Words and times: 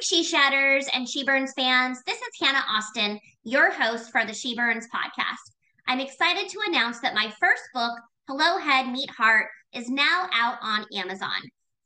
She 0.00 0.22
Shatters 0.22 0.86
and 0.92 1.08
She 1.08 1.24
Burns 1.24 1.52
fans. 1.56 2.02
This 2.06 2.18
is 2.18 2.28
Hannah 2.40 2.64
Austin, 2.68 3.18
your 3.44 3.70
host 3.72 4.10
for 4.10 4.24
the 4.26 4.34
She 4.34 4.54
Burns 4.54 4.86
podcast. 4.94 5.52
I'm 5.88 6.00
excited 6.00 6.48
to 6.50 6.58
announce 6.68 7.00
that 7.00 7.14
my 7.14 7.32
first 7.40 7.62
book, 7.72 7.92
Hello 8.28 8.58
Head 8.58 8.88
Meet 8.88 9.08
Heart, 9.10 9.46
is 9.72 9.88
now 9.88 10.28
out 10.34 10.58
on 10.60 10.84
Amazon. 10.94 11.30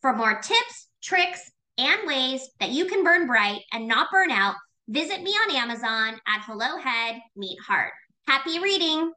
For 0.00 0.12
more 0.12 0.41
tips, 0.41 0.88
tricks, 1.02 1.50
and 1.79 2.00
ways 2.07 2.48
that 2.59 2.70
you 2.70 2.86
can 2.86 3.04
burn 3.04 3.27
bright 3.27 3.61
and 3.73 3.86
not 3.86 4.11
burn 4.11 4.30
out, 4.30 4.56
visit 4.88 5.22
me 5.22 5.30
on 5.30 5.54
Amazon 5.54 6.20
at 6.27 6.42
Hello 6.45 6.79
Head 6.79 7.20
Meet 7.36 7.58
Heart. 7.66 7.92
Happy 8.27 8.58
reading! 8.58 9.12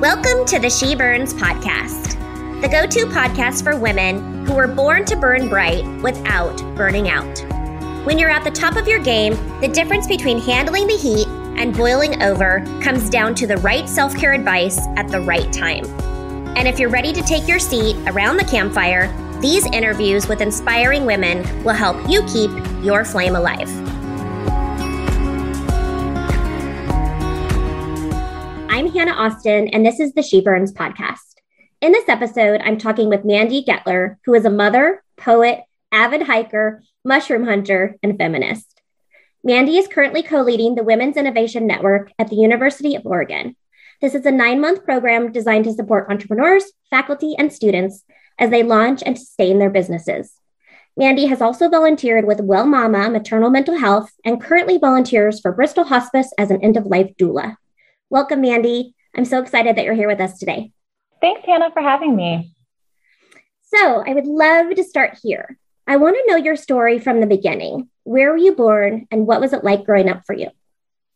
Welcome 0.00 0.46
to 0.46 0.58
the 0.58 0.70
She 0.70 0.94
Burns 0.94 1.34
podcast, 1.34 2.18
the 2.62 2.68
go 2.68 2.86
to 2.86 3.00
podcast 3.12 3.62
for 3.62 3.76
women 3.76 4.46
who 4.46 4.54
were 4.54 4.66
born 4.66 5.04
to 5.04 5.14
burn 5.14 5.50
bright 5.50 5.84
without 6.00 6.56
burning 6.74 7.10
out. 7.10 7.38
When 8.06 8.18
you're 8.18 8.30
at 8.30 8.42
the 8.42 8.50
top 8.50 8.76
of 8.76 8.88
your 8.88 8.98
game, 8.98 9.34
the 9.60 9.68
difference 9.68 10.06
between 10.06 10.40
handling 10.40 10.86
the 10.86 10.96
heat 10.96 11.28
and 11.28 11.76
boiling 11.76 12.22
over 12.22 12.60
comes 12.80 13.10
down 13.10 13.34
to 13.34 13.46
the 13.46 13.58
right 13.58 13.86
self 13.86 14.16
care 14.16 14.32
advice 14.32 14.78
at 14.96 15.08
the 15.08 15.20
right 15.20 15.52
time. 15.52 15.84
And 16.56 16.66
if 16.66 16.78
you're 16.78 16.88
ready 16.88 17.12
to 17.12 17.20
take 17.20 17.46
your 17.46 17.58
seat 17.58 17.94
around 18.06 18.38
the 18.38 18.44
campfire, 18.44 19.12
these 19.42 19.66
interviews 19.66 20.28
with 20.28 20.40
inspiring 20.40 21.04
women 21.04 21.62
will 21.62 21.74
help 21.74 22.08
you 22.08 22.22
keep 22.22 22.50
your 22.82 23.04
flame 23.04 23.36
alive. 23.36 23.68
I'm 28.80 28.90
Hannah 28.90 29.12
Austin, 29.12 29.68
and 29.68 29.84
this 29.84 30.00
is 30.00 30.14
the 30.14 30.22
She 30.22 30.40
Burns 30.40 30.72
podcast. 30.72 31.34
In 31.82 31.92
this 31.92 32.08
episode, 32.08 32.62
I'm 32.64 32.78
talking 32.78 33.10
with 33.10 33.26
Mandy 33.26 33.62
Getler, 33.62 34.16
who 34.24 34.32
is 34.32 34.46
a 34.46 34.50
mother, 34.50 35.02
poet, 35.18 35.64
avid 35.92 36.22
hiker, 36.22 36.82
mushroom 37.04 37.44
hunter, 37.44 37.96
and 38.02 38.16
feminist. 38.16 38.80
Mandy 39.44 39.76
is 39.76 39.86
currently 39.86 40.22
co 40.22 40.40
leading 40.40 40.76
the 40.76 40.82
Women's 40.82 41.18
Innovation 41.18 41.66
Network 41.66 42.10
at 42.18 42.30
the 42.30 42.36
University 42.36 42.94
of 42.94 43.04
Oregon. 43.04 43.54
This 44.00 44.14
is 44.14 44.24
a 44.24 44.30
nine 44.30 44.62
month 44.62 44.82
program 44.82 45.30
designed 45.30 45.66
to 45.66 45.74
support 45.74 46.08
entrepreneurs, 46.08 46.64
faculty, 46.88 47.34
and 47.38 47.52
students 47.52 48.02
as 48.38 48.48
they 48.48 48.62
launch 48.62 49.02
and 49.04 49.18
sustain 49.18 49.58
their 49.58 49.68
businesses. 49.68 50.32
Mandy 50.96 51.26
has 51.26 51.42
also 51.42 51.68
volunteered 51.68 52.24
with 52.24 52.40
Well 52.40 52.64
Mama 52.64 53.10
Maternal 53.10 53.50
Mental 53.50 53.76
Health 53.76 54.10
and 54.24 54.40
currently 54.40 54.78
volunteers 54.78 55.38
for 55.38 55.52
Bristol 55.52 55.84
Hospice 55.84 56.32
as 56.38 56.50
an 56.50 56.64
end 56.64 56.78
of 56.78 56.86
life 56.86 57.12
doula. 57.20 57.56
Welcome, 58.12 58.40
Mandy. 58.40 58.96
I'm 59.16 59.24
so 59.24 59.40
excited 59.40 59.76
that 59.76 59.84
you're 59.84 59.94
here 59.94 60.08
with 60.08 60.20
us 60.20 60.36
today. 60.36 60.72
Thanks, 61.20 61.42
Hannah, 61.46 61.70
for 61.72 61.80
having 61.80 62.16
me. 62.16 62.52
So, 63.72 64.02
I 64.04 64.14
would 64.14 64.26
love 64.26 64.74
to 64.74 64.82
start 64.82 65.20
here. 65.22 65.56
I 65.86 65.96
want 65.96 66.16
to 66.16 66.26
know 66.26 66.36
your 66.36 66.56
story 66.56 66.98
from 66.98 67.20
the 67.20 67.28
beginning. 67.28 67.88
Where 68.02 68.32
were 68.32 68.36
you 68.36 68.56
born 68.56 69.06
and 69.12 69.28
what 69.28 69.40
was 69.40 69.52
it 69.52 69.62
like 69.62 69.84
growing 69.84 70.08
up 70.08 70.22
for 70.26 70.34
you? 70.34 70.48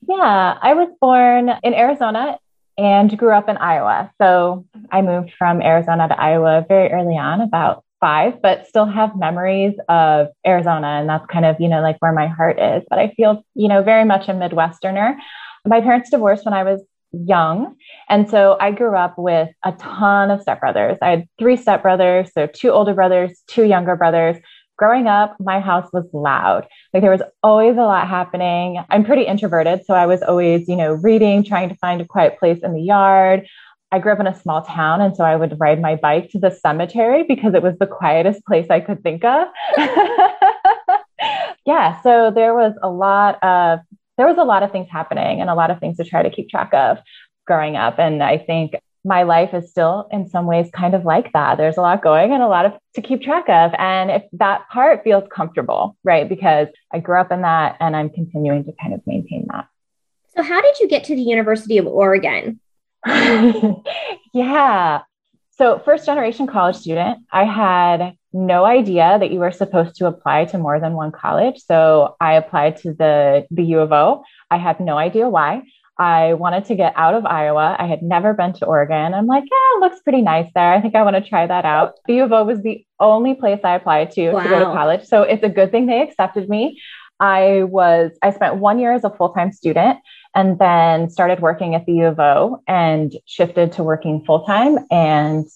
Yeah, 0.07 0.57
I 0.63 0.75
was 0.75 0.89
born 1.01 1.51
in 1.65 1.75
Arizona 1.75 2.39
and 2.79 3.19
grew 3.19 3.33
up 3.33 3.49
in 3.49 3.57
Iowa. 3.57 4.13
So, 4.23 4.65
I 4.93 5.03
moved 5.03 5.33
from 5.37 5.63
Arizona 5.63 6.07
to 6.07 6.21
Iowa 6.21 6.65
very 6.69 6.93
early 6.93 7.17
on, 7.17 7.41
about 7.41 7.83
five, 7.99 8.41
but 8.41 8.69
still 8.69 8.87
have 8.87 9.19
memories 9.19 9.75
of 9.89 10.29
Arizona. 10.47 11.01
And 11.01 11.09
that's 11.09 11.27
kind 11.27 11.45
of, 11.45 11.57
you 11.59 11.67
know, 11.67 11.83
like 11.83 11.97
where 11.99 12.13
my 12.13 12.29
heart 12.29 12.61
is. 12.61 12.85
But 12.89 13.01
I 13.01 13.13
feel, 13.17 13.45
you 13.55 13.67
know, 13.67 13.83
very 13.83 14.05
much 14.05 14.29
a 14.29 14.33
Midwesterner 14.33 15.17
my 15.65 15.81
parents 15.81 16.11
divorced 16.11 16.45
when 16.45 16.55
I 16.55 16.65
was 16.65 16.83
young. 17.13 17.77
And 18.09 18.29
so 18.29 18.57
I 18.61 18.71
grew 18.71 18.97
up 18.97 19.15
with 19.19 19.49
a 19.65 19.73
ton 19.73 20.31
of 20.31 20.41
stepbrothers. 20.45 20.99
I 21.01 21.11
had 21.11 21.29
three 21.39 21.57
stepbrothers, 21.57 22.33
so 22.33 22.47
two 22.47 22.71
older 22.71 22.95
brothers, 22.95 23.43
two 23.47 23.65
younger 23.65 23.97
brothers. 23.97 24.37
Growing 24.77 25.07
up, 25.07 25.37
my 25.39 25.61
house 25.61 25.89
was 25.93 26.05
loud. 26.13 26.67
Like 26.93 27.03
there 27.03 27.13
was 27.13 27.23
always 27.45 27.77
a 27.77 27.83
lot 27.83 28.09
happening. 28.09 28.83
I'm 28.91 29.05
pretty 29.05 29.23
introverted, 29.23 29.85
so 29.87 29.95
I 29.95 30.07
was 30.07 30.21
always, 30.23 30.69
you 30.69 30.75
know, 30.75 30.95
reading, 30.95 31.45
trying 31.45 31.69
to 31.69 31.77
find 31.77 32.01
a 32.01 32.05
quiet 32.05 32.39
place 32.41 32.59
in 32.63 32.75
the 32.75 32.83
yard. 32.83 33.47
I 33.93 34.01
grew 34.01 34.13
up 34.13 34.19
in 34.19 34.27
a 34.27 34.35
small 34.35 34.63
town, 34.63 35.01
and 35.01 35.15
so 35.15 35.23
I 35.23 35.37
would 35.37 35.61
ride 35.61 35.81
my 35.81 35.95
bike 35.95 36.31
to 36.31 36.41
the 36.41 36.51
cemetery 36.51 37.23
because 37.23 37.55
it 37.55 37.63
was 37.63 37.79
the 37.79 37.87
quietest 37.87 38.45
place 38.45 38.67
I 38.69 38.81
could 38.81 39.05
think 39.05 39.25
of. 39.25 39.47
yeah, 41.65 42.03
so 42.03 42.33
there 42.35 42.55
was 42.55 42.73
a 42.83 42.91
lot 42.91 43.41
of 43.45 43.79
there 44.17 44.27
was 44.27 44.39
a 44.39 44.45
lot 44.45 44.63
of 44.63 44.73
things 44.73 44.89
happening 44.91 45.41
and 45.41 45.51
a 45.51 45.55
lot 45.55 45.71
of 45.71 45.81
things 45.81 45.97
to 45.97 46.05
try 46.05 46.23
to 46.23 46.31
keep 46.31 46.49
track 46.49 46.73
of 46.73 46.99
growing 47.47 47.77
up. 47.77 47.99
And 47.99 48.23
I 48.23 48.39
think 48.39 48.75
my 49.05 49.23
life 49.25 49.53
is 49.53 49.71
still 49.71 50.09
in 50.11 50.29
some 50.29 50.47
ways 50.47 50.71
kind 50.75 50.95
of 50.95 51.05
like 51.05 51.33
that. 51.33 51.57
There's 51.59 51.77
a 51.77 51.83
lot 51.83 52.03
going 52.03 52.33
and 52.33 52.43
a 52.43 52.49
lot 52.49 52.65
of 52.65 52.73
to 52.95 53.03
keep 53.03 53.23
track 53.23 53.49
of. 53.49 53.73
And 53.79 54.11
if 54.11 54.23
that 54.33 54.69
part 54.73 55.05
feels 55.05 55.25
comfortable, 55.31 55.97
right? 56.05 56.29
Because 56.29 56.69
I 56.93 57.01
grew 57.01 57.21
up 57.21 57.31
in 57.31 57.43
that 57.43 57.77
and 57.81 57.95
I'm 57.95 58.09
continuing 58.09 58.65
to 58.65 58.73
kind 58.81 58.95
of 58.95 59.03
maintain 59.07 59.47
that. 59.53 59.67
So 60.37 60.43
how 60.43 60.63
did 60.63 60.79
you 60.81 60.89
get 60.89 61.05
to 61.05 61.15
the 61.15 61.23
University 61.23 61.77
of 61.79 61.87
Oregon? 61.87 62.61
yeah. 63.07 65.03
So 65.53 65.79
first 65.85 66.07
generation 66.07 66.47
college 66.47 66.77
student, 66.77 67.19
I 67.31 67.45
had 67.45 68.17
no 68.35 68.65
idea 68.65 69.17
that 69.19 69.31
you 69.31 69.39
were 69.39 69.53
supposed 69.53 69.97
to 69.97 70.07
apply 70.07 70.45
to 70.47 70.59
more 70.59 70.81
than 70.81 70.95
one 70.95 71.13
college. 71.13 71.63
So 71.65 72.17
I 72.21 72.35
applied 72.35 72.77
to 72.79 72.93
the, 72.93 73.47
the 73.51 73.63
U 73.65 73.81
of 73.81 73.93
O. 73.93 74.25
I 74.51 74.59
had 74.59 74.81
no 74.81 74.99
idea 74.99 75.29
why. 75.29 75.63
I 75.97 76.35
wanted 76.35 76.65
to 76.67 76.75
get 76.75 76.93
out 76.97 77.15
of 77.15 77.25
Iowa. 77.25 77.77
I 77.79 77.87
had 77.87 78.03
never 78.03 78.35
been 78.35 78.53
to 78.55 78.67
Oregon. 78.67 79.15
I'm 79.15 79.27
like, 79.27 79.45
yeah, 79.45 79.77
it 79.77 79.81
looks 79.81 80.03
pretty 80.03 80.23
nice 80.23 80.51
there. 80.55 80.73
I 80.73 80.81
think 80.81 80.97
I 80.97 81.03
want 81.05 81.15
to 81.15 81.23
try 81.23 81.47
that 81.47 81.65
out. 81.65 81.95
The 82.07 82.15
U 82.15 82.25
of 82.25 82.33
O 82.33 82.45
was 82.45 82.61
the 82.63 82.85
only 82.99 83.35
place 83.35 83.61
I 83.63 83.77
applied 83.77 84.11
to 84.13 84.33
wow. 84.33 84.43
to 84.43 84.49
go 84.49 84.59
to 84.59 84.65
college. 84.65 85.05
So 85.05 85.23
it's 85.23 85.45
a 85.45 85.49
good 85.49 85.71
thing 85.71 85.87
they 85.87 86.03
accepted 86.03 86.49
me. 86.49 86.81
I 87.21 87.63
was, 87.63 88.11
I 88.23 88.33
spent 88.33 88.57
one 88.57 88.81
year 88.81 88.93
as 88.93 89.05
a 89.05 89.11
full 89.11 89.33
time 89.33 89.53
student 89.53 90.01
and 90.35 90.59
then 90.59 91.09
started 91.11 91.39
working 91.39 91.77
at 91.77 91.87
the 91.87 91.93
U 91.93 92.07
of 92.07 92.19
O 92.19 92.61
and 92.67 93.15
shifted 93.27 93.71
to 93.73 93.85
working 93.85 94.25
full 94.25 94.45
time. 94.45 94.79
And 94.91 95.47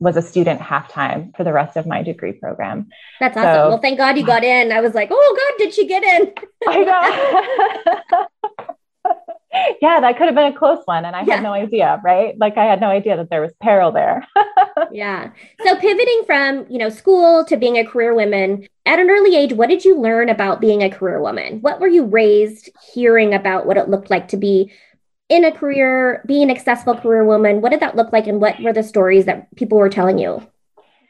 was 0.00 0.16
a 0.16 0.22
student 0.22 0.60
half 0.60 0.88
time 0.88 1.32
for 1.36 1.44
the 1.44 1.52
rest 1.52 1.76
of 1.76 1.86
my 1.86 2.02
degree 2.02 2.32
program. 2.32 2.88
That's 3.18 3.36
awesome. 3.36 3.54
So, 3.54 3.68
well, 3.68 3.78
thank 3.78 3.98
God 3.98 4.16
you 4.16 4.24
got 4.24 4.44
in. 4.44 4.70
I 4.70 4.80
was 4.80 4.94
like, 4.94 5.08
oh 5.10 5.36
God, 5.36 5.64
did 5.64 5.74
she 5.74 5.86
get 5.86 6.02
in? 6.02 6.32
I 6.68 8.28
know. 8.44 8.74
yeah, 9.82 10.00
that 10.00 10.16
could 10.16 10.26
have 10.26 10.34
been 10.34 10.52
a 10.52 10.56
close 10.56 10.82
one. 10.84 11.04
And 11.04 11.16
I 11.16 11.24
yeah. 11.24 11.34
had 11.34 11.42
no 11.42 11.52
idea, 11.52 12.00
right? 12.04 12.38
Like 12.38 12.56
I 12.56 12.64
had 12.64 12.80
no 12.80 12.88
idea 12.88 13.16
that 13.16 13.30
there 13.30 13.40
was 13.40 13.52
peril 13.60 13.90
there. 13.90 14.26
yeah. 14.92 15.30
So 15.64 15.76
pivoting 15.76 16.22
from, 16.26 16.66
you 16.68 16.78
know, 16.78 16.90
school 16.90 17.44
to 17.46 17.56
being 17.56 17.76
a 17.76 17.84
career 17.84 18.14
woman 18.14 18.68
at 18.86 18.98
an 18.98 19.10
early 19.10 19.36
age, 19.36 19.52
what 19.52 19.68
did 19.68 19.84
you 19.84 19.98
learn 19.98 20.28
about 20.28 20.60
being 20.60 20.82
a 20.82 20.90
career 20.90 21.20
woman? 21.20 21.60
What 21.60 21.80
were 21.80 21.88
you 21.88 22.04
raised 22.04 22.70
hearing 22.92 23.34
about 23.34 23.66
what 23.66 23.76
it 23.76 23.88
looked 23.88 24.10
like 24.10 24.28
to 24.28 24.36
be 24.36 24.72
in 25.28 25.44
a 25.44 25.52
career, 25.52 26.22
being 26.26 26.44
an 26.44 26.50
accessible 26.50 26.94
career 26.94 27.24
woman, 27.24 27.60
what 27.60 27.70
did 27.70 27.80
that 27.80 27.96
look 27.96 28.12
like 28.12 28.26
and 28.26 28.40
what 28.40 28.60
were 28.60 28.72
the 28.72 28.82
stories 28.82 29.26
that 29.26 29.54
people 29.56 29.78
were 29.78 29.90
telling 29.90 30.18
you? 30.18 30.46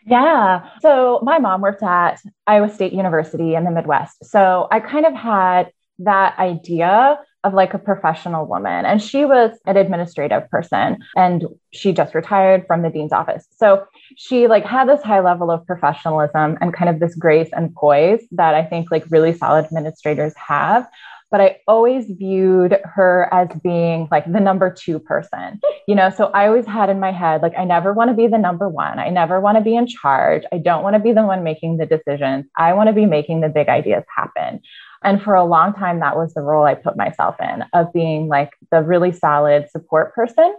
Yeah. 0.06 0.68
So 0.80 1.20
my 1.22 1.38
mom 1.38 1.60
worked 1.60 1.82
at 1.82 2.20
Iowa 2.46 2.70
State 2.70 2.92
University 2.92 3.54
in 3.54 3.64
the 3.64 3.70
Midwest. 3.70 4.24
So 4.24 4.66
I 4.70 4.80
kind 4.80 5.06
of 5.06 5.14
had 5.14 5.70
that 5.98 6.38
idea 6.38 7.18
of 7.44 7.54
like 7.54 7.72
a 7.72 7.78
professional 7.78 8.46
woman. 8.46 8.84
And 8.84 9.00
she 9.02 9.24
was 9.24 9.56
an 9.66 9.76
administrative 9.76 10.50
person 10.50 10.98
and 11.16 11.46
she 11.72 11.92
just 11.92 12.14
retired 12.14 12.66
from 12.66 12.82
the 12.82 12.90
dean's 12.90 13.12
office. 13.12 13.46
So 13.56 13.86
she 14.16 14.48
like 14.48 14.64
had 14.64 14.88
this 14.88 15.02
high 15.02 15.20
level 15.20 15.50
of 15.50 15.64
professionalism 15.66 16.58
and 16.60 16.74
kind 16.74 16.88
of 16.88 16.98
this 16.98 17.14
grace 17.14 17.48
and 17.52 17.74
poise 17.74 18.24
that 18.32 18.54
I 18.54 18.64
think 18.64 18.90
like 18.90 19.04
really 19.10 19.32
solid 19.32 19.66
administrators 19.66 20.34
have 20.36 20.88
but 21.31 21.41
I 21.41 21.59
always 21.66 22.06
viewed 22.06 22.78
her 22.84 23.28
as 23.33 23.49
being 23.62 24.09
like 24.11 24.31
the 24.31 24.41
number 24.41 24.72
two 24.72 24.98
person, 24.98 25.60
you 25.86 25.95
know. 25.95 26.10
So 26.10 26.27
I 26.27 26.47
always 26.47 26.66
had 26.66 26.89
in 26.89 27.01
my 27.01 27.13
head, 27.13 27.42
like, 27.42 27.57
I 27.57 27.65
never 27.65 27.92
want 27.92 28.10
to 28.10 28.15
be 28.15 28.27
the 28.27 28.39
number 28.39 28.69
one. 28.69 28.98
I 28.98 29.10
never 29.10 29.41
want 29.41 29.59
to 29.59 29.65
be 29.65 29.77
in 29.77 29.86
charge. 29.86 30.45
I 30.53 30.59
don't 30.59 30.83
want 30.83 30.95
to 30.95 31.01
be 31.01 31.13
the 31.13 31.25
one 31.25 31.42
making 31.42 31.77
the 31.77 31.86
decisions. 31.86 32.47
I 32.57 32.72
want 32.72 32.89
to 32.89 32.95
be 32.95 33.07
making 33.07 33.41
the 33.41 33.48
big 33.48 33.69
ideas 33.69 34.04
happen. 34.15 34.60
And 35.03 35.22
for 35.22 35.34
a 35.34 35.45
long 35.45 35.75
time, 35.75 36.01
that 36.01 36.16
was 36.16 36.34
the 36.34 36.41
role 36.41 36.65
I 36.65 36.75
put 36.75 36.97
myself 36.97 37.36
in 37.41 37.65
of 37.72 37.92
being 37.92 38.28
like 38.28 38.53
the 38.71 38.83
really 38.83 39.13
solid 39.13 39.71
support 39.71 40.15
person. 40.15 40.57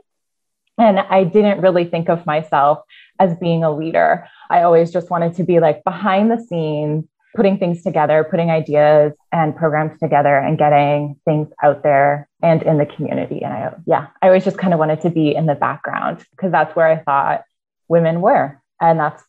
And 0.77 1.00
I 1.00 1.25
didn't 1.25 1.62
really 1.62 1.83
think 1.83 2.10
of 2.10 2.25
myself 2.25 2.80
as 3.19 3.36
being 3.38 3.65
a 3.65 3.75
leader. 3.75 4.27
I 4.50 4.62
always 4.62 4.92
just 4.92 5.10
wanted 5.10 5.36
to 5.36 5.44
be 5.44 5.60
like 5.60 5.83
behind 5.83 6.31
the 6.31 6.42
scenes, 6.42 7.06
putting 7.35 7.57
things 7.59 7.83
together, 7.83 8.27
putting 8.29 8.49
ideas 8.49 9.13
and 9.31 9.55
programs 9.55 9.99
together 9.99 10.37
and 10.37 10.57
getting 10.57 11.15
things 11.25 11.47
out 11.63 11.83
there 11.83 12.27
and 12.41 12.63
in 12.63 12.77
the 12.77 12.85
community. 12.85 13.43
And 13.43 13.53
I, 13.53 13.73
yeah, 13.85 14.07
I 14.21 14.27
always 14.27 14.43
just 14.43 14.57
kind 14.57 14.73
of 14.73 14.79
wanted 14.79 15.01
to 15.01 15.09
be 15.09 15.35
in 15.35 15.45
the 15.45 15.55
background 15.55 16.25
because 16.31 16.51
that's 16.51 16.75
where 16.75 16.87
I 16.87 16.97
thought 17.03 17.43
women 17.87 18.21
were. 18.21 18.59
And 18.81 18.99
that's 18.99 19.21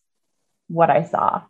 what 0.69 0.89
I 0.89 1.05
saw. 1.05 1.43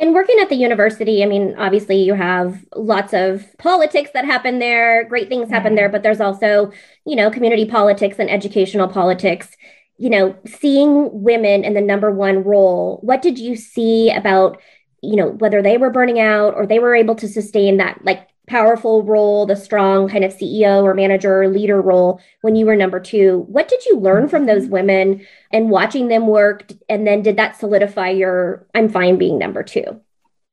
And 0.00 0.14
working 0.14 0.38
at 0.40 0.48
the 0.48 0.54
university, 0.54 1.24
I 1.24 1.26
mean, 1.26 1.56
obviously 1.58 2.00
you 2.00 2.14
have 2.14 2.64
lots 2.76 3.12
of 3.12 3.44
politics 3.58 4.10
that 4.14 4.24
happen 4.24 4.60
there, 4.60 5.02
great 5.02 5.28
things 5.28 5.50
happen 5.50 5.70
mm-hmm. 5.70 5.76
there, 5.76 5.88
but 5.88 6.04
there's 6.04 6.20
also, 6.20 6.70
you 7.04 7.16
know, 7.16 7.30
community 7.30 7.66
politics 7.66 8.20
and 8.20 8.30
educational 8.30 8.86
politics. 8.86 9.48
you 9.98 10.08
know, 10.08 10.34
seeing 10.46 11.10
women 11.22 11.64
in 11.64 11.74
the 11.74 11.80
number 11.80 12.10
one 12.10 12.44
role, 12.44 13.00
what 13.02 13.20
did 13.20 13.38
you 13.38 13.56
see 13.56 14.10
about, 14.10 14.60
you 15.02 15.16
know, 15.16 15.28
whether 15.28 15.62
they 15.62 15.78
were 15.78 15.90
burning 15.90 16.20
out 16.20 16.54
or 16.54 16.66
they 16.66 16.78
were 16.78 16.94
able 16.94 17.14
to 17.16 17.28
sustain 17.28 17.76
that 17.76 18.04
like 18.04 18.28
powerful 18.48 19.02
role, 19.02 19.46
the 19.46 19.54
strong 19.54 20.08
kind 20.08 20.24
of 20.24 20.34
CEO 20.34 20.82
or 20.82 20.94
manager 20.94 21.42
or 21.42 21.48
leader 21.48 21.80
role 21.80 22.20
when 22.40 22.56
you 22.56 22.66
were 22.66 22.76
number 22.76 22.98
two? 22.98 23.44
What 23.48 23.68
did 23.68 23.84
you 23.84 23.98
learn 23.98 24.28
from 24.28 24.46
those 24.46 24.64
mm-hmm. 24.64 24.72
women 24.72 25.26
and 25.52 25.70
watching 25.70 26.08
them 26.08 26.26
work? 26.26 26.72
And 26.88 27.06
then 27.06 27.22
did 27.22 27.36
that 27.36 27.56
solidify 27.56 28.10
your 28.10 28.66
I'm 28.74 28.88
fine 28.88 29.18
being 29.18 29.38
number 29.38 29.62
two? 29.62 30.00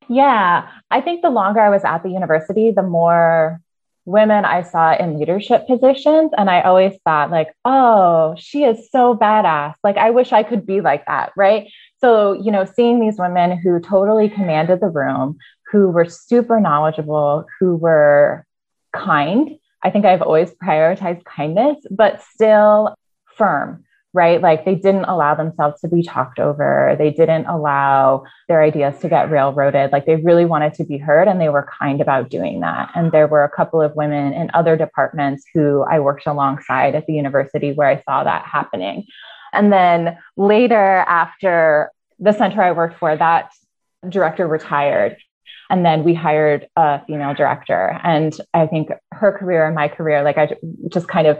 Yeah, 0.08 0.68
I 0.90 1.00
think 1.00 1.22
the 1.22 1.30
longer 1.30 1.60
I 1.60 1.70
was 1.70 1.84
at 1.84 2.04
the 2.04 2.10
university, 2.10 2.70
the 2.70 2.82
more 2.82 3.60
women 4.06 4.44
I 4.44 4.62
saw 4.62 4.96
in 4.96 5.18
leadership 5.18 5.66
positions. 5.66 6.30
And 6.38 6.48
I 6.48 6.62
always 6.62 6.94
thought, 7.04 7.30
like, 7.30 7.48
oh, 7.64 8.34
she 8.38 8.62
is 8.62 8.88
so 8.90 9.16
badass. 9.16 9.74
Like, 9.84 9.96
I 9.96 10.10
wish 10.10 10.32
I 10.32 10.44
could 10.44 10.64
be 10.64 10.80
like 10.80 11.04
that. 11.06 11.32
Right. 11.36 11.70
So, 11.98 12.32
you 12.34 12.50
know, 12.50 12.64
seeing 12.64 13.00
these 13.00 13.18
women 13.18 13.58
who 13.58 13.80
totally 13.80 14.28
commanded 14.28 14.80
the 14.80 14.88
room, 14.88 15.38
who 15.70 15.88
were 15.88 16.04
super 16.04 16.60
knowledgeable, 16.60 17.46
who 17.58 17.76
were 17.76 18.46
kind. 18.94 19.58
I 19.82 19.90
think 19.90 20.04
I've 20.04 20.22
always 20.22 20.50
prioritized 20.62 21.24
kindness, 21.24 21.78
but 21.90 22.22
still 22.22 22.94
firm 23.36 23.84
right? 24.16 24.40
Like 24.40 24.64
they 24.64 24.74
didn't 24.74 25.04
allow 25.04 25.34
themselves 25.34 25.78
to 25.82 25.88
be 25.88 26.02
talked 26.02 26.38
over. 26.38 26.96
They 26.98 27.10
didn't 27.10 27.44
allow 27.44 28.24
their 28.48 28.62
ideas 28.62 28.98
to 29.00 29.10
get 29.10 29.30
railroaded. 29.30 29.92
Like 29.92 30.06
they 30.06 30.16
really 30.16 30.46
wanted 30.46 30.72
to 30.74 30.84
be 30.84 30.96
heard 30.96 31.28
and 31.28 31.38
they 31.38 31.50
were 31.50 31.68
kind 31.78 32.00
about 32.00 32.30
doing 32.30 32.60
that. 32.60 32.90
And 32.94 33.12
there 33.12 33.28
were 33.28 33.44
a 33.44 33.50
couple 33.50 33.82
of 33.82 33.94
women 33.94 34.32
in 34.32 34.50
other 34.54 34.74
departments 34.74 35.44
who 35.52 35.82
I 35.82 36.00
worked 36.00 36.26
alongside 36.26 36.94
at 36.94 37.06
the 37.06 37.12
university 37.12 37.72
where 37.72 37.88
I 37.88 38.02
saw 38.04 38.24
that 38.24 38.46
happening. 38.46 39.04
And 39.52 39.72
then 39.72 40.18
later, 40.36 41.04
after 41.06 41.90
the 42.18 42.32
center 42.32 42.62
I 42.62 42.72
worked 42.72 42.98
for, 42.98 43.16
that 43.16 43.50
director 44.08 44.46
retired. 44.46 45.16
And 45.68 45.84
then 45.84 46.04
we 46.04 46.14
hired 46.14 46.68
a 46.76 47.04
female 47.06 47.34
director. 47.34 47.98
And 48.02 48.36
I 48.54 48.66
think 48.66 48.90
her 49.12 49.36
career 49.36 49.66
and 49.66 49.74
my 49.74 49.88
career, 49.88 50.22
like 50.22 50.38
I 50.38 50.56
just 50.90 51.08
kind 51.08 51.26
of 51.26 51.38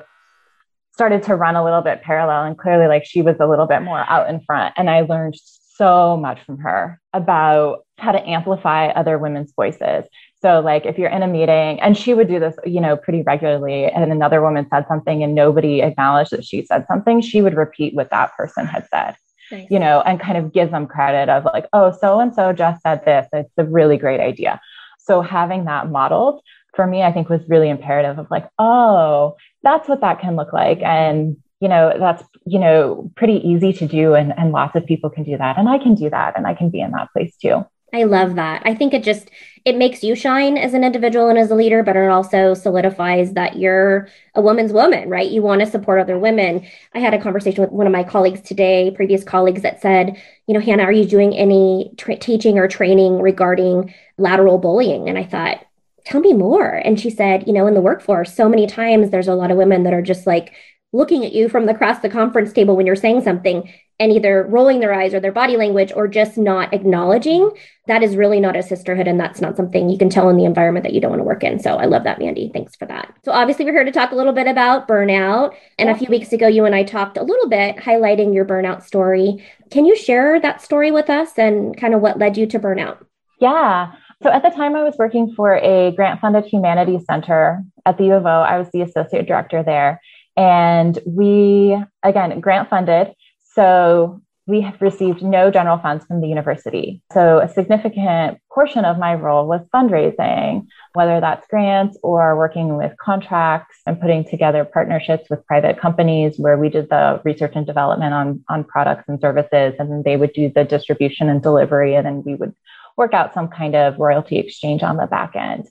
started 0.97 1.23
to 1.25 1.37
run 1.37 1.57
a 1.57 1.63
little 1.63 1.83
bit 1.83 2.03
parallel 2.03 2.45
and 2.45 2.57
clearly 2.57 2.87
like 2.87 3.05
she 3.05 3.21
was 3.21 3.37
a 3.39 3.47
little 3.47 3.67
bit 3.67 3.83
more 3.83 4.03
out 4.09 4.31
in 4.31 4.41
front 4.41 4.73
and 4.79 4.89
i 4.89 5.03
learned 5.03 5.35
so 5.77 6.17
much 6.17 6.43
from 6.47 6.57
her 6.57 6.99
about 7.13 7.85
how 7.99 8.13
to 8.13 8.29
amplify 8.29 8.87
other 8.89 9.19
women's 9.19 9.53
voices 9.55 10.05
so 10.43 10.61
like 10.61 10.87
if 10.87 10.99
you're 10.99 11.11
in 11.11 11.23
a 11.23 11.27
meeting 11.27 11.81
and 11.81 11.97
she 11.97 12.15
would 12.15 12.29
do 12.29 12.39
this 12.39 12.55
you 12.65 12.81
know 12.81 12.97
pretty 12.97 13.23
regularly 13.23 13.87
and 13.87 14.11
another 14.11 14.41
woman 14.43 14.67
said 14.71 14.87
something 14.89 15.23
and 15.23 15.35
nobody 15.35 15.83
acknowledged 15.83 16.31
that 16.31 16.45
she 16.45 16.65
said 16.65 16.85
something 16.87 17.21
she 17.21 17.43
would 17.43 17.55
repeat 17.55 17.95
what 17.95 18.11
that 18.11 18.35
person 18.37 18.67
had 18.67 18.87
said 18.91 19.17
nice. 19.51 19.67
you 19.71 19.79
know 19.79 20.01
and 20.03 20.21
kind 20.21 20.37
of 20.37 20.53
give 20.53 20.71
them 20.71 20.87
credit 20.87 21.29
of 21.29 21.45
like 21.45 21.67
oh 21.73 21.91
so 21.91 22.21
and 22.21 22.35
so 22.35 22.53
just 22.53 22.83
said 22.83 23.05
this 23.05 23.27
it's 23.33 23.53
a 23.59 23.65
really 23.65 23.97
great 23.97 24.21
idea 24.21 24.61
so 24.99 25.21
having 25.21 25.65
that 25.67 25.91
modeled 25.91 26.43
for 26.77 26.87
me, 26.87 27.03
I 27.03 27.11
think 27.11 27.29
was 27.29 27.41
really 27.49 27.71
imperative 27.71 28.19
of 28.19 28.31
like, 28.31 28.49
oh, 28.59 29.37
that's 29.65 29.89
what 29.89 30.03
that 30.03 30.21
can 30.21 30.37
look 30.37 30.53
like. 30.53 30.81
And, 30.83 31.39
you 31.59 31.69
know, 31.69 31.97
that's, 31.99 32.23
you 32.45 32.61
know, 32.61 33.11
pretty 33.17 33.37
easy 33.49 33.73
to 33.73 33.89
do. 33.89 34.15
And, 34.15 34.33
and 34.39 34.53
lots 34.53 34.77
of 34.77 34.87
people 34.87 35.11
can 35.11 35.25
do 35.25 35.37
that. 35.39 35.59
And 35.59 35.69
I 35.69 35.79
can 35.79 35.95
do 35.97 36.09
that. 36.11 36.37
And 36.37 36.47
I 36.47 36.55
can 36.55 36.71
be 36.71 36.81
in 36.81 36.93
that 36.93 37.09
place 37.13 37.35
too. 37.43 37.65
I 37.93 38.05
love 38.05 38.37
that. 38.37 38.63
I 38.65 38.75
think 38.75 38.93
it 38.93 39.03
just 39.03 39.31
it 39.67 39.77
makes 39.77 40.05
you 40.05 40.15
shine 40.15 40.57
as 40.57 40.75
an 40.75 40.85
individual 40.85 41.29
and 41.29 41.37
as 41.37 41.51
a 41.51 41.55
leader, 41.57 41.83
but 41.83 41.97
it 41.97 42.09
also 42.09 42.55
solidifies 42.55 43.33
that 43.33 43.59
you're 43.59 44.09
a 44.37 44.41
woman's 44.41 44.73
woman, 44.73 45.11
right? 45.11 45.29
You 45.29 45.43
want 45.43 45.61
to 45.61 45.67
support 45.67 45.99
other 45.99 46.17
women. 46.17 46.65
I 46.95 47.01
had 47.01 47.15
a 47.15 47.21
conversation 47.21 47.65
with 47.65 47.73
one 47.73 47.85
of 47.85 47.93
my 47.93 48.05
colleagues 48.05 48.41
today, 48.41 48.93
previous 48.95 49.25
colleagues 49.25 49.63
that 49.63 49.83
said, 49.83 50.23
you 50.47 50.55
know, 50.55 50.61
Hannah, 50.61 50.85
are 50.85 50.93
you 50.93 51.05
doing 51.05 51.35
any 51.35 51.91
tra- 51.97 52.17
teaching 52.17 52.61
or 52.61 52.69
training 52.69 53.21
regarding 53.21 53.93
lateral 54.19 54.59
bullying? 54.59 55.09
And 55.09 55.19
I 55.19 55.25
thought, 55.25 55.67
tell 56.05 56.21
me 56.21 56.33
more. 56.33 56.69
And 56.69 57.01
she 57.01 57.11
said, 57.11 57.49
you 57.49 57.53
know, 57.53 57.67
in 57.67 57.75
the 57.75 57.81
workforce, 57.81 58.33
so 58.33 58.49
many 58.49 58.69
times 58.69 59.11
there's 59.11 59.27
a 59.27 59.35
lot 59.35 59.51
of 59.51 59.57
women 59.57 59.83
that 59.83 59.93
are 59.93 60.01
just 60.01 60.29
like 60.29 60.53
looking 60.93 61.25
at 61.25 61.33
you 61.33 61.49
from 61.49 61.69
across 61.69 61.99
the 61.99 62.09
conference 62.09 62.53
table 62.53 62.77
when 62.77 62.87
you're 62.87 62.95
saying 62.95 63.23
something 63.23 63.69
and 63.99 64.13
either 64.13 64.47
rolling 64.49 64.81
their 64.81 64.93
eyes 64.93 65.15
or 65.15 65.21
their 65.21 65.33
body 65.33 65.57
language 65.57 65.93
or 65.95 66.07
just 66.07 66.37
not 66.37 66.73
acknowledging. 66.75 67.51
That 67.87 68.03
is 68.03 68.17
really 68.17 68.41
not 68.41 68.57
a 68.57 68.63
sisterhood. 68.63 69.07
And 69.07 69.19
that's 69.19 69.41
not 69.41 69.57
something 69.57 69.89
you 69.89 69.97
can 69.97 70.11
tell 70.11 70.29
in 70.29 70.37
the 70.37 70.45
environment 70.45 70.85
that 70.85 70.93
you 70.93 71.01
don't 71.01 71.11
want 71.11 71.21
to 71.21 71.25
work 71.25 71.43
in. 71.43 71.59
So 71.59 71.77
I 71.77 71.87
love 71.87 72.05
that, 72.05 72.19
Mandy. 72.19 72.51
Thanks 72.53 72.77
for 72.77 72.85
that. 72.87 73.15
So 73.25 73.33
obviously, 73.33 73.65
we're 73.65 73.73
here 73.73 73.85
to 73.85 73.93
talk 73.93 74.13
a 74.13 74.17
little 74.17 74.33
bit 74.33 74.47
about 74.47 74.87
burnout. 74.87 75.55
And 75.79 75.89
a 75.89 75.97
few 75.97 76.09
weeks 76.09 76.33
ago, 76.33 76.47
you 76.47 76.65
and 76.65 76.75
I 76.75 76.83
talked 76.83 77.17
a 77.17 77.23
little 77.23 77.49
bit 77.49 77.77
highlighting 77.77 78.35
your 78.35 78.45
burnout 78.45 78.83
story. 78.83 79.45
Can 79.71 79.87
you 79.87 79.97
share 79.97 80.41
that 80.41 80.61
story 80.61 80.91
with 80.91 81.09
us 81.09 81.39
and 81.39 81.77
kind 81.77 81.95
of 81.95 82.01
what 82.01 82.19
led 82.19 82.37
you 82.37 82.47
to 82.47 82.59
burnout? 82.59 83.05
Yeah. 83.41 83.93
So 84.23 84.31
at 84.31 84.43
the 84.43 84.51
time, 84.51 84.75
I 84.77 84.83
was 84.83 84.97
working 84.99 85.35
for 85.35 85.57
a 85.57 85.93
grant 85.93 86.21
funded 86.21 86.45
humanities 86.45 87.05
center 87.09 87.63
at 87.85 87.99
the 87.99 88.05
U 88.07 88.15
of 88.15 88.27
O. 88.27 88.29
I 88.29 88.59
was 88.59 88.69
the 88.73 88.83
associate 88.83 89.27
director 89.27 89.63
there. 89.63 90.01
And 90.37 90.99
we, 91.07 91.79
again, 92.03 92.41
grant 92.41 92.69
funded. 92.69 93.13
So 93.57 94.21
we 94.47 94.61
have 94.61 94.81
received 94.81 95.23
no 95.23 95.51
general 95.51 95.79
funds 95.79 96.05
from 96.05 96.21
the 96.21 96.29
university. 96.29 97.03
So 97.13 97.41
a 97.41 97.49
significant 97.49 98.39
portion 98.53 98.85
of 98.85 98.97
my 98.97 99.15
role 99.15 99.49
was 99.49 99.63
fundraising, 99.75 100.69
whether 100.93 101.19
that's 101.19 101.49
grants 101.49 101.99
or 102.03 102.37
working 102.37 102.77
with 102.77 102.93
contracts 102.99 103.79
and 103.87 104.01
putting 104.01 104.25
together 104.25 104.65
partnerships 104.65 105.29
with 105.29 105.45
private 105.47 105.81
companies 105.81 106.39
where 106.39 106.57
we 106.57 106.69
did 106.69 106.89
the 106.91 107.21
research 107.25 107.53
and 107.57 107.67
development 107.67 108.15
on, 108.15 108.45
on 108.49 108.63
products 108.63 109.05
and 109.09 109.21
services, 109.21 109.75
and 109.81 109.91
then 109.91 110.03
they 110.05 110.17
would 110.17 110.33
do 110.33 110.49
the 110.55 110.63
distribution 110.63 111.29
and 111.29 111.43
delivery, 111.43 111.97
and 111.97 112.07
then 112.07 112.23
we 112.25 112.37
would 112.37 112.55
work 112.97 113.15
out 113.15 113.35
some 113.35 113.49
kind 113.49 113.75
of 113.75 113.99
royalty 113.99 114.39
exchange 114.39 114.83
on 114.85 114.97
the 114.97 115.07
back 115.07 115.35
end. 115.35 115.67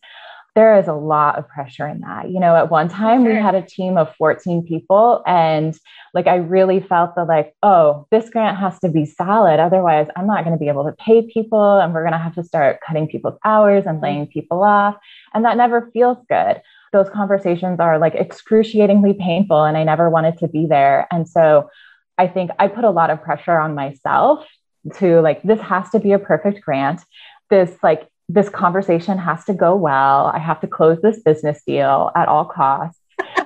There 0.55 0.79
is 0.79 0.87
a 0.87 0.93
lot 0.93 1.37
of 1.37 1.47
pressure 1.49 1.85
in 1.87 1.99
that. 1.99 2.29
You 2.29 2.39
know, 2.39 2.55
at 2.55 2.71
one 2.71 2.87
time 2.87 3.23
sure. 3.23 3.33
we 3.33 3.41
had 3.41 3.55
a 3.55 3.61
team 3.61 3.97
of 3.97 4.15
14 4.15 4.65
people, 4.65 5.21
and 5.27 5.77
like 6.13 6.27
I 6.27 6.35
really 6.35 6.79
felt 6.79 7.15
the 7.15 7.25
like, 7.25 7.53
oh, 7.61 8.07
this 8.09 8.29
grant 8.29 8.57
has 8.57 8.79
to 8.79 8.89
be 8.89 9.05
solid. 9.05 9.59
Otherwise, 9.59 10.07
I'm 10.15 10.27
not 10.27 10.45
going 10.45 10.55
to 10.55 10.59
be 10.59 10.69
able 10.69 10.85
to 10.85 10.93
pay 10.93 11.27
people, 11.27 11.79
and 11.79 11.93
we're 11.93 12.03
going 12.03 12.13
to 12.13 12.17
have 12.17 12.35
to 12.35 12.43
start 12.43 12.79
cutting 12.85 13.07
people's 13.07 13.37
hours 13.43 13.85
and 13.85 14.01
laying 14.01 14.27
people 14.27 14.63
off. 14.63 14.95
And 15.33 15.43
that 15.45 15.57
never 15.57 15.89
feels 15.93 16.17
good 16.29 16.61
those 16.95 17.09
conversations 17.09 17.81
are 17.81 17.99
like 17.99 18.15
excruciatingly 18.15 19.13
painful 19.15 19.65
and 19.65 19.75
I 19.75 19.83
never 19.83 20.09
wanted 20.09 20.37
to 20.37 20.47
be 20.47 20.65
there. 20.65 21.07
And 21.11 21.27
so 21.27 21.69
I 22.17 22.27
think 22.27 22.51
I 22.57 22.69
put 22.69 22.85
a 22.85 22.89
lot 22.89 23.09
of 23.09 23.21
pressure 23.21 23.57
on 23.57 23.75
myself 23.75 24.47
to 24.95 25.19
like 25.21 25.43
this 25.43 25.59
has 25.59 25.89
to 25.89 25.99
be 25.99 26.13
a 26.13 26.19
perfect 26.19 26.61
grant 26.61 27.01
this 27.49 27.71
like 27.83 28.07
this 28.27 28.49
conversation 28.49 29.17
has 29.17 29.45
to 29.45 29.53
go 29.53 29.75
well. 29.75 30.27
I 30.27 30.39
have 30.39 30.59
to 30.61 30.67
close 30.67 30.99
this 31.01 31.19
business 31.19 31.61
deal 31.65 32.11
at 32.15 32.27
all 32.27 32.45
costs. 32.45 32.99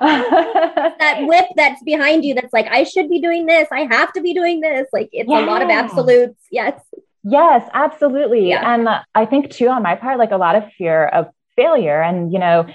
That 1.00 1.22
whip 1.26 1.46
that's 1.56 1.82
behind 1.82 2.24
you 2.24 2.34
that's 2.34 2.52
like 2.52 2.66
i 2.66 2.84
should 2.84 3.08
be 3.08 3.20
doing 3.20 3.46
this. 3.46 3.68
I 3.72 3.86
have 3.90 4.12
to 4.12 4.20
be 4.20 4.34
doing 4.34 4.60
this. 4.60 4.86
Like 4.92 5.08
it's 5.12 5.30
yeah. 5.30 5.44
a 5.44 5.46
lot 5.46 5.62
of 5.62 5.70
absolutes. 5.70 6.38
Yes. 6.50 6.80
Yes 7.24 7.68
absolutely. 7.72 8.48
Yeah. 8.48 8.74
and 8.74 8.88
i 9.14 9.26
think 9.26 9.50
too 9.50 9.68
on 9.68 9.82
my 9.82 9.94
part 9.94 10.18
like 10.18 10.30
a 10.30 10.36
lot 10.36 10.56
of 10.56 10.64
fear 10.76 11.06
of 11.06 11.28
failure. 11.56 12.02
And 12.02 12.32
you 12.32 12.38
know 12.38 12.66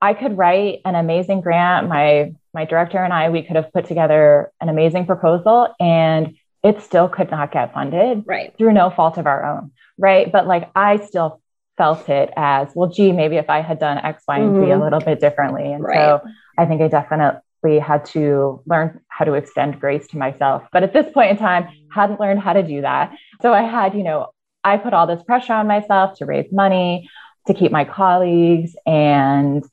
i 0.00 0.14
could 0.14 0.36
write 0.36 0.80
an 0.84 0.94
amazing 0.94 1.40
grant. 1.40 1.88
My 1.88 2.32
my 2.54 2.64
director 2.64 2.98
and 2.98 3.12
i 3.12 3.30
we 3.30 3.42
could 3.42 3.56
have 3.56 3.72
put 3.72 3.86
together 3.86 4.52
an 4.60 4.68
amazing 4.68 5.06
proposal 5.06 5.74
and 5.80 6.36
it 6.62 6.80
still 6.82 7.08
could 7.08 7.30
not 7.30 7.50
get 7.50 7.74
funded 7.74 8.22
right. 8.26 8.56
through 8.56 8.72
no 8.72 8.90
fault 8.90 9.18
of 9.18 9.26
our 9.26 9.44
own. 9.44 9.72
Right? 9.98 10.30
But 10.30 10.46
like 10.46 10.70
i 10.74 10.98
still 10.98 11.41
felt 11.76 12.08
it 12.08 12.30
as 12.36 12.68
well 12.74 12.88
gee 12.88 13.12
maybe 13.12 13.36
if 13.36 13.48
i 13.48 13.60
had 13.60 13.78
done 13.78 13.98
x 13.98 14.24
y 14.28 14.38
and 14.38 14.54
z 14.54 14.60
mm-hmm. 14.60 14.80
a 14.80 14.84
little 14.84 15.00
bit 15.00 15.20
differently. 15.20 15.72
And 15.72 15.82
right. 15.82 15.96
so 15.96 16.20
i 16.58 16.66
think 16.66 16.80
i 16.82 16.88
definitely 16.88 17.78
had 17.78 18.04
to 18.06 18.60
learn 18.66 19.00
how 19.08 19.24
to 19.24 19.34
extend 19.34 19.78
grace 19.78 20.08
to 20.08 20.18
myself. 20.18 20.64
But 20.72 20.82
at 20.82 20.92
this 20.92 21.10
point 21.12 21.30
in 21.30 21.36
time 21.36 21.68
hadn't 21.92 22.18
learned 22.18 22.40
how 22.40 22.52
to 22.52 22.62
do 22.62 22.80
that. 22.82 23.12
So 23.40 23.52
i 23.52 23.62
had 23.62 23.94
you 23.94 24.02
know 24.02 24.28
i 24.64 24.76
put 24.76 24.92
all 24.92 25.06
this 25.06 25.22
pressure 25.22 25.54
on 25.54 25.66
myself 25.66 26.18
to 26.18 26.26
raise 26.26 26.50
money 26.52 27.08
to 27.46 27.54
keep 27.54 27.72
my 27.72 27.84
colleagues 27.84 28.76
and 28.86 29.64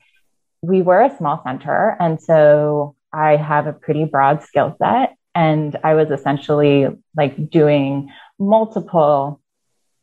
we 0.62 0.82
were 0.82 1.02
a 1.02 1.16
small 1.16 1.42
center. 1.44 1.96
And 2.00 2.20
so 2.20 2.96
i 3.12 3.36
have 3.36 3.66
a 3.66 3.72
pretty 3.72 4.04
broad 4.04 4.42
skill 4.42 4.76
set. 4.78 5.16
And 5.34 5.76
I 5.84 5.94
was 5.94 6.10
essentially 6.10 6.88
like 7.16 7.50
doing 7.50 8.10
multiple 8.38 9.40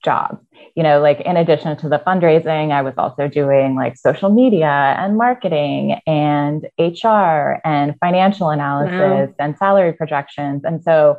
jobs. 0.08 0.40
You 0.76 0.84
know, 0.84 1.02
like 1.02 1.20
in 1.22 1.36
addition 1.36 1.76
to 1.78 1.90
the 1.90 2.00
fundraising, 2.08 2.72
I 2.72 2.82
was 2.82 2.94
also 2.98 3.28
doing 3.28 3.76
like 3.76 3.98
social 3.98 4.30
media 4.30 4.96
and 4.98 5.18
marketing 5.18 6.00
and 6.08 6.66
HR 6.80 7.60
and 7.66 7.96
financial 8.00 8.50
analysis 8.50 9.30
wow. 9.30 9.44
and 9.44 9.58
salary 9.58 9.94
projections. 9.94 10.64
And 10.64 10.82
so, 10.82 11.18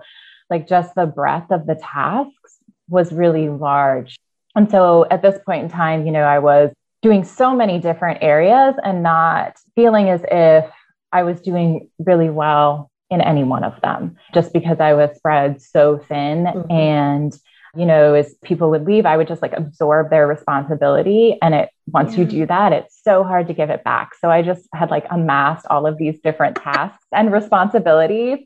like, 0.49 0.66
just 0.66 0.95
the 0.95 1.04
breadth 1.04 1.50
of 1.50 1.66
the 1.66 1.75
tasks 1.75 2.52
was 2.88 3.12
really 3.12 3.50
large. 3.50 4.16
And 4.57 4.71
so, 4.71 5.07
at 5.11 5.21
this 5.21 5.38
point 5.45 5.64
in 5.64 5.71
time, 5.71 6.07
you 6.07 6.12
know, 6.12 6.26
I 6.37 6.38
was 6.38 6.73
doing 7.02 7.23
so 7.25 7.54
many 7.54 7.78
different 7.78 8.23
areas 8.23 8.75
and 8.83 9.02
not 9.02 9.57
feeling 9.75 10.09
as 10.09 10.23
if 10.30 10.64
I 11.12 11.25
was 11.25 11.40
doing 11.42 11.90
really 11.99 12.30
well 12.30 12.90
in 13.11 13.21
any 13.21 13.45
one 13.45 13.64
of 13.64 13.75
them 13.83 14.16
just 14.35 14.52
because 14.52 14.80
I 14.80 14.95
was 14.95 15.11
spread 15.16 15.61
so 15.61 15.99
thin. 16.09 16.45
Mm-hmm. 16.45 16.73
And, 16.73 17.33
you 17.78 17.87
know, 17.87 18.14
as 18.14 18.35
people 18.42 18.70
would 18.70 18.85
leave, 18.85 19.06
I 19.06 19.16
would 19.16 19.28
just 19.28 19.40
like 19.40 19.52
absorb 19.52 20.11
their 20.11 20.26
responsibility. 20.26 21.38
And 21.40 21.54
it, 21.54 21.68
once 21.87 22.12
yeah. 22.12 22.18
you 22.18 22.25
do 22.25 22.47
that, 22.47 22.73
it's 22.73 22.99
so 23.04 23.23
hard 23.23 23.47
to 23.47 23.54
give 23.54 23.70
it 23.70 23.85
back. 23.85 24.16
So 24.20 24.30
I 24.30 24.42
just 24.42 24.68
had 24.75 24.90
like 24.90 25.06
amassed 25.12 25.64
all 25.70 25.87
of 25.87 25.97
these 25.97 26.18
different 26.18 26.56
tasks 26.56 27.06
and 27.12 27.32
responsibilities. 27.32 28.40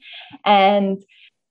And, 0.44 1.02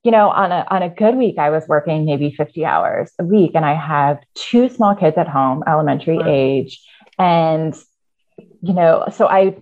you 0.04 0.12
know, 0.12 0.30
on 0.30 0.52
a, 0.52 0.64
on 0.70 0.84
a 0.84 0.90
good 0.90 1.16
week, 1.16 1.40
I 1.40 1.50
was 1.50 1.68
working 1.68 2.06
maybe 2.06 2.30
50 2.30 2.64
hours 2.66 3.12
a 3.18 3.24
week 3.24 3.54
and 3.56 3.66
I 3.66 3.74
have 3.74 4.20
two 4.36 4.70
small 4.70 4.94
kids 4.94 5.18
at 5.18 5.28
home, 5.28 5.64
elementary 5.66 6.20
wow. 6.20 6.26
age. 6.28 6.80
And, 7.18 7.76
you 8.62 8.74
know, 8.74 9.06
so 9.12 9.28
I, 9.28 9.56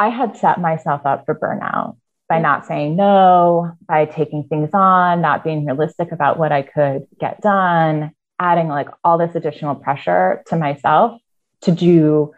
I 0.00 0.08
had 0.08 0.36
set 0.36 0.60
myself 0.60 1.02
up 1.04 1.26
for 1.26 1.34
burnout 1.36 1.96
by 2.28 2.40
not 2.40 2.66
saying 2.66 2.96
no, 2.96 3.72
by 3.86 4.04
taking 4.04 4.44
things 4.44 4.70
on, 4.72 5.20
not 5.20 5.44
being 5.44 5.64
realistic 5.64 6.12
about 6.12 6.38
what 6.38 6.52
I 6.52 6.62
could 6.62 7.06
get 7.20 7.40
done, 7.40 8.12
adding 8.38 8.68
like 8.68 8.88
all 9.04 9.18
this 9.18 9.34
additional 9.34 9.74
pressure 9.74 10.42
to 10.48 10.56
myself 10.56 11.20
to 11.62 11.72
do 11.72 12.32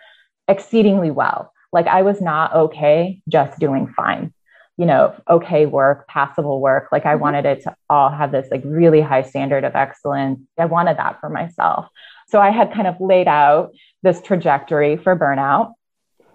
exceedingly 0.46 1.10
well. 1.10 1.52
Like 1.72 1.86
I 1.86 2.02
was 2.02 2.20
not 2.20 2.54
okay 2.54 3.20
just 3.28 3.58
doing 3.58 3.92
fine, 3.96 4.32
you 4.76 4.86
know, 4.86 5.14
okay 5.28 5.66
work, 5.66 6.06
passable 6.08 6.60
work. 6.60 6.88
Like 6.92 7.06
I 7.06 7.12
mm-hmm. 7.12 7.22
wanted 7.22 7.46
it 7.46 7.62
to 7.64 7.74
all 7.88 8.10
have 8.10 8.32
this 8.32 8.48
like 8.50 8.62
really 8.64 9.00
high 9.00 9.22
standard 9.22 9.64
of 9.64 9.74
excellence. 9.74 10.40
I 10.58 10.66
wanted 10.66 10.98
that 10.98 11.20
for 11.20 11.28
myself. 11.28 11.86
So 12.28 12.40
I 12.40 12.50
had 12.50 12.72
kind 12.72 12.86
of 12.86 13.00
laid 13.00 13.28
out 13.28 13.72
this 14.02 14.20
trajectory 14.20 14.96
for 14.96 15.16
burnout 15.16 15.72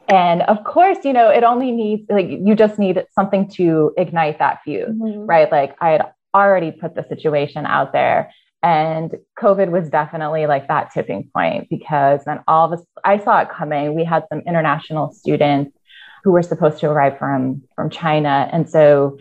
and 0.08 0.42
of 0.44 0.64
course 0.64 0.98
you 1.04 1.14
know 1.14 1.30
it 1.30 1.44
only 1.44 1.72
needs 1.72 2.04
like 2.10 2.28
you 2.28 2.56
just 2.56 2.78
need 2.78 3.04
something 3.14 3.50
to 3.50 3.94
ignite 3.98 4.40
that 4.40 4.60
fuse 4.64 4.90
mm-hmm. 4.90 5.26
right? 5.26 5.52
Like 5.52 5.76
i 5.82 5.90
had 5.90 6.12
already 6.34 6.72
put 6.72 6.96
the 6.96 7.04
situation 7.04 7.66
out 7.66 7.94
there 7.94 8.32
and 8.62 9.16
covid 9.40 9.70
was 9.70 9.90
definitely 9.90 10.46
like 10.48 10.68
that 10.68 10.92
tipping 10.94 11.30
point 11.36 11.70
because 11.70 12.22
then 12.26 12.40
all 12.48 12.66
of 12.66 12.80
us 12.80 12.86
i 13.04 13.18
saw 13.18 13.42
it 13.42 13.50
coming. 13.50 13.94
We 13.94 14.04
had 14.04 14.26
some 14.30 14.42
international 14.48 15.12
students 15.12 15.78
who 16.24 16.32
were 16.32 16.44
supposed 16.44 16.80
to 16.80 16.90
arrive 16.90 17.18
from 17.18 17.64
from 17.76 17.90
china. 17.90 18.50
And 18.52 18.70
so 18.70 19.18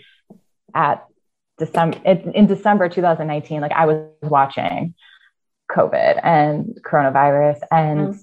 at 0.74 1.04
december 1.58 1.98
in 2.04 2.46
december 2.46 2.88
2019 2.88 3.60
like 3.60 3.72
i 3.72 3.84
was 3.84 4.08
watching 4.22 4.94
covid 5.70 6.18
and 6.24 6.78
coronavirus. 6.82 7.60
And 7.70 8.14
mm-hmm 8.14 8.20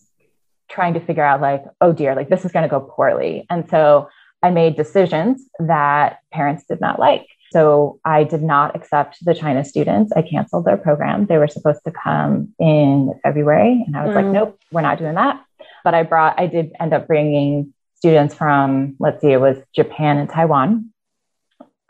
trying 0.70 0.94
to 0.94 1.00
figure 1.00 1.24
out 1.24 1.42
like, 1.42 1.64
oh 1.82 1.94
dear, 1.94 2.16
like 2.16 2.30
this 2.30 2.46
is 2.46 2.52
going 2.52 2.64
to 2.64 2.70
go 2.70 2.80
poorly. 2.80 3.46
And 3.50 3.70
so 3.70 4.10
I 4.42 4.52
made 4.52 4.76
decisions 4.76 5.46
that 5.60 6.20
parents 6.32 6.64
did 6.70 6.80
not 6.80 7.00
like. 7.00 7.26
So 7.52 8.00
I 8.06 8.24
did 8.24 8.44
not 8.44 8.76
accept 8.76 9.24
the 9.26 9.34
China 9.34 9.66
students. 9.66 10.14
I 10.16 10.22
canceled 10.22 10.66
their 10.66 10.78
program. 10.78 11.26
They 11.26 11.38
were 11.38 11.48
supposed 11.48 11.84
to 11.86 11.92
come 11.92 12.54
in 12.60 13.20
February. 13.24 13.84
And 13.86 13.98
I 13.98 14.06
was 14.06 14.14
mm. 14.14 14.24
like, 14.24 14.26
nope, 14.28 14.60
we're 14.72 14.82
not 14.82 15.00
doing 15.00 15.16
that. 15.16 15.44
But 15.84 15.96
I 15.96 16.04
brought, 16.04 16.40
I 16.40 16.46
did 16.46 16.72
end 16.80 16.94
up 16.94 17.08
bringing 17.08 17.74
students 17.96 18.36
from, 18.36 18.96
let's 19.00 19.20
see, 19.22 19.32
it 19.32 19.42
was 19.42 19.58
Japan 19.76 20.18
and 20.18 20.30
Taiwan. 20.30 20.94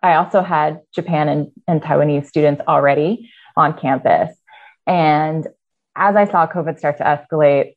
I 0.02 0.16
also 0.16 0.42
had 0.42 0.82
Japan 0.96 1.28
and, 1.28 1.52
and 1.68 1.82
Taiwanese 1.82 2.28
students 2.28 2.62
already 2.68 3.30
on 3.58 3.78
campus. 3.78 4.36
And 4.88 5.46
as 5.96 6.16
I 6.16 6.26
saw 6.26 6.48
COVID 6.48 6.78
start 6.80 6.98
to 6.98 7.04
escalate, 7.04 7.76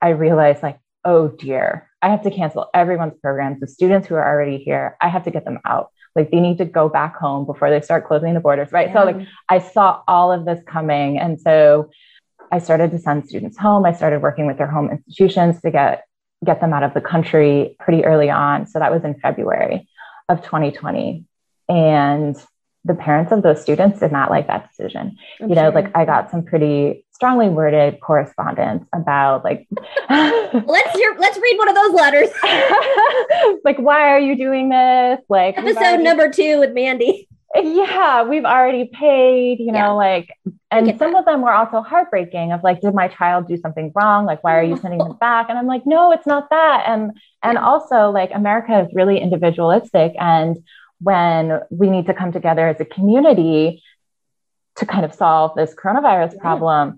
I 0.00 0.10
realized 0.10 0.62
like, 0.62 0.78
oh 1.04 1.28
dear, 1.28 1.90
I 2.02 2.10
have 2.10 2.22
to 2.22 2.30
cancel 2.30 2.70
everyone's 2.74 3.18
programs. 3.20 3.60
The 3.60 3.66
students 3.66 4.06
who 4.06 4.14
are 4.14 4.26
already 4.26 4.58
here, 4.58 4.96
I 5.00 5.08
have 5.08 5.24
to 5.24 5.30
get 5.30 5.44
them 5.44 5.58
out. 5.64 5.90
Like 6.14 6.30
they 6.30 6.40
need 6.40 6.58
to 6.58 6.64
go 6.64 6.88
back 6.88 7.16
home 7.16 7.46
before 7.46 7.70
they 7.70 7.80
start 7.80 8.06
closing 8.06 8.34
the 8.34 8.40
borders, 8.40 8.72
right? 8.72 8.88
Yeah. 8.88 8.94
So 8.94 9.04
like 9.04 9.28
I 9.48 9.58
saw 9.58 10.02
all 10.08 10.32
of 10.32 10.44
this 10.44 10.60
coming. 10.66 11.18
And 11.18 11.40
so 11.40 11.90
I 12.50 12.58
started 12.58 12.90
to 12.92 12.98
send 12.98 13.28
students 13.28 13.58
home. 13.58 13.84
I 13.84 13.92
started 13.92 14.22
working 14.22 14.46
with 14.46 14.58
their 14.58 14.66
home 14.66 14.90
institutions 14.90 15.60
to 15.62 15.70
get 15.70 16.04
get 16.44 16.60
them 16.60 16.72
out 16.72 16.84
of 16.84 16.94
the 16.94 17.00
country 17.00 17.76
pretty 17.80 18.04
early 18.04 18.30
on. 18.30 18.66
So 18.66 18.78
that 18.78 18.92
was 18.92 19.04
in 19.04 19.18
February 19.20 19.88
of 20.28 20.42
2020. 20.42 21.24
And 21.68 22.36
the 22.88 22.94
parents 22.94 23.30
of 23.30 23.42
those 23.42 23.62
students 23.62 24.00
did 24.00 24.10
not 24.10 24.30
like 24.30 24.48
that 24.48 24.68
decision. 24.68 25.16
I'm 25.40 25.48
you 25.48 25.54
know, 25.54 25.70
sure. 25.70 25.72
like 25.72 25.96
I 25.96 26.04
got 26.04 26.30
some 26.30 26.42
pretty 26.42 27.04
strongly 27.12 27.48
worded 27.48 28.00
correspondence 28.00 28.84
about 28.94 29.44
like 29.44 29.68
let's 30.10 30.98
hear 30.98 31.16
let's 31.18 31.38
read 31.38 31.58
one 31.58 31.68
of 31.68 31.74
those 31.76 31.92
letters. 31.92 32.30
like, 33.64 33.78
why 33.78 34.08
are 34.08 34.18
you 34.18 34.36
doing 34.36 34.70
this? 34.70 35.20
Like 35.28 35.56
episode 35.56 35.78
already, 35.78 36.02
number 36.02 36.30
two 36.30 36.58
with 36.58 36.72
Mandy. 36.72 37.28
Yeah, 37.54 38.24
we've 38.24 38.44
already 38.44 38.90
paid, 38.92 39.58
you 39.60 39.72
know, 39.72 39.78
yeah. 39.78 39.88
like 39.90 40.30
and 40.70 40.98
some 40.98 41.12
that. 41.12 41.20
of 41.20 41.24
them 41.24 41.40
were 41.40 41.52
also 41.52 41.80
heartbreaking 41.80 42.52
of 42.52 42.62
like, 42.62 42.80
did 42.80 42.94
my 42.94 43.08
child 43.08 43.48
do 43.48 43.56
something 43.56 43.90
wrong? 43.94 44.26
Like, 44.26 44.44
why 44.44 44.58
are 44.58 44.62
you 44.62 44.76
sending 44.76 44.98
them 44.98 45.16
back? 45.18 45.48
And 45.48 45.58
I'm 45.58 45.66
like, 45.66 45.86
no, 45.86 46.12
it's 46.12 46.26
not 46.26 46.50
that. 46.50 46.84
And 46.86 47.12
and 47.42 47.56
also 47.56 48.10
like 48.10 48.30
America 48.34 48.80
is 48.80 48.94
really 48.94 49.18
individualistic 49.18 50.12
and 50.18 50.58
when 51.00 51.60
we 51.70 51.90
need 51.90 52.06
to 52.06 52.14
come 52.14 52.32
together 52.32 52.68
as 52.68 52.80
a 52.80 52.84
community 52.84 53.82
to 54.76 54.86
kind 54.86 55.04
of 55.04 55.14
solve 55.14 55.54
this 55.56 55.74
coronavirus 55.74 56.34
yeah. 56.34 56.40
problem, 56.40 56.96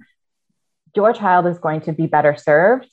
your 0.95 1.13
child 1.13 1.47
is 1.47 1.59
going 1.59 1.81
to 1.83 1.93
be 1.93 2.07
better 2.07 2.37
served 2.37 2.87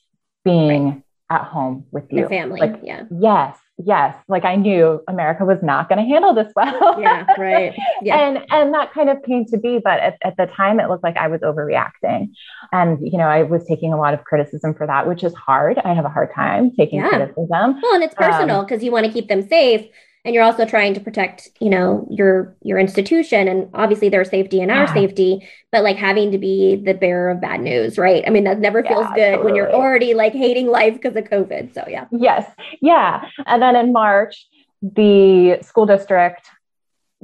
being 0.44 0.86
right. 0.86 1.04
at 1.30 1.44
home 1.44 1.86
with 1.92 2.06
you. 2.10 2.20
Your 2.20 2.30
family. 2.30 2.60
Like, 2.60 2.80
yeah. 2.84 3.04
Yes. 3.12 3.58
Yes. 3.80 4.16
Like 4.28 4.44
I 4.44 4.56
knew 4.56 5.04
America 5.08 5.46
was 5.46 5.62
not 5.62 5.88
going 5.88 6.00
to 6.00 6.06
handle 6.06 6.34
this 6.34 6.52
well. 6.56 7.00
yeah. 7.00 7.26
Right. 7.38 7.78
Yeah. 8.02 8.28
and, 8.28 8.46
and 8.52 8.74
that 8.74 8.94
kind 8.94 9.10
of 9.10 9.24
came 9.24 9.46
to 9.46 9.58
be, 9.58 9.80
but 9.80 10.00
at, 10.00 10.18
at 10.24 10.38
the 10.38 10.46
time 10.46 10.80
it 10.80 10.88
looked 10.88 11.04
like 11.04 11.18
I 11.18 11.28
was 11.28 11.42
overreacting. 11.42 12.30
And, 12.72 13.00
you 13.02 13.18
know, 13.18 13.26
I 13.26 13.44
was 13.44 13.66
taking 13.66 13.92
a 13.92 13.98
lot 13.98 14.14
of 14.14 14.24
criticism 14.24 14.76
for 14.76 14.88
that, 14.88 15.08
which 15.08 15.24
is 15.24 15.34
hard. 15.34 15.80
I 15.80 15.94
have 15.94 16.06
a 16.06 16.10
hard 16.10 16.34
time 16.34 16.72
taking 16.76 17.00
yeah. 17.00 17.10
criticism. 17.10 17.82
Well, 17.82 17.96
and 17.96 18.04
it's 18.04 18.16
personal 18.16 18.64
because 18.64 18.80
um, 18.80 18.86
you 18.86 18.92
want 18.92 19.08
to 19.08 19.12
keep 19.12 19.28
them 19.28 19.48
safe 19.48 19.88
and 20.26 20.36
you're 20.36 20.44
also 20.44 20.66
trying 20.66 20.94
to 20.94 21.00
protect 21.00 21.50
you 21.60 21.70
know 21.70 22.08
your 22.12 22.56
your 22.62 22.78
institution 22.78 23.48
and 23.48 23.70
obviously 23.74 24.10
their 24.10 24.26
safety 24.26 24.62
and 24.62 24.72
our 24.72 24.86
yeah. 24.86 24.94
safety 24.94 25.48
but 25.72 25.84
like 25.84 25.98
having 25.98 26.32
to 26.32 26.38
be 26.38 26.76
the 26.76 26.94
bearer 26.94 27.30
of 27.32 27.42
bad 27.42 27.62
news 27.62 27.98
right? 27.98 28.24
I 28.28 28.30
mean 28.30 28.44
that 28.44 28.60
never 28.60 28.84
feels 28.84 29.06
yeah, 29.10 29.16
good 29.16 29.32
totally. 29.32 29.46
when 29.46 29.56
you're 29.56 29.72
already 29.72 30.14
like 30.14 30.34
hating 30.34 30.68
life 30.68 30.94
because 30.94 31.16
of 31.16 31.24
covid 31.26 31.74
so 31.74 31.84
yeah. 31.88 32.06
Yes. 32.12 32.50
Yeah. 32.82 33.24
And 33.46 33.62
then 33.62 33.76
in 33.76 33.94
march 33.94 34.48
the 34.82 35.60
school 35.62 35.86
district 35.86 36.50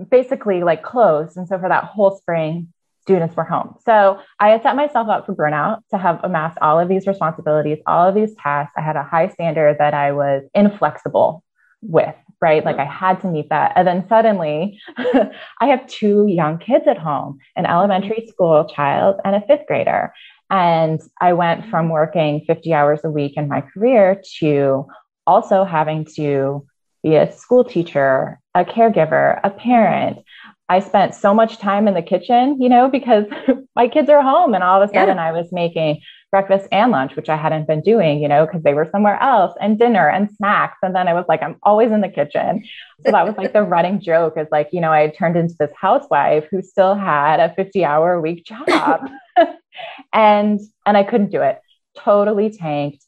basically 0.09 0.63
like 0.63 0.81
closed. 0.81 1.38
And 1.38 1.47
so 1.47 1.59
for 1.59 1.69
that 1.69 1.83
whole 1.83 2.17
spring 2.17 2.73
students 3.01 3.35
were 3.35 3.43
home. 3.43 3.75
So 3.85 4.19
i 4.39 4.50
had 4.50 4.63
set 4.63 4.77
myself 4.77 5.09
up 5.09 5.25
for 5.25 5.35
burnout 5.35 5.81
to 5.91 5.97
have 5.97 6.21
amassed 6.23 6.57
all 6.62 6.79
of 6.79 6.88
these 6.88 7.05
responsibilities 7.05 7.79
all 7.85 8.07
of 8.07 8.15
these 8.15 8.33
tasks. 8.35 8.73
I 8.77 8.81
had 8.81 8.95
a 8.95 9.03
high 9.03 9.27
standard 9.27 9.77
that 9.79 9.93
i 9.93 10.13
was 10.13 10.43
inflexible 10.53 11.43
with 11.81 12.15
right? 12.43 12.65
Like 12.65 12.77
I 12.77 12.85
had 12.85 13.21
to 13.21 13.27
meet 13.27 13.47
that. 13.50 13.71
And 13.77 13.88
then 13.88 14.05
suddenly 14.09 14.81
I 14.97 15.67
have 15.67 15.88
two 15.88 16.27
young 16.27 16.57
kids 16.59 16.85
at 16.88 16.97
home, 16.97 17.39
an 17.55 17.63
mm-hmm. 17.63 17.73
elementary 17.73 18.27
school 18.27 18.65
child 18.65 19.21
and 19.23 19.33
a 19.33 19.41
fifth 19.47 19.65
grader. 19.65 20.13
And 20.50 21.01
I 21.21 21.31
went 21.31 21.62
mm-hmm. 21.62 21.69
from 21.71 21.89
working 21.89 22.43
50 22.45 22.73
hours 22.73 23.00
a 23.05 23.09
week 23.09 23.38
in 23.38 23.47
my 23.47 23.62
career 23.62 24.21
to 24.39 24.85
also 25.25 25.63
having 25.63 26.05
to 26.17 26.67
be 27.01 27.15
a 27.15 27.31
school 27.31 27.63
teacher, 27.63 28.41
a 28.53 28.65
caregiver, 28.65 29.39
a 29.41 29.50
parent. 29.50 30.19
I 30.67 30.81
spent 30.81 31.15
so 31.15 31.33
much 31.33 31.59
time 31.59 31.88
in 31.88 31.93
the 31.93 32.01
kitchen, 32.01 32.62
you 32.62 32.67
know, 32.67 32.89
because 32.89 33.25
my 33.75 33.88
kids 33.88 34.09
are 34.09 34.21
home 34.21 34.53
and 34.53 34.65
all 34.65 34.81
of 34.81 34.89
a 34.89 34.93
sudden 34.93 35.15
yeah. 35.15 35.27
I 35.27 35.31
was 35.31 35.47
making 35.53 36.01
breakfast 36.33 36.67
and 36.71 36.91
lunch, 36.91 37.15
which 37.15 37.29
I 37.29 37.37
hadn't 37.37 37.67
been 37.67 37.81
doing, 37.81 38.19
you 38.19 38.27
know, 38.27 38.47
because 38.47 38.63
they 38.63 38.73
were 38.73 38.89
somewhere 38.91 39.21
else, 39.21 39.55
and 39.61 39.77
dinner 39.77 40.09
and 40.09 40.31
snacks. 40.35 40.79
And 40.81 40.95
then 40.95 41.07
I 41.07 41.13
was 41.13 41.25
like, 41.29 41.43
I'm 41.43 41.57
always 41.61 41.91
in 41.91 42.01
the 42.01 42.09
kitchen. 42.09 42.63
So 43.05 43.11
that 43.11 43.23
was 43.23 43.37
like 43.37 43.53
the 43.53 43.61
running 43.61 44.01
joke 44.01 44.33
is 44.35 44.47
like, 44.51 44.69
you 44.71 44.81
know, 44.81 44.91
I 44.91 45.01
had 45.01 45.15
turned 45.15 45.35
into 45.35 45.53
this 45.59 45.69
housewife 45.79 46.47
who 46.49 46.63
still 46.63 46.95
had 46.95 47.39
a 47.39 47.53
50 47.53 47.85
hour 47.85 48.13
a 48.13 48.19
week 48.19 48.45
job. 48.45 49.07
and 50.13 50.59
and 50.87 50.97
I 50.97 51.03
couldn't 51.03 51.29
do 51.29 51.43
it. 51.43 51.59
Totally 51.99 52.49
tanked. 52.49 53.05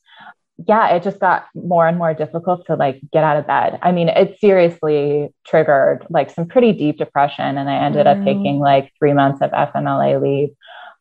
Yeah, 0.67 0.89
it 0.89 1.01
just 1.01 1.19
got 1.19 1.47
more 1.55 1.87
and 1.87 1.97
more 1.97 2.13
difficult 2.13 2.67
to 2.67 2.75
like 2.75 3.01
get 3.11 3.23
out 3.23 3.37
of 3.37 3.47
bed. 3.47 3.79
I 3.81 3.91
mean, 3.91 4.07
it 4.07 4.37
seriously 4.39 5.33
triggered 5.47 6.05
like 6.11 6.29
some 6.29 6.45
pretty 6.45 6.73
deep 6.73 6.99
depression. 6.99 7.57
And 7.57 7.71
I 7.71 7.83
ended 7.83 8.05
mm. 8.05 8.19
up 8.19 8.23
taking 8.23 8.59
like 8.59 8.91
three 8.99 9.13
months 9.13 9.41
of 9.41 9.49
FMLA 9.49 10.21
leave 10.21 10.49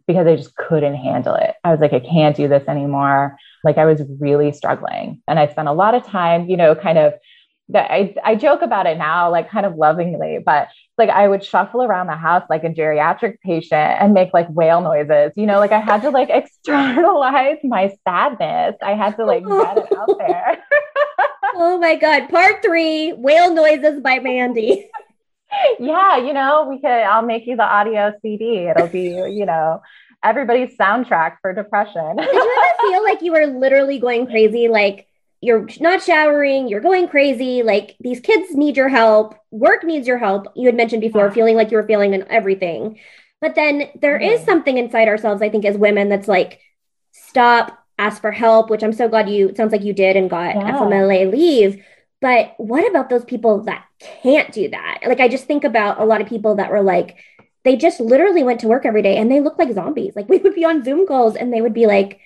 because 0.07 0.27
I 0.27 0.37
just 0.37 0.55
couldn't 0.57 0.95
handle 0.95 1.35
it. 1.35 1.55
I 1.65 1.71
was 1.71 1.81
like, 1.81 1.93
I 1.93 2.01
can't 2.01 2.37
do 2.37 2.49
this 2.49 2.67
anymore. 2.69 3.37
Like 3.63 3.79
I 3.79 3.87
was 3.87 4.03
really 4.19 4.53
struggling. 4.53 5.23
And 5.27 5.39
I 5.39 5.49
spent 5.49 5.69
a 5.69 5.73
lot 5.73 5.95
of 5.95 6.05
time, 6.05 6.49
you 6.49 6.57
know, 6.57 6.75
kind 6.75 6.99
of 6.99 7.15
that 7.71 7.91
I, 7.91 8.15
I 8.23 8.35
joke 8.35 8.61
about 8.61 8.87
it 8.87 8.99
now, 8.99 9.31
like 9.31 9.51
kind 9.51 9.65
of 9.65 9.77
lovingly, 9.77 10.39
but 10.45 10.69
like 10.99 11.09
I 11.09 11.27
would 11.27 11.43
shuffle 11.43 11.83
around 11.83 12.09
the 12.09 12.17
house 12.17 12.45
like 12.51 12.63
a 12.63 12.69
geriatric 12.69 13.41
patient 13.41 13.73
and 14.01 14.13
make 14.13 14.35
like 14.35 14.49
whale 14.51 14.83
noises. 14.83 15.33
You 15.37 15.47
know, 15.47 15.59
like 15.59 15.73
I 15.73 15.81
had 15.81 16.03
to 16.03 16.11
like 16.11 16.29
externalize 16.33 17.59
my 17.65 17.95
sadness. 18.07 18.77
I 18.83 18.93
had 18.93 19.17
to 19.17 19.25
like 19.25 19.45
get 19.47 19.79
it 19.79 19.97
out 19.97 20.19
there. 20.19 20.59
oh 21.55 21.79
my 21.79 21.97
God. 21.97 22.29
Part 22.29 22.63
three 22.63 23.13
whale 23.13 23.55
noises 23.55 24.01
by 24.01 24.19
Mandy. 24.19 24.91
yeah, 25.79 26.17
you 26.19 26.33
know, 26.33 26.67
we 26.69 26.81
could, 26.81 26.89
I'll 26.89 27.23
make 27.23 27.47
you 27.47 27.57
the 27.57 27.65
audio 27.65 28.13
CD. 28.23 28.67
It'll 28.67 28.89
be, 28.89 29.09
you 29.11 29.47
know, 29.47 29.83
everybody's 30.23 30.77
soundtrack 30.77 31.37
for 31.43 31.53
depression. 31.53 32.17
Did 32.17 32.33
you 32.33 32.65
ever 32.67 32.89
feel 32.93 33.05
like 33.05 33.23
you 33.23 33.33
were 33.33 33.47
literally 33.47 33.99
going 33.99 34.27
crazy? 34.27 34.69
Like 34.69 35.07
you're 35.41 35.69
not 35.81 36.03
showering, 36.03 36.69
you're 36.69 36.81
going 36.81 37.09
crazy. 37.09 37.63
Like 37.63 37.97
these 38.01 38.21
kids 38.21 38.55
need 38.55 38.77
your 38.77 38.89
help, 38.89 39.37
work 39.51 39.85
needs 39.85 40.09
your 40.09 40.19
help. 40.19 40.47
You 40.57 40.67
had 40.67 40.75
mentioned 40.75 41.03
before, 41.03 41.27
yeah. 41.27 41.33
feeling 41.33 41.57
like 41.57 41.71
you 41.71 41.77
were 41.77 41.87
failing 41.87 42.15
in 42.15 42.25
everything. 42.31 42.99
But 43.41 43.55
then 43.55 43.91
there 44.01 44.19
mm-hmm. 44.19 44.33
is 44.33 44.45
something 44.45 44.79
inside 44.79 45.07
ourselves, 45.07 45.43
I 45.43 45.51
think, 45.51 45.67
as 45.67 45.77
women 45.77 46.09
that's 46.09 46.29
like, 46.29 46.61
stop, 47.13 47.79
ask 47.99 48.23
for 48.23 48.33
help, 48.33 48.71
which 48.71 48.83
I'm 48.83 48.95
so 48.95 49.07
glad 49.07 49.29
you, 49.29 49.49
it 49.49 49.57
sounds 49.57 49.71
like 49.73 49.85
you 49.85 49.93
did 49.93 50.17
and 50.17 50.31
got 50.31 50.55
yeah. 50.55 50.79
FMLA 50.79 51.31
leave. 51.31 51.85
But 52.25 52.55
what 52.57 52.89
about 52.89 53.11
those 53.11 53.27
people 53.27 53.65
that 53.65 53.85
can't 54.01 54.51
do 54.51 54.71
that? 54.71 55.01
Like, 55.07 55.21
I 55.21 55.29
just 55.29 55.45
think 55.45 55.63
about 55.63 56.01
a 56.01 56.07
lot 56.07 56.23
of 56.23 56.27
people 56.27 56.55
that 56.55 56.71
were 56.71 56.81
like, 56.81 57.19
they 57.65 57.77
just 57.77 58.01
literally 58.01 58.43
went 58.43 58.61
to 58.61 58.67
work 58.67 58.87
every 58.87 59.03
day 59.03 59.19
and 59.19 59.31
they 59.31 59.41
look 59.41 59.59
like 59.59 59.71
zombies. 59.75 60.17
Like, 60.17 60.27
we 60.31 60.39
would 60.39 60.55
be 60.55 60.65
on 60.65 60.83
Zoom 60.83 61.07
calls 61.07 61.37
and 61.37 61.53
they 61.53 61.61
would 61.61 61.75
be 61.75 61.87
like, 61.87 62.21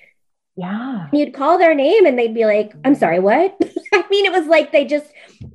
yeah. 0.54 1.08
You'd 1.12 1.34
call 1.34 1.58
their 1.58 1.74
name 1.74 2.06
and 2.06 2.16
they'd 2.16 2.32
be 2.32 2.44
like, 2.44 2.74
I'm 2.84 2.92
mm-hmm. 2.92 3.00
sorry, 3.00 3.18
what? 3.18 3.56
I 3.92 4.04
mean, 4.08 4.24
it 4.24 4.30
was 4.30 4.46
like 4.46 4.70
they 4.70 4.84
just 4.84 5.06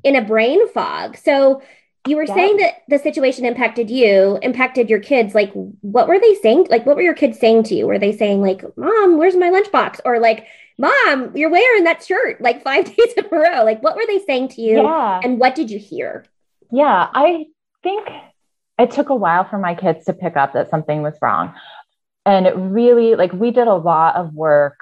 in 0.04 0.18
a 0.18 0.22
brain 0.22 0.68
fog. 0.74 1.16
So 1.16 1.62
you 2.06 2.18
were 2.18 2.26
yeah. 2.26 2.36
saying 2.36 2.58
that 2.58 2.82
the 2.90 3.00
situation 3.00 3.46
impacted 3.46 3.90
you, 3.90 4.40
impacted 4.42 4.90
your 4.90 5.00
kids. 5.00 5.34
Like, 5.34 5.54
what 5.54 6.10
were 6.10 6.20
they 6.20 6.36
saying? 6.36 6.68
Like, 6.70 6.86
what 6.86 6.98
were 6.98 7.02
your 7.02 7.14
kids 7.14 7.40
saying 7.40 7.64
to 7.64 7.76
you? 7.76 7.88
Were 7.88 8.00
they 8.00 8.12
saying, 8.12 8.42
like, 8.42 8.62
Mom, 8.76 9.18
where's 9.18 9.38
my 9.38 9.50
lunchbox? 9.50 10.02
Or 10.04 10.20
like, 10.20 10.48
Mom, 10.78 11.36
you're 11.36 11.50
wearing 11.50 11.84
that 11.84 12.04
shirt 12.04 12.42
like 12.42 12.64
five 12.64 12.86
days 12.96 13.14
in 13.18 13.26
a 13.26 13.30
row. 13.30 13.64
Like, 13.64 13.82
what 13.84 13.96
were 13.96 14.06
they 14.08 14.20
saying 14.20 14.50
to 14.50 14.62
you? 14.62 14.78
Yeah. 14.84 15.22
And 15.24 15.40
what 15.40 15.56
did 15.56 15.70
you 15.70 15.80
hear? 15.80 16.26
Yeah, 16.72 17.10
I 17.14 17.46
think 17.84 18.08
it 18.80 18.92
took 18.92 19.10
a 19.10 19.16
while 19.16 19.48
for 19.48 19.60
my 19.60 19.76
kids 19.76 20.06
to 20.06 20.14
pick 20.14 20.36
up 20.36 20.54
that 20.54 20.70
something 20.70 21.02
was 21.02 21.14
wrong. 21.22 21.54
And 22.26 22.48
it 22.48 22.56
really, 22.56 23.16
like, 23.16 23.34
we 23.34 23.52
did 23.52 23.68
a 23.68 23.76
lot 23.76 24.16
of 24.16 24.34
work. 24.34 24.78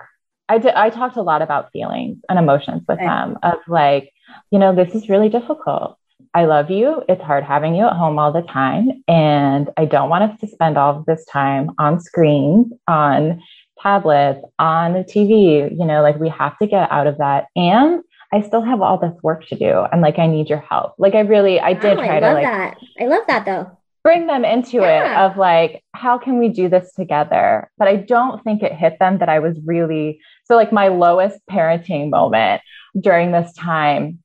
I 0.48 0.58
did, 0.58 0.74
I 0.74 0.90
talked 0.90 1.18
a 1.18 1.22
lot 1.22 1.42
about 1.42 1.72
feelings 1.72 2.20
and 2.30 2.38
emotions 2.38 2.84
with 2.88 3.00
them 3.00 3.38
of 3.42 3.60
like, 3.68 4.12
you 4.52 4.60
know, 4.60 4.76
this 4.76 4.94
is 4.94 5.10
really 5.10 5.30
difficult 5.30 5.98
I 6.34 6.46
love 6.46 6.72
you. 6.72 7.04
It's 7.10 7.22
hard 7.22 7.44
having 7.44 7.76
you 7.76 7.86
at 7.86 7.94
home 7.94 8.18
all 8.18 8.32
the 8.32 8.42
time. 8.42 9.04
And 9.08 9.70
I 9.76 9.86
don't 9.86 10.10
want 10.10 10.32
us 10.32 10.40
to 10.40 10.48
spend 10.48 10.78
all 10.78 10.98
of 10.98 11.06
this 11.06 11.26
time 11.26 11.72
on 11.78 12.00
screens, 12.00 12.72
on 12.88 13.42
tablets, 13.82 14.44
on 14.60 14.94
the 14.94 15.04
TV. 15.04 15.72
You 15.72 15.86
know, 15.86 16.02
like 16.02 16.20
we 16.20 16.30
have 16.30 16.58
to 16.60 16.68
get 16.68 16.92
out 16.92 17.08
of 17.08 17.18
that. 17.18 17.48
And 17.56 18.04
I 18.34 18.42
still 18.42 18.62
have 18.62 18.82
all 18.82 18.98
this 18.98 19.16
work 19.24 19.46
to 19.48 19.56
do. 19.56 19.86
And 19.92 20.02
like, 20.02 20.20
I 20.20 20.28
need 20.28 20.50
your 20.50 20.60
help. 20.60 20.96
Like, 20.98 21.16
I 21.16 21.22
really, 21.22 21.60
I 21.60 21.74
did 21.74 21.98
oh, 21.98 22.04
try 22.04 22.18
I 22.18 22.20
to 22.20 22.34
like, 22.34 22.44
that. 22.46 22.78
I 23.00 23.08
love 23.08 23.24
that 23.28 23.46
though. 23.46 23.78
Bring 24.04 24.26
them 24.26 24.46
into 24.46 24.78
yeah. 24.78 25.26
it 25.26 25.26
of 25.26 25.38
like, 25.38 25.84
how 25.94 26.18
can 26.18 26.40
we 26.40 26.50
do 26.50 26.70
this 26.70 26.94
together? 26.94 27.70
But 27.78 27.88
I 27.88 27.98
don't 27.98 28.44
think 28.44 28.64
it 28.64 28.74
hit 28.74 28.98
them 29.00 29.20
that 29.20 29.30
I 29.30 29.40
was 29.40 29.60
really 29.64 30.22
so 30.46 30.56
like 30.56 30.72
my 30.72 30.88
lowest 30.88 31.40
parenting 31.50 32.10
moment 32.10 32.62
during 33.00 33.32
this 33.32 33.54
time. 33.54 34.20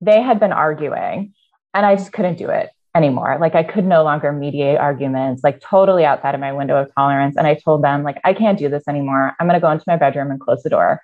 They 0.00 0.20
had 0.20 0.40
been 0.40 0.52
arguing 0.52 1.34
and 1.74 1.86
I 1.86 1.94
just 1.94 2.12
couldn't 2.12 2.38
do 2.38 2.48
it 2.48 2.70
anymore. 2.94 3.38
Like 3.40 3.54
I 3.54 3.62
could 3.62 3.84
no 3.84 4.02
longer 4.02 4.32
mediate 4.32 4.78
arguments, 4.78 5.44
like 5.44 5.60
totally 5.60 6.04
outside 6.04 6.34
of 6.34 6.40
my 6.40 6.52
window 6.52 6.76
of 6.80 6.92
tolerance. 6.94 7.36
And 7.36 7.46
I 7.46 7.54
told 7.54 7.84
them, 7.84 8.02
like, 8.02 8.20
I 8.24 8.34
can't 8.34 8.58
do 8.58 8.68
this 8.68 8.88
anymore. 8.88 9.34
I'm 9.38 9.46
going 9.46 9.58
to 9.58 9.60
go 9.60 9.70
into 9.70 9.84
my 9.86 9.96
bedroom 9.96 10.30
and 10.30 10.40
close 10.40 10.62
the 10.62 10.70
door. 10.70 11.00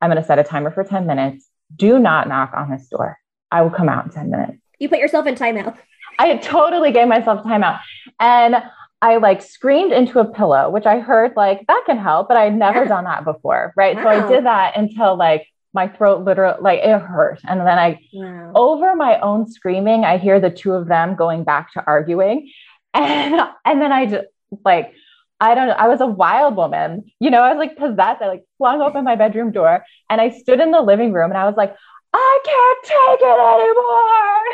I'm 0.00 0.10
going 0.10 0.20
to 0.20 0.26
set 0.26 0.38
a 0.38 0.44
timer 0.44 0.70
for 0.70 0.84
10 0.84 1.06
minutes. 1.06 1.48
Do 1.74 1.98
not 1.98 2.28
knock 2.28 2.52
on 2.54 2.70
this 2.70 2.86
door. 2.88 3.18
I 3.50 3.62
will 3.62 3.70
come 3.70 3.88
out 3.88 4.06
in 4.06 4.12
10 4.12 4.30
minutes. 4.30 4.58
You 4.78 4.88
put 4.88 4.98
yourself 4.98 5.26
in 5.26 5.34
timeout. 5.34 5.76
I 6.18 6.36
totally 6.38 6.92
gave 6.92 7.08
myself 7.08 7.44
timeout. 7.44 7.80
And 8.20 8.56
I 9.02 9.16
like 9.18 9.42
screamed 9.42 9.92
into 9.92 10.18
a 10.20 10.24
pillow, 10.24 10.70
which 10.70 10.86
I 10.86 11.00
heard 11.00 11.34
like 11.36 11.66
that 11.66 11.82
can 11.86 11.98
help, 11.98 12.28
but 12.28 12.36
I'd 12.36 12.56
never 12.56 12.82
yeah. 12.82 12.88
done 12.88 13.04
that 13.04 13.24
before. 13.24 13.72
Right. 13.76 13.96
Wow. 13.96 14.02
So 14.02 14.08
I 14.08 14.28
did 14.28 14.44
that 14.46 14.76
until 14.76 15.16
like 15.16 15.46
my 15.76 15.86
throat 15.86 16.24
literally 16.24 16.58
like 16.60 16.80
it 16.80 16.98
hurt. 16.98 17.38
And 17.44 17.60
then 17.60 17.78
i 17.78 18.00
wow. 18.12 18.50
over 18.54 18.96
my 18.96 19.20
own 19.20 19.48
screaming 19.48 20.04
i 20.04 20.18
hear 20.18 20.40
the 20.40 20.50
two 20.50 20.72
of 20.72 20.88
them 20.88 21.14
going 21.14 21.44
back 21.44 21.72
to 21.74 21.84
arguing. 21.86 22.50
And 22.94 23.40
and 23.66 23.82
then 23.82 23.92
i 23.92 24.06
just 24.06 24.26
like 24.64 24.94
i 25.38 25.54
don't 25.54 25.68
know 25.68 25.74
i 25.74 25.86
was 25.86 26.00
a 26.00 26.06
wild 26.06 26.56
woman. 26.56 27.12
You 27.20 27.30
know 27.30 27.42
i 27.42 27.52
was 27.52 27.58
like 27.58 27.76
possessed. 27.76 28.22
I 28.22 28.28
like 28.28 28.44
flung 28.58 28.80
open 28.80 29.04
my 29.04 29.16
bedroom 29.16 29.52
door 29.52 29.84
and 30.08 30.20
i 30.20 30.30
stood 30.30 30.60
in 30.60 30.70
the 30.70 30.80
living 30.80 31.12
room 31.12 31.30
and 31.30 31.38
i 31.38 31.44
was 31.44 31.56
like 31.56 31.76
i 32.14 32.38
can't 32.50 32.84
take 32.94 33.20
it 33.30 33.38
anymore. 33.56 34.44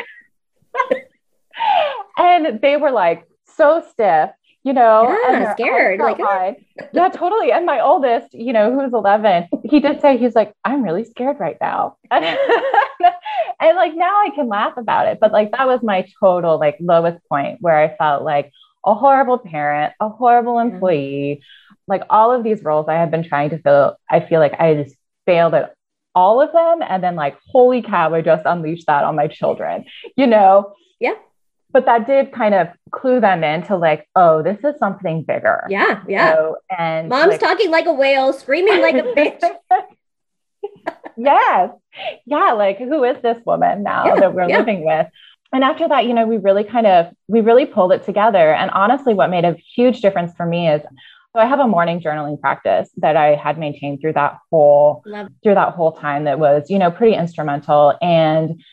And 2.17 2.61
they 2.61 2.77
were 2.77 2.91
like 2.91 3.27
so 3.55 3.83
stiff 3.91 4.29
you 4.63 4.71
know, 4.71 5.15
yeah, 5.29 5.53
scared. 5.53 5.99
Like, 5.99 6.17
ah. 6.21 6.53
yeah, 6.93 7.09
totally. 7.09 7.51
And 7.51 7.65
my 7.65 7.81
oldest, 7.81 8.33
you 8.33 8.53
know, 8.53 8.73
who's 8.73 8.93
11, 8.93 9.49
he 9.65 9.81
did 9.81 9.99
say, 9.99 10.17
he's 10.17 10.35
like, 10.35 10.53
I'm 10.63 10.83
really 10.83 11.03
scared 11.03 11.39
right 11.39 11.57
now. 11.59 11.97
and 12.11 12.23
like 13.59 13.93
now 13.95 14.21
I 14.21 14.29
can 14.33 14.47
laugh 14.47 14.77
about 14.77 15.07
it. 15.07 15.19
But 15.19 15.33
like 15.33 15.51
that 15.51 15.67
was 15.67 15.81
my 15.83 16.07
total, 16.19 16.57
like, 16.59 16.77
lowest 16.79 17.19
point 17.27 17.57
where 17.59 17.77
I 17.77 17.95
felt 17.97 18.23
like 18.23 18.51
a 18.85 18.93
horrible 18.93 19.37
parent, 19.37 19.93
a 19.99 20.07
horrible 20.07 20.59
employee, 20.59 21.43
like 21.87 22.03
all 22.09 22.31
of 22.31 22.43
these 22.43 22.63
roles 22.63 22.87
I 22.87 22.93
had 22.93 23.11
been 23.11 23.23
trying 23.23 23.49
to 23.49 23.61
fill. 23.61 23.97
I 24.09 24.21
feel 24.21 24.39
like 24.39 24.59
I 24.59 24.83
just 24.83 24.95
failed 25.25 25.53
at 25.55 25.75
all 26.15 26.39
of 26.39 26.53
them. 26.53 26.87
And 26.87 27.03
then, 27.03 27.15
like, 27.15 27.37
holy 27.47 27.81
cow, 27.81 28.13
I 28.13 28.21
just 28.21 28.45
unleashed 28.45 28.87
that 28.87 29.03
on 29.03 29.15
my 29.15 29.27
children, 29.27 29.85
you 30.15 30.27
know? 30.27 30.73
Yeah 31.01 31.15
but 31.73 31.85
that 31.85 32.05
did 32.05 32.31
kind 32.31 32.53
of 32.53 32.67
clue 32.91 33.19
them 33.19 33.43
into 33.43 33.75
like, 33.75 34.07
oh, 34.15 34.43
this 34.43 34.59
is 34.63 34.77
something 34.77 35.23
bigger. 35.23 35.65
Yeah, 35.69 36.03
yeah. 36.07 36.35
So, 36.35 36.57
and 36.75 37.09
mom's 37.09 37.31
like, 37.31 37.39
talking 37.39 37.71
like 37.71 37.87
a 37.87 37.93
whale, 37.93 38.31
screaming 38.31 38.81
like 38.81 38.95
a 38.95 39.01
bitch. 39.01 39.41
yes, 41.17 41.71
yeah. 42.25 42.51
Like, 42.53 42.77
who 42.77 43.03
is 43.03 43.21
this 43.23 43.39
woman 43.45 43.83
now 43.83 44.05
yeah, 44.05 44.15
that 44.19 44.33
we're 44.33 44.47
yeah. 44.47 44.59
living 44.59 44.85
with? 44.85 45.07
And 45.51 45.63
after 45.63 45.87
that, 45.87 46.05
you 46.05 46.13
know, 46.13 46.25
we 46.25 46.37
really 46.37 46.63
kind 46.63 46.87
of 46.87 47.07
we 47.27 47.41
really 47.41 47.65
pulled 47.65 47.91
it 47.91 48.05
together. 48.05 48.53
And 48.53 48.69
honestly, 48.71 49.13
what 49.13 49.29
made 49.29 49.43
a 49.43 49.55
huge 49.75 50.01
difference 50.01 50.33
for 50.35 50.45
me 50.45 50.69
is 50.69 50.81
so 51.35 51.41
I 51.41 51.47
have 51.47 51.59
a 51.59 51.67
morning 51.67 51.99
journaling 51.99 52.39
practice 52.39 52.91
that 52.97 53.17
I 53.17 53.33
had 53.35 53.57
maintained 53.57 54.01
through 54.01 54.13
that 54.13 54.37
whole 54.51 55.01
Love. 55.07 55.29
through 55.41 55.55
that 55.55 55.73
whole 55.73 55.93
time 55.93 56.25
that 56.25 56.37
was, 56.37 56.69
you 56.69 56.77
know, 56.77 56.91
pretty 56.91 57.15
instrumental. 57.15 57.97
And 58.03 58.63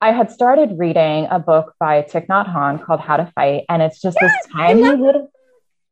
I 0.00 0.12
had 0.12 0.30
started 0.30 0.78
reading 0.78 1.26
a 1.30 1.40
book 1.40 1.74
by 1.80 2.02
Thich 2.02 2.26
Nhat 2.28 2.52
Hanh 2.52 2.84
called 2.84 3.00
How 3.00 3.16
to 3.16 3.32
Fight, 3.34 3.64
and 3.68 3.82
it's 3.82 4.00
just 4.00 4.16
yes, 4.20 4.32
this 4.32 4.52
tiny 4.52 4.82
little. 4.82 5.30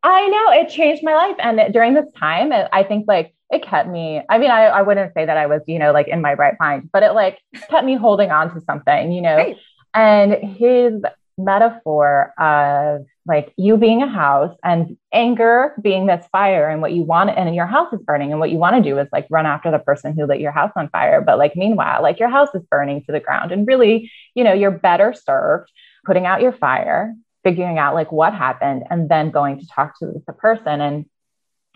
I 0.02 0.28
know 0.28 0.60
it 0.60 0.68
changed 0.68 1.02
my 1.02 1.14
life, 1.14 1.36
and 1.40 1.72
during 1.72 1.94
this 1.94 2.06
time, 2.16 2.52
it, 2.52 2.68
I 2.72 2.84
think 2.84 3.06
like 3.08 3.34
it 3.50 3.62
kept 3.62 3.88
me. 3.88 4.22
I 4.28 4.38
mean, 4.38 4.50
I, 4.50 4.66
I 4.66 4.82
wouldn't 4.82 5.12
say 5.14 5.26
that 5.26 5.36
I 5.36 5.46
was, 5.46 5.62
you 5.66 5.80
know, 5.80 5.92
like 5.92 6.06
in 6.06 6.20
my 6.20 6.34
right 6.34 6.54
mind, 6.60 6.90
but 6.92 7.02
it 7.02 7.12
like 7.12 7.40
kept 7.68 7.84
me 7.84 7.96
holding 7.96 8.30
on 8.30 8.54
to 8.54 8.60
something, 8.60 9.10
you 9.10 9.22
know. 9.22 9.36
Right. 9.36 9.56
And 9.92 10.34
his 10.34 11.02
metaphor 11.38 12.32
of 12.38 13.06
like 13.26 13.52
you 13.56 13.76
being 13.76 14.02
a 14.02 14.08
house 14.08 14.56
and 14.64 14.96
anger 15.12 15.74
being 15.80 16.06
this 16.06 16.24
fire 16.32 16.68
and 16.68 16.80
what 16.80 16.92
you 16.92 17.02
want 17.02 17.30
and 17.30 17.54
your 17.54 17.66
house 17.66 17.92
is 17.92 18.00
burning 18.00 18.30
and 18.30 18.40
what 18.40 18.50
you 18.50 18.56
want 18.56 18.76
to 18.76 18.88
do 18.88 18.98
is 18.98 19.08
like 19.12 19.26
run 19.30 19.46
after 19.46 19.70
the 19.70 19.78
person 19.78 20.14
who 20.14 20.26
lit 20.26 20.40
your 20.40 20.52
house 20.52 20.72
on 20.76 20.88
fire. 20.88 21.20
But 21.20 21.38
like 21.38 21.56
meanwhile 21.56 22.02
like 22.02 22.18
your 22.18 22.30
house 22.30 22.48
is 22.54 22.62
burning 22.70 23.02
to 23.04 23.12
the 23.12 23.20
ground 23.20 23.52
and 23.52 23.66
really 23.66 24.10
you 24.34 24.44
know 24.44 24.52
you're 24.52 24.70
better 24.70 25.12
served 25.12 25.70
putting 26.04 26.24
out 26.24 26.40
your 26.40 26.52
fire 26.52 27.14
figuring 27.46 27.78
out 27.78 27.94
like 27.94 28.10
what 28.10 28.34
happened 28.34 28.82
and 28.90 29.08
then 29.08 29.30
going 29.30 29.60
to 29.60 29.68
talk 29.68 29.96
to 29.96 30.20
the 30.26 30.32
person. 30.32 30.80
And 30.80 31.06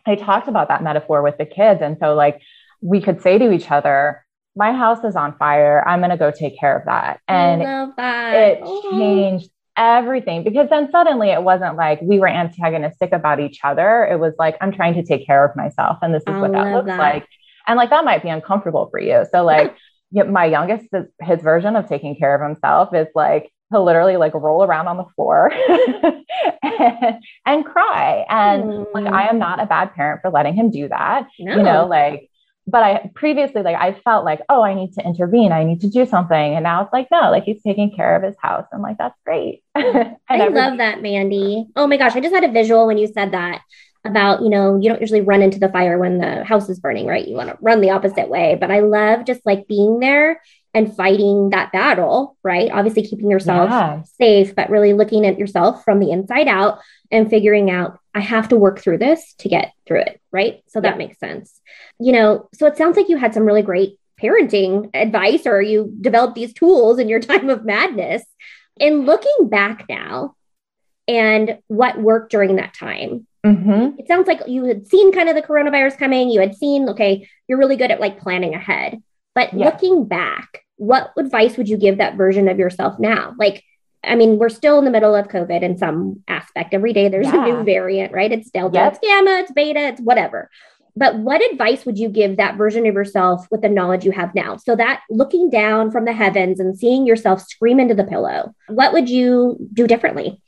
i 0.05 0.17
talked 0.17 0.49
about 0.49 0.67
that 0.67 0.83
metaphor 0.83 1.23
with 1.23 1.39
the 1.39 1.47
kids. 1.47 1.81
And 1.81 1.97
so 2.01 2.15
like 2.15 2.41
we 2.81 3.01
could 3.01 3.23
say 3.23 3.39
to 3.39 3.53
each 3.53 3.71
other 3.71 4.25
my 4.57 4.73
house 4.73 5.05
is 5.05 5.17
on 5.17 5.37
fire. 5.37 5.87
I'm 5.87 6.01
going 6.01 6.11
to 6.11 6.17
go 6.17 6.31
take 6.31 6.59
care 6.59 6.77
of 6.77 6.85
that. 6.87 7.21
And 7.29 7.63
that. 7.97 8.35
it 8.35 8.61
oh. 8.63 8.91
changed 8.91 9.51
everything 9.77 10.45
because 10.45 10.69
then 10.69 10.91
suddenly 10.91 11.31
it 11.31 11.43
wasn't 11.43 11.77
like 11.77 12.01
we 12.03 12.19
were 12.19 12.29
antagonistic 12.29 13.13
about 13.13 13.41
each 13.41 13.61
other. 13.65 14.05
It 14.05 14.19
was 14.19 14.35
like, 14.39 14.57
I'm 14.61 14.73
trying 14.73 14.95
to 14.95 15.03
take 15.03 15.27
care 15.27 15.45
of 15.45 15.57
myself. 15.57 15.99
And 16.03 16.15
this 16.15 16.23
is 16.23 16.35
I 16.35 16.41
what 16.41 16.53
that 16.53 16.75
looks 16.75 16.87
that. 16.87 16.99
like. 16.99 17.27
And 17.67 17.77
like 17.77 17.91
that 17.91 18.05
might 18.05 18.23
be 18.23 18.29
uncomfortable 18.29 18.89
for 18.91 19.01
you. 19.01 19.25
So, 19.31 19.45
like, 19.45 19.77
my 20.13 20.45
youngest, 20.45 20.87
his 21.21 21.41
version 21.41 21.77
of 21.77 21.89
taking 21.89 22.17
care 22.17 22.35
of 22.35 22.43
himself 22.43 22.95
is 22.95 23.07
like, 23.15 23.51
he'll 23.71 23.85
literally 23.85 24.17
like 24.17 24.35
roll 24.35 24.65
around 24.65 24.89
on 24.89 24.97
the 24.97 25.05
floor 25.15 25.53
and, 26.63 27.23
and, 27.47 27.65
cry. 27.65 28.27
And 28.29 28.65
mm. 28.65 28.87
like, 28.93 29.07
I 29.07 29.29
am 29.29 29.39
not 29.39 29.63
a 29.63 29.67
bad 29.67 29.95
parent 29.95 30.21
for 30.23 30.31
letting 30.31 30.55
him 30.55 30.71
do 30.71 30.89
that. 30.89 31.29
No. 31.39 31.57
You 31.57 31.63
know, 31.63 31.87
like, 31.87 32.30
but 32.71 32.83
I 32.83 33.11
previously 33.15 33.63
like 33.63 33.77
I 33.77 33.93
felt 33.93 34.25
like, 34.25 34.41
oh, 34.49 34.63
I 34.63 34.75
need 34.75 34.93
to 34.95 35.05
intervene, 35.05 35.53
I 35.53 35.65
need 35.65 35.81
to 35.83 35.89
do 35.89 36.07
something. 36.07 36.55
And 36.55 36.63
now 36.63 36.83
it's 36.83 36.93
like, 36.93 37.09
no, 37.11 37.31
like 37.31 37.45
he's 37.45 37.63
taking 37.63 37.95
care 37.95 38.17
of 38.17 38.23
his 38.23 38.37
house. 38.41 38.67
I'm 38.73 38.83
like, 38.83 38.99
that's 38.99 39.19
great. 39.25 39.63
I 39.75 40.49
love 40.49 40.79
that, 40.79 41.03
Mandy. 41.03 41.67
Oh 41.77 41.87
my 41.87 41.97
gosh, 41.97 42.17
I 42.17 42.21
just 42.21 42.35
had 42.35 42.45
a 42.45 42.53
visual 42.53 42.87
when 42.87 42.99
you 42.99 43.07
said 43.07 43.33
that 43.33 43.63
about, 44.05 44.43
you 44.43 44.49
know, 44.49 44.79
you 44.81 44.89
don't 44.89 45.01
usually 45.01 45.21
run 45.21 45.43
into 45.43 45.59
the 45.59 45.69
fire 45.69 45.99
when 45.99 46.19
the 46.19 46.45
house 46.45 46.69
is 46.69 46.81
burning, 46.81 47.07
right? 47.07 47.27
You 47.27 47.35
want 47.35 47.51
to 47.51 47.59
run 47.61 47.81
the 47.81 47.91
opposite 47.91 48.29
way. 48.29 48.57
But 48.59 48.71
I 48.71 48.81
love 48.81 49.27
just 49.27 49.45
like 49.45 49.69
being 49.69 50.01
there 50.01 50.41
and 50.73 50.95
fighting 50.95 51.51
that 51.51 51.73
battle, 51.73 52.37
right? 52.43 52.71
Obviously, 52.73 53.07
keeping 53.07 53.31
yourself 53.31 53.71
yeah. 53.71 54.03
safe, 54.19 54.55
but 54.55 54.71
really 54.71 54.93
looking 54.93 55.27
at 55.27 55.39
yourself 55.39 55.85
from 55.85 56.01
the 56.01 56.11
inside 56.11 56.49
out 56.49 56.79
and 57.11 57.29
figuring 57.29 57.71
out, 57.71 58.00
I 58.15 58.21
have 58.21 58.49
to 58.49 58.57
work 58.57 58.81
through 58.81 58.99
this 58.99 59.35
to 59.39 59.49
get 59.49 59.73
through 59.87 60.01
it, 60.01 60.21
right? 60.33 60.63
So 60.69 60.81
that 60.81 60.95
yeah. 60.95 60.99
makes 60.99 61.19
sense. 61.19 61.61
You 61.99 62.13
know, 62.13 62.49
so 62.55 62.67
it 62.67 62.77
sounds 62.77 62.97
like 62.97 63.09
you 63.09 63.17
had 63.17 63.35
some 63.35 63.45
really 63.45 63.63
great 63.63 63.99
parenting 64.21 64.91
advice 64.95 65.47
or 65.47 65.63
you 65.63 65.95
developed 66.01 66.35
these 66.35 66.53
tools 66.53 66.99
in 66.99 67.09
your 67.09 67.21
time 67.21 67.49
of 67.49 67.65
madness. 67.65 68.23
In 68.79 69.05
looking 69.05 69.49
back 69.49 69.87
now 69.89 70.35
and 71.07 71.59
what 71.69 72.01
worked 72.01 72.33
during 72.33 72.57
that 72.57 72.75
time, 72.75 73.27
mm-hmm. 73.45 73.99
it 73.99 74.09
sounds 74.09 74.27
like 74.27 74.41
you 74.47 74.65
had 74.65 74.87
seen 74.87 75.13
kind 75.13 75.29
of 75.29 75.35
the 75.35 75.43
coronavirus 75.43 75.99
coming. 75.99 76.31
You 76.31 76.41
had 76.41 76.57
seen, 76.57 76.89
okay, 76.89 77.29
you're 77.47 77.59
really 77.59 77.77
good 77.77 77.91
at 77.91 78.01
like 78.01 78.21
planning 78.21 78.55
ahead. 78.55 79.03
But 79.35 79.53
yeah. 79.53 79.67
looking 79.67 80.07
back, 80.07 80.65
what 80.77 81.13
advice 81.19 81.57
would 81.57 81.69
you 81.69 81.77
give 81.77 81.99
that 81.99 82.17
version 82.17 82.49
of 82.49 82.59
yourself 82.59 82.99
now? 82.99 83.35
Like, 83.39 83.63
I 84.03 84.15
mean, 84.15 84.39
we're 84.39 84.49
still 84.49 84.79
in 84.79 84.85
the 84.85 84.91
middle 84.91 85.15
of 85.15 85.29
COVID 85.29 85.63
in 85.63 85.77
some 85.77 86.23
aspect. 86.27 86.73
Every 86.73 86.93
day 86.93 87.09
there's 87.09 87.27
yeah. 87.27 87.45
a 87.45 87.53
new 87.53 87.65
variant, 87.65 88.13
right? 88.13 88.33
It's 88.33 88.51
Delta, 88.51 88.79
yep. 88.79 88.93
it's 88.93 89.07
Gamma, 89.07 89.39
it's 89.41 89.53
Beta, 89.53 89.81
it's 89.81 90.01
whatever. 90.01 90.51
But 90.97 91.19
what 91.19 91.41
advice 91.53 91.87
would 91.87 91.99
you 91.99 92.09
give 92.09 92.37
that 92.37 92.57
version 92.57 92.87
of 92.87 92.95
yourself 92.95 93.47
with 93.51 93.63
the 93.63 93.69
knowledge 93.69 94.05
you 94.05 94.11
have 94.13 94.35
now? 94.35 94.57
So 94.57 94.75
that 94.77 95.03
looking 95.09 95.51
down 95.51 95.91
from 95.91 96.05
the 96.05 96.13
heavens 96.13 96.59
and 96.59 96.77
seeing 96.77 97.07
yourself 97.07 97.43
scream 97.43 97.79
into 97.79 97.95
the 97.95 98.05
pillow, 98.05 98.55
what 98.69 98.93
would 98.93 99.09
you 99.09 99.57
do 99.73 99.87
differently? 99.87 100.43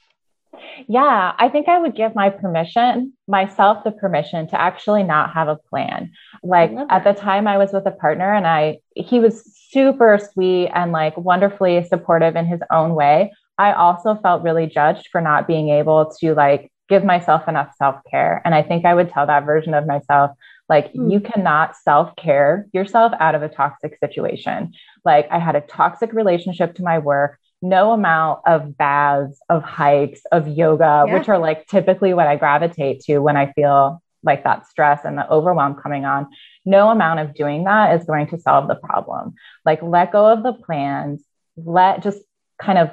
Yeah, 0.88 1.32
I 1.38 1.48
think 1.48 1.68
I 1.68 1.78
would 1.78 1.94
give 1.94 2.14
my 2.14 2.30
permission, 2.30 3.12
myself 3.26 3.84
the 3.84 3.90
permission 3.90 4.48
to 4.48 4.60
actually 4.60 5.02
not 5.02 5.32
have 5.32 5.48
a 5.48 5.56
plan. 5.56 6.12
Like 6.42 6.72
at 6.90 7.04
the 7.04 7.12
time 7.12 7.46
I 7.46 7.58
was 7.58 7.72
with 7.72 7.86
a 7.86 7.90
partner 7.90 8.34
and 8.34 8.46
I 8.46 8.78
he 8.94 9.20
was 9.20 9.42
super 9.70 10.18
sweet 10.32 10.68
and 10.74 10.92
like 10.92 11.16
wonderfully 11.16 11.82
supportive 11.84 12.36
in 12.36 12.46
his 12.46 12.60
own 12.70 12.94
way. 12.94 13.32
I 13.58 13.72
also 13.72 14.14
felt 14.16 14.42
really 14.42 14.66
judged 14.66 15.08
for 15.12 15.20
not 15.20 15.46
being 15.46 15.68
able 15.68 16.12
to 16.20 16.34
like 16.34 16.72
give 16.88 17.04
myself 17.04 17.48
enough 17.48 17.74
self-care. 17.76 18.42
And 18.44 18.54
I 18.54 18.62
think 18.62 18.84
I 18.84 18.94
would 18.94 19.10
tell 19.10 19.26
that 19.26 19.44
version 19.44 19.74
of 19.74 19.86
myself 19.86 20.32
like 20.68 20.92
mm. 20.92 21.12
you 21.12 21.20
cannot 21.20 21.76
self-care 21.76 22.66
yourself 22.72 23.12
out 23.20 23.34
of 23.34 23.42
a 23.42 23.48
toxic 23.48 23.98
situation. 23.98 24.72
Like 25.04 25.28
I 25.30 25.38
had 25.38 25.56
a 25.56 25.60
toxic 25.60 26.12
relationship 26.12 26.74
to 26.76 26.82
my 26.82 26.98
work 26.98 27.38
no 27.62 27.92
amount 27.92 28.40
of 28.44 28.76
baths, 28.76 29.40
of 29.48 29.62
hikes, 29.62 30.22
of 30.32 30.48
yoga, 30.48 31.04
yeah. 31.06 31.14
which 31.14 31.28
are 31.28 31.38
like 31.38 31.66
typically 31.68 32.12
what 32.12 32.26
I 32.26 32.36
gravitate 32.36 33.00
to 33.02 33.20
when 33.20 33.36
I 33.36 33.52
feel 33.52 34.02
like 34.24 34.44
that 34.44 34.66
stress 34.66 35.04
and 35.04 35.16
the 35.16 35.28
overwhelm 35.30 35.76
coming 35.76 36.04
on. 36.04 36.26
No 36.64 36.90
amount 36.90 37.20
of 37.20 37.34
doing 37.34 37.64
that 37.64 37.98
is 37.98 38.06
going 38.06 38.26
to 38.28 38.38
solve 38.38 38.68
the 38.68 38.74
problem. 38.74 39.34
Like, 39.64 39.80
let 39.82 40.12
go 40.12 40.26
of 40.26 40.42
the 40.42 40.52
plans, 40.52 41.22
let 41.56 42.02
just 42.02 42.18
kind 42.60 42.78
of 42.78 42.90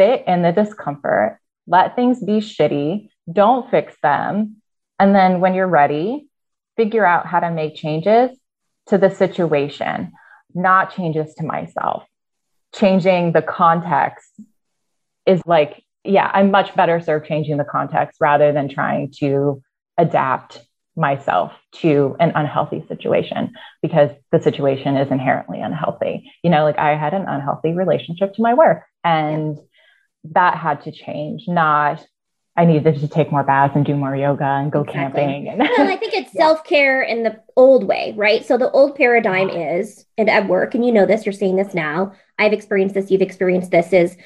sit 0.00 0.24
in 0.26 0.42
the 0.42 0.52
discomfort, 0.52 1.38
let 1.66 1.96
things 1.96 2.24
be 2.24 2.38
shitty, 2.38 3.08
don't 3.30 3.70
fix 3.70 3.94
them. 4.02 4.56
And 4.98 5.14
then 5.14 5.40
when 5.40 5.54
you're 5.54 5.68
ready, 5.68 6.28
figure 6.76 7.04
out 7.04 7.26
how 7.26 7.40
to 7.40 7.50
make 7.50 7.76
changes 7.76 8.30
to 8.86 8.98
the 8.98 9.10
situation, 9.10 10.12
not 10.54 10.94
changes 10.94 11.34
to 11.34 11.44
myself 11.44 12.04
changing 12.74 13.32
the 13.32 13.42
context 13.42 14.40
is 15.26 15.40
like, 15.46 15.82
yeah, 16.04 16.30
I'm 16.32 16.50
much 16.50 16.74
better 16.74 17.00
served 17.00 17.26
changing 17.26 17.56
the 17.56 17.64
context 17.64 18.18
rather 18.20 18.52
than 18.52 18.68
trying 18.68 19.12
to 19.18 19.62
adapt 19.98 20.60
myself 20.96 21.52
to 21.72 22.16
an 22.20 22.32
unhealthy 22.34 22.84
situation 22.88 23.52
because 23.80 24.10
the 24.32 24.40
situation 24.40 24.96
is 24.96 25.10
inherently 25.10 25.60
unhealthy. 25.60 26.30
You 26.42 26.50
know, 26.50 26.64
like 26.64 26.78
I 26.78 26.96
had 26.96 27.14
an 27.14 27.26
unhealthy 27.28 27.72
relationship 27.72 28.34
to 28.34 28.42
my 28.42 28.54
work 28.54 28.84
and 29.04 29.58
that 30.24 30.56
had 30.56 30.82
to 30.84 30.92
change, 30.92 31.44
not 31.48 32.04
I 32.56 32.64
needed 32.66 33.00
to 33.00 33.08
take 33.08 33.30
more 33.30 33.44
baths 33.44 33.74
and 33.74 33.86
do 33.86 33.96
more 33.96 34.14
yoga 34.14 34.44
and 34.44 34.70
go 34.70 34.82
exactly. 34.82 35.22
camping. 35.22 35.58
well, 35.58 35.88
I 35.88 35.96
think 36.00 36.12
it's 36.12 36.34
yeah. 36.34 36.42
self 36.42 36.64
care 36.64 37.00
in 37.00 37.22
the 37.22 37.40
old 37.56 37.84
way, 37.84 38.12
right? 38.16 38.44
So 38.44 38.58
the 38.58 38.70
old 38.72 38.96
paradigm 38.96 39.48
is, 39.48 40.04
and 40.18 40.28
at 40.28 40.46
work, 40.46 40.74
and 40.74 40.84
you 40.84 40.92
know 40.92 41.06
this, 41.06 41.24
you're 41.24 41.32
seeing 41.32 41.56
this 41.56 41.72
now. 41.74 42.12
I've 42.38 42.52
experienced 42.52 42.94
this, 42.94 43.10
you've 43.10 43.22
experienced 43.22 43.70
this, 43.70 43.92
is 43.92 44.16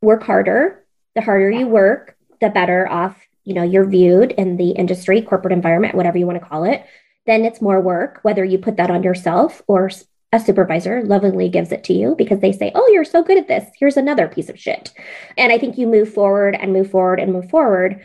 work 0.00 0.22
harder. 0.22 0.84
The 1.14 1.20
harder 1.20 1.50
you 1.50 1.66
work, 1.66 2.16
the 2.40 2.48
better 2.48 2.88
off, 2.88 3.20
you 3.44 3.52
know, 3.52 3.62
you're 3.62 3.86
viewed 3.86 4.32
in 4.32 4.56
the 4.56 4.70
industry, 4.70 5.20
corporate 5.20 5.52
environment, 5.52 5.94
whatever 5.94 6.16
you 6.16 6.26
want 6.26 6.40
to 6.40 6.48
call 6.48 6.64
it. 6.64 6.86
Then 7.26 7.44
it's 7.44 7.60
more 7.60 7.80
work, 7.80 8.20
whether 8.22 8.44
you 8.44 8.56
put 8.56 8.78
that 8.78 8.90
on 8.90 9.02
yourself 9.02 9.60
or 9.66 9.90
a 10.32 10.40
supervisor 10.40 11.02
lovingly 11.02 11.48
gives 11.48 11.72
it 11.72 11.84
to 11.84 11.92
you 11.92 12.14
because 12.16 12.40
they 12.40 12.52
say, 12.52 12.72
Oh, 12.74 12.88
you're 12.92 13.04
so 13.04 13.22
good 13.22 13.38
at 13.38 13.48
this. 13.48 13.68
Here's 13.78 13.96
another 13.96 14.28
piece 14.28 14.48
of 14.48 14.58
shit. 14.58 14.92
And 15.36 15.52
I 15.52 15.58
think 15.58 15.76
you 15.76 15.86
move 15.86 16.12
forward 16.12 16.56
and 16.58 16.72
move 16.72 16.90
forward 16.90 17.20
and 17.20 17.32
move 17.32 17.50
forward. 17.50 18.00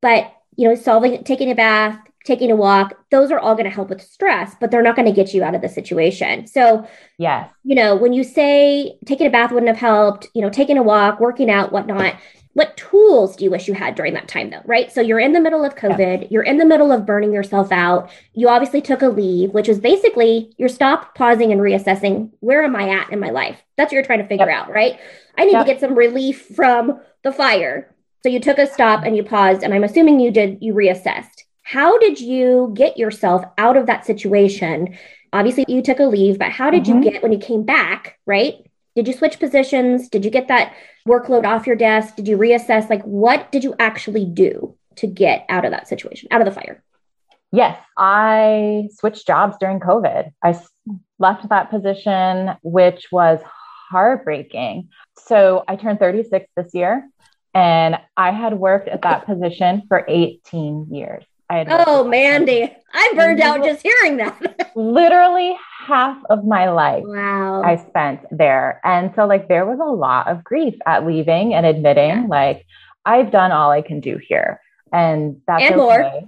But, 0.00 0.32
you 0.56 0.68
know, 0.68 0.74
solving, 0.74 1.24
taking 1.24 1.50
a 1.50 1.54
bath, 1.54 1.98
taking 2.24 2.50
a 2.50 2.56
walk, 2.56 2.94
those 3.10 3.30
are 3.30 3.38
all 3.38 3.54
going 3.54 3.64
to 3.64 3.74
help 3.74 3.90
with 3.90 4.00
stress, 4.00 4.54
but 4.60 4.70
they're 4.70 4.82
not 4.82 4.94
going 4.94 5.06
to 5.06 5.12
get 5.12 5.34
you 5.34 5.42
out 5.42 5.54
of 5.54 5.62
the 5.62 5.68
situation. 5.68 6.46
So, 6.46 6.86
yes, 7.18 7.50
you 7.64 7.74
know, 7.74 7.96
when 7.96 8.12
you 8.12 8.22
say 8.22 8.96
taking 9.06 9.26
a 9.26 9.30
bath 9.30 9.50
wouldn't 9.50 9.68
have 9.68 9.76
helped, 9.76 10.28
you 10.34 10.42
know, 10.42 10.50
taking 10.50 10.78
a 10.78 10.82
walk, 10.82 11.18
working 11.18 11.50
out, 11.50 11.72
whatnot, 11.72 12.14
what 12.54 12.76
tools 12.76 13.36
do 13.36 13.44
you 13.44 13.50
wish 13.50 13.66
you 13.66 13.74
had 13.74 13.94
during 13.94 14.14
that 14.14 14.28
time 14.28 14.50
though 14.50 14.62
right 14.64 14.92
so 14.92 15.00
you're 15.00 15.18
in 15.18 15.32
the 15.32 15.40
middle 15.40 15.64
of 15.64 15.74
covid 15.74 16.22
yeah. 16.22 16.28
you're 16.30 16.42
in 16.42 16.58
the 16.58 16.64
middle 16.64 16.92
of 16.92 17.06
burning 17.06 17.32
yourself 17.32 17.72
out 17.72 18.10
you 18.34 18.48
obviously 18.48 18.80
took 18.80 19.02
a 19.02 19.08
leave 19.08 19.52
which 19.52 19.68
was 19.68 19.78
basically 19.78 20.52
you're 20.58 20.68
stop 20.68 21.14
pausing 21.14 21.52
and 21.52 21.60
reassessing 21.60 22.30
where 22.40 22.62
am 22.62 22.76
i 22.76 22.88
at 22.88 23.10
in 23.10 23.20
my 23.20 23.30
life 23.30 23.62
that's 23.76 23.88
what 23.88 23.94
you're 23.94 24.04
trying 24.04 24.18
to 24.18 24.28
figure 24.28 24.48
yep. 24.48 24.66
out 24.66 24.70
right 24.70 24.98
i 25.38 25.44
need 25.44 25.52
yep. 25.52 25.66
to 25.66 25.72
get 25.72 25.80
some 25.80 25.94
relief 25.94 26.46
from 26.54 27.00
the 27.22 27.32
fire 27.32 27.94
so 28.22 28.28
you 28.28 28.40
took 28.40 28.58
a 28.58 28.66
stop 28.66 29.04
and 29.04 29.16
you 29.16 29.22
paused 29.22 29.62
and 29.62 29.74
i'm 29.74 29.84
assuming 29.84 30.20
you 30.20 30.30
did 30.30 30.58
you 30.60 30.74
reassessed 30.74 31.42
how 31.62 31.98
did 31.98 32.20
you 32.20 32.72
get 32.74 32.96
yourself 32.96 33.44
out 33.58 33.76
of 33.76 33.86
that 33.86 34.04
situation 34.04 34.96
obviously 35.32 35.64
you 35.68 35.82
took 35.82 36.00
a 36.00 36.04
leave 36.04 36.38
but 36.38 36.50
how 36.50 36.70
did 36.70 36.84
mm-hmm. 36.84 37.02
you 37.02 37.10
get 37.10 37.22
when 37.22 37.32
you 37.32 37.38
came 37.38 37.62
back 37.62 38.18
right 38.26 38.66
did 38.94 39.06
you 39.06 39.14
switch 39.14 39.38
positions? 39.38 40.08
Did 40.08 40.24
you 40.24 40.30
get 40.30 40.48
that 40.48 40.74
workload 41.08 41.44
off 41.44 41.66
your 41.66 41.76
desk? 41.76 42.16
Did 42.16 42.28
you 42.28 42.36
reassess? 42.36 42.90
Like, 42.90 43.02
what 43.02 43.50
did 43.50 43.64
you 43.64 43.74
actually 43.78 44.24
do 44.24 44.76
to 44.96 45.06
get 45.06 45.46
out 45.48 45.64
of 45.64 45.70
that 45.70 45.88
situation, 45.88 46.28
out 46.30 46.40
of 46.40 46.44
the 46.46 46.52
fire? 46.52 46.82
Yes, 47.52 47.78
I 47.98 48.88
switched 48.94 49.26
jobs 49.26 49.56
during 49.60 49.80
COVID. 49.80 50.32
I 50.42 50.58
left 51.18 51.48
that 51.48 51.70
position, 51.70 52.50
which 52.62 53.08
was 53.12 53.40
heartbreaking. 53.90 54.88
So 55.18 55.64
I 55.68 55.76
turned 55.76 55.98
36 55.98 56.46
this 56.56 56.70
year, 56.72 57.08
and 57.54 57.98
I 58.16 58.30
had 58.30 58.54
worked 58.54 58.88
at 58.88 59.02
that 59.02 59.26
position 59.26 59.82
for 59.88 60.04
18 60.08 60.88
years. 60.90 61.24
Oh, 61.68 62.04
Mandy, 62.04 62.74
I 62.92 63.12
burned 63.14 63.40
out 63.40 63.62
just 63.62 63.82
hearing 63.82 64.16
that. 64.18 64.72
literally 64.76 65.56
half 65.86 66.16
of 66.30 66.44
my 66.44 66.70
life 66.70 67.04
wow. 67.06 67.62
I 67.62 67.76
spent 67.76 68.20
there. 68.30 68.80
And 68.84 69.12
so, 69.14 69.26
like, 69.26 69.48
there 69.48 69.66
was 69.66 69.78
a 69.80 69.90
lot 69.90 70.28
of 70.28 70.44
grief 70.44 70.74
at 70.86 71.06
leaving 71.06 71.54
and 71.54 71.66
admitting, 71.66 72.10
yeah. 72.10 72.26
like, 72.28 72.66
I've 73.04 73.30
done 73.30 73.52
all 73.52 73.70
I 73.70 73.82
can 73.82 74.00
do 74.00 74.18
here. 74.18 74.60
And 74.92 75.40
that's 75.46 75.62
and 75.62 75.74
okay. 75.74 75.80
more. 75.80 76.22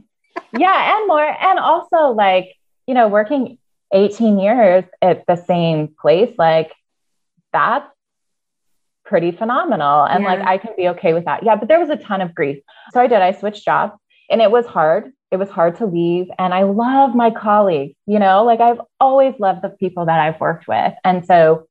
yeah, 0.58 0.96
and 0.96 1.06
more. 1.06 1.24
And 1.24 1.58
also, 1.58 2.08
like, 2.12 2.54
you 2.86 2.94
know, 2.94 3.08
working 3.08 3.58
18 3.92 4.38
years 4.38 4.84
at 5.00 5.24
the 5.26 5.36
same 5.36 5.94
place, 6.00 6.34
like, 6.38 6.72
that's 7.52 7.88
pretty 9.04 9.30
phenomenal. 9.30 10.04
And 10.04 10.24
yeah. 10.24 10.34
like, 10.34 10.46
I 10.46 10.58
can 10.58 10.72
be 10.76 10.88
okay 10.88 11.14
with 11.14 11.26
that. 11.26 11.44
Yeah, 11.44 11.56
but 11.56 11.68
there 11.68 11.78
was 11.78 11.90
a 11.90 11.96
ton 11.96 12.20
of 12.20 12.34
grief. 12.34 12.58
So 12.92 13.00
I 13.00 13.06
did, 13.06 13.20
I 13.20 13.32
switched 13.32 13.64
jobs 13.64 13.94
and 14.30 14.40
it 14.40 14.50
was 14.50 14.66
hard 14.66 15.12
it 15.34 15.38
was 15.38 15.50
hard 15.50 15.76
to 15.78 15.86
leave. 15.86 16.28
And 16.38 16.54
I 16.54 16.62
love 16.62 17.14
my 17.14 17.30
colleagues, 17.30 17.96
you 18.06 18.20
know, 18.20 18.44
like 18.44 18.60
I've 18.60 18.80
always 19.00 19.34
loved 19.40 19.62
the 19.62 19.68
people 19.68 20.06
that 20.06 20.20
I've 20.20 20.40
worked 20.40 20.68
with. 20.68 20.94
And 21.02 21.26
so 21.26 21.66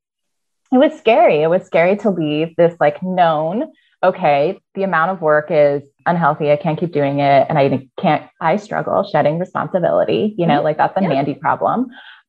it 0.70 0.76
was 0.76 0.96
scary. 0.98 1.40
It 1.40 1.48
was 1.48 1.64
scary 1.64 1.96
to 1.98 2.10
leave 2.10 2.54
this 2.56 2.76
like 2.78 3.02
known, 3.02 3.72
okay, 4.02 4.60
the 4.74 4.82
amount 4.82 5.12
of 5.12 5.22
work 5.22 5.46
is 5.50 5.82
unhealthy. 6.04 6.52
I 6.52 6.56
can't 6.56 6.78
keep 6.78 6.92
doing 6.92 7.20
it. 7.20 7.46
And 7.48 7.58
I 7.58 7.88
can't, 7.98 8.28
I 8.38 8.56
struggle 8.56 9.02
shedding 9.04 9.38
responsibility, 9.38 10.34
you 10.36 10.46
know, 10.46 10.56
mm-hmm. 10.56 10.64
like 10.64 10.76
that's 10.76 10.96
a 10.98 11.02
yeah. 11.02 11.08
Mandy 11.08 11.34
problem. 11.34 11.86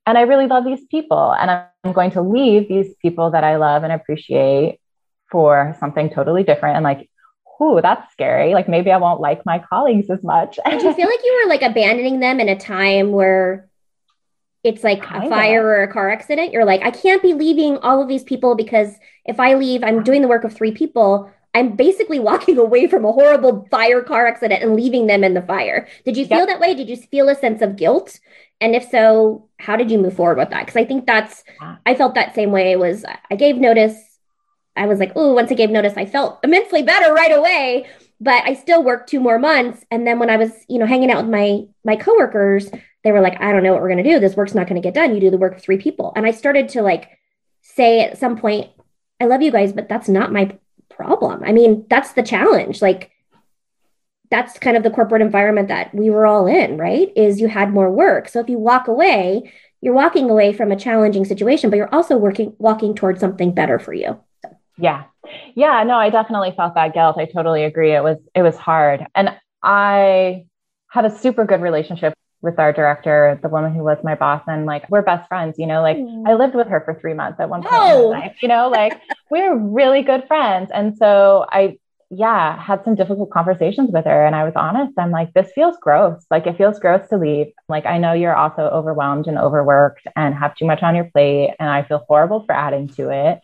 And 0.07 0.17
I 0.17 0.21
really 0.21 0.47
love 0.47 0.63
these 0.63 0.85
people. 0.89 1.33
And 1.33 1.51
I'm 1.51 1.91
going 1.91 2.11
to 2.11 2.21
leave 2.21 2.69
these 2.69 2.95
people 3.01 3.31
that 3.31 3.43
I 3.43 3.57
love 3.57 3.83
and 3.83 3.91
appreciate 3.91 4.79
for 5.29 5.75
something 5.81 6.09
totally 6.11 6.43
different. 6.43 6.77
And 6.77 6.83
like, 6.85 7.09
ooh, 7.61 7.79
that's 7.81 8.11
scary. 8.11 8.53
Like 8.53 8.67
maybe 8.67 8.91
I 8.91 8.97
won't 8.97 9.21
like 9.21 9.45
my 9.45 9.59
colleagues 9.59 10.09
as 10.09 10.23
much. 10.23 10.59
Did 10.69 10.81
you 10.81 10.93
feel 10.93 11.07
like 11.07 11.23
you 11.23 11.41
were 11.43 11.49
like 11.49 11.61
abandoning 11.61 12.19
them 12.19 12.39
in 12.39 12.49
a 12.49 12.57
time 12.57 13.11
where 13.11 13.69
it's 14.63 14.83
like 14.83 15.03
a 15.03 15.29
fire 15.29 15.63
or 15.65 15.83
a 15.83 15.91
car 15.91 16.09
accident? 16.09 16.51
You're 16.51 16.65
like, 16.65 16.81
I 16.81 16.91
can't 16.91 17.21
be 17.21 17.33
leaving 17.33 17.77
all 17.77 18.01
of 18.01 18.07
these 18.07 18.23
people 18.23 18.55
because 18.55 18.95
if 19.25 19.39
I 19.39 19.53
leave, 19.53 19.83
I'm 19.83 20.03
doing 20.03 20.21
the 20.21 20.27
work 20.27 20.43
of 20.43 20.53
three 20.53 20.71
people. 20.71 21.31
I'm 21.53 21.75
basically 21.75 22.19
walking 22.19 22.57
away 22.65 22.87
from 22.87 23.05
a 23.05 23.11
horrible 23.11 23.67
fire 23.71 24.01
car 24.01 24.27
accident 24.27 24.63
and 24.63 24.75
leaving 24.75 25.07
them 25.07 25.23
in 25.23 25.33
the 25.33 25.41
fire. 25.41 25.87
Did 26.03 26.17
you 26.17 26.25
feel 26.25 26.39
yep. 26.39 26.47
that 26.47 26.59
way? 26.59 26.73
Did 26.75 26.89
you 26.89 26.97
feel 26.97 27.29
a 27.29 27.35
sense 27.35 27.61
of 27.61 27.75
guilt? 27.75 28.19
And 28.59 28.75
if 28.75 28.89
so, 28.89 29.49
how 29.59 29.75
did 29.75 29.91
you 29.91 29.97
move 29.97 30.15
forward 30.15 30.37
with 30.37 30.49
that? 30.49 30.65
Because 30.65 30.77
I 30.77 30.85
think 30.85 31.05
that's, 31.05 31.43
ah. 31.61 31.77
I 31.85 31.95
felt 31.95 32.15
that 32.15 32.35
same 32.35 32.51
way. 32.51 32.75
Was, 32.75 33.05
I 33.29 33.35
gave 33.35 33.57
notice. 33.57 34.14
I 34.75 34.88
was 34.88 34.99
like, 34.99 35.13
oh, 35.15 35.33
once 35.33 35.51
I 35.51 35.55
gave 35.55 35.69
notice, 35.69 35.93
I 35.95 36.05
felt 36.05 36.39
immensely 36.43 36.83
better 36.83 37.13
right 37.13 37.31
away. 37.31 37.88
But 38.19 38.43
I 38.45 38.53
still 38.53 38.83
worked 38.83 39.09
two 39.09 39.19
more 39.19 39.38
months. 39.39 39.83
And 39.91 40.07
then 40.07 40.19
when 40.19 40.29
I 40.29 40.38
was, 40.38 40.51
you 40.69 40.79
know, 40.79 40.85
hanging 40.85 41.11
out 41.11 41.23
with 41.23 41.31
my 41.31 41.65
my 41.83 41.95
coworkers, 41.95 42.69
they 43.03 43.11
were 43.11 43.21
like, 43.21 43.39
I 43.41 43.51
don't 43.51 43.63
know 43.63 43.73
what 43.73 43.81
we're 43.81 43.89
gonna 43.89 44.03
do. 44.03 44.19
This 44.19 44.35
work's 44.35 44.55
not 44.55 44.67
gonna 44.67 44.81
get 44.81 44.93
done. 44.93 45.13
You 45.13 45.19
do 45.19 45.31
the 45.31 45.38
work 45.38 45.55
of 45.55 45.61
three 45.61 45.77
people. 45.77 46.13
And 46.15 46.25
I 46.25 46.31
started 46.31 46.69
to 46.69 46.81
like 46.81 47.09
say 47.61 48.01
at 48.01 48.17
some 48.17 48.38
point, 48.38 48.69
I 49.19 49.25
love 49.25 49.41
you 49.41 49.51
guys, 49.51 49.73
but 49.73 49.89
that's 49.89 50.09
not 50.09 50.31
my 50.31 50.57
problem. 50.89 51.43
I 51.43 51.51
mean, 51.51 51.85
that's 51.89 52.13
the 52.13 52.23
challenge. 52.23 52.81
Like 52.81 53.11
that's 54.31 54.57
kind 54.59 54.75
of 54.75 54.83
the 54.83 54.91
corporate 54.91 55.21
environment 55.21 55.67
that 55.67 55.93
we 55.93 56.09
were 56.09 56.25
all 56.25 56.47
in, 56.47 56.77
right? 56.77 57.11
Is 57.15 57.39
you 57.39 57.47
had 57.47 57.71
more 57.71 57.91
work. 57.91 58.27
So 58.27 58.39
if 58.39 58.49
you 58.49 58.57
walk 58.57 58.88
away, 58.88 59.51
you're 59.81 59.93
walking 59.93 60.29
away 60.29 60.51
from 60.53 60.71
a 60.71 60.75
challenging 60.75 61.25
situation, 61.25 61.69
but 61.69 61.77
you're 61.77 61.93
also 61.93 62.17
working 62.17 62.55
walking 62.57 62.95
towards 62.95 63.19
something 63.19 63.53
better 63.53 63.77
for 63.77 63.93
you. 63.93 64.19
Yeah. 64.77 65.03
Yeah, 65.55 65.83
no, 65.83 65.95
I 65.95 66.09
definitely 66.09 66.53
felt 66.55 66.75
that 66.75 66.93
guilt. 66.93 67.17
I 67.17 67.25
totally 67.25 67.63
agree. 67.63 67.93
It 67.93 68.03
was 68.03 68.17
it 68.33 68.41
was 68.41 68.57
hard. 68.57 69.05
And 69.15 69.29
I 69.63 70.45
had 70.89 71.05
a 71.05 71.17
super 71.17 71.45
good 71.45 71.61
relationship 71.61 72.13
with 72.41 72.59
our 72.59 72.71
director, 72.71 73.39
the 73.41 73.49
woman 73.49 73.73
who 73.73 73.83
was 73.83 73.97
my 74.03 74.15
boss, 74.15 74.43
and 74.47 74.65
like 74.65 74.89
we're 74.89 75.01
best 75.01 75.27
friends, 75.27 75.55
you 75.57 75.65
know, 75.65 75.81
like 75.81 75.97
mm. 75.97 76.27
I 76.27 76.35
lived 76.35 76.55
with 76.55 76.67
her 76.67 76.81
for 76.81 76.93
three 76.99 77.13
months 77.13 77.39
at 77.39 77.49
one 77.49 77.63
point 77.63 77.73
oh. 77.75 78.13
in 78.13 78.19
life, 78.19 78.35
you 78.41 78.47
know, 78.47 78.69
like 78.69 78.93
we 79.31 79.41
were 79.41 79.57
really 79.57 80.03
good 80.03 80.25
friends. 80.27 80.69
And 80.73 80.95
so 80.97 81.45
I 81.51 81.77
yeah, 82.11 82.61
had 82.61 82.83
some 82.83 82.95
difficult 82.95 83.31
conversations 83.31 83.89
with 83.91 84.05
her 84.05 84.25
and 84.25 84.35
I 84.35 84.43
was 84.43 84.53
honest. 84.55 84.93
I'm 84.97 85.11
like, 85.11 85.33
this 85.33 85.51
feels 85.55 85.75
gross. 85.81 86.23
Like 86.29 86.45
it 86.45 86.55
feels 86.57 86.79
gross 86.79 87.07
to 87.09 87.17
leave. 87.17 87.47
Like 87.67 87.85
I 87.85 87.97
know 87.97 88.13
you're 88.13 88.35
also 88.35 88.61
overwhelmed 88.61 89.27
and 89.27 89.39
overworked 89.39 90.07
and 90.15 90.35
have 90.35 90.55
too 90.55 90.65
much 90.65 90.83
on 90.83 90.95
your 90.95 91.05
plate. 91.05 91.55
And 91.59 91.67
I 91.67 91.83
feel 91.83 92.05
horrible 92.07 92.45
for 92.45 92.53
adding 92.53 92.89
to 92.89 93.09
it. 93.09 93.41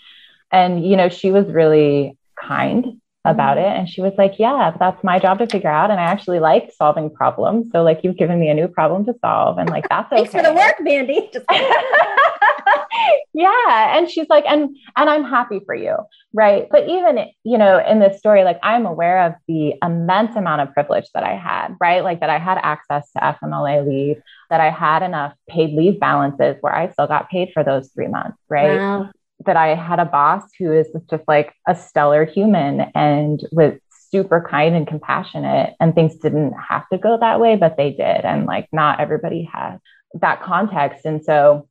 And, 0.51 0.85
you 0.85 0.97
know, 0.97 1.09
she 1.09 1.31
was 1.31 1.47
really 1.47 2.17
kind 2.39 3.01
about 3.23 3.57
mm-hmm. 3.57 3.71
it. 3.71 3.77
And 3.77 3.89
she 3.89 4.01
was 4.01 4.13
like, 4.17 4.39
Yeah, 4.39 4.75
that's 4.79 5.03
my 5.03 5.19
job 5.19 5.39
to 5.39 5.47
figure 5.47 5.69
out. 5.69 5.91
And 5.91 5.99
I 5.99 6.03
actually 6.03 6.39
like 6.39 6.71
solving 6.75 7.09
problems. 7.09 7.71
So, 7.71 7.83
like, 7.83 8.01
you've 8.03 8.17
given 8.17 8.39
me 8.39 8.49
a 8.49 8.53
new 8.53 8.67
problem 8.67 9.05
to 9.05 9.13
solve. 9.21 9.57
And, 9.57 9.69
like, 9.69 9.87
that's 9.89 10.09
Thanks 10.11 10.31
for 10.31 10.41
the 10.41 10.53
work, 10.53 10.75
Mandy. 10.79 11.29
yeah. 13.33 13.97
And 13.97 14.09
she's 14.09 14.27
like, 14.29 14.45
and 14.47 14.75
and 14.95 15.09
I'm 15.09 15.23
happy 15.23 15.61
for 15.65 15.75
you. 15.75 15.95
Right. 16.33 16.67
But 16.71 16.87
even, 16.87 17.25
you 17.43 17.57
know, 17.57 17.83
in 17.85 17.99
this 17.99 18.17
story, 18.19 18.43
like 18.43 18.59
I'm 18.63 18.85
aware 18.85 19.25
of 19.25 19.33
the 19.47 19.73
immense 19.83 20.35
amount 20.35 20.61
of 20.61 20.73
privilege 20.73 21.05
that 21.13 21.23
I 21.23 21.35
had, 21.35 21.75
right? 21.79 22.03
Like 22.03 22.21
that 22.21 22.29
I 22.29 22.39
had 22.39 22.57
access 22.61 23.11
to 23.11 23.19
FMLA 23.19 23.85
leave, 23.85 24.21
that 24.49 24.61
I 24.61 24.69
had 24.69 25.03
enough 25.03 25.33
paid 25.49 25.73
leave 25.73 25.99
balances 25.99 26.55
where 26.61 26.73
I 26.73 26.89
still 26.89 27.07
got 27.07 27.29
paid 27.29 27.51
for 27.53 27.63
those 27.63 27.89
three 27.89 28.07
months, 28.07 28.37
right? 28.49 28.77
Wow 28.77 29.11
that 29.45 29.57
I 29.57 29.75
had 29.75 29.99
a 29.99 30.05
boss 30.05 30.43
who 30.57 30.71
is 30.71 30.87
just 31.09 31.23
like 31.27 31.53
a 31.67 31.75
stellar 31.75 32.25
human 32.25 32.81
and 32.95 33.39
was 33.51 33.73
super 34.11 34.45
kind 34.49 34.75
and 34.75 34.87
compassionate 34.87 35.73
and 35.79 35.95
things 35.95 36.15
didn't 36.15 36.53
have 36.53 36.87
to 36.89 36.97
go 36.97 37.17
that 37.17 37.39
way 37.39 37.55
but 37.55 37.77
they 37.77 37.91
did 37.91 38.25
and 38.25 38.45
like 38.45 38.67
not 38.73 38.99
everybody 38.99 39.43
had 39.43 39.77
that 40.15 40.41
context. 40.41 41.05
And 41.05 41.23
so 41.23 41.69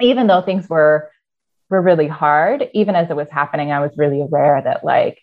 even 0.00 0.26
though 0.26 0.42
things 0.42 0.68
were 0.68 1.10
were 1.70 1.82
really 1.82 2.08
hard 2.08 2.68
even 2.72 2.94
as 2.94 3.10
it 3.10 3.16
was 3.16 3.28
happening 3.28 3.72
i 3.72 3.80
was 3.80 3.92
really 3.98 4.22
aware 4.22 4.62
that 4.62 4.82
like 4.82 5.18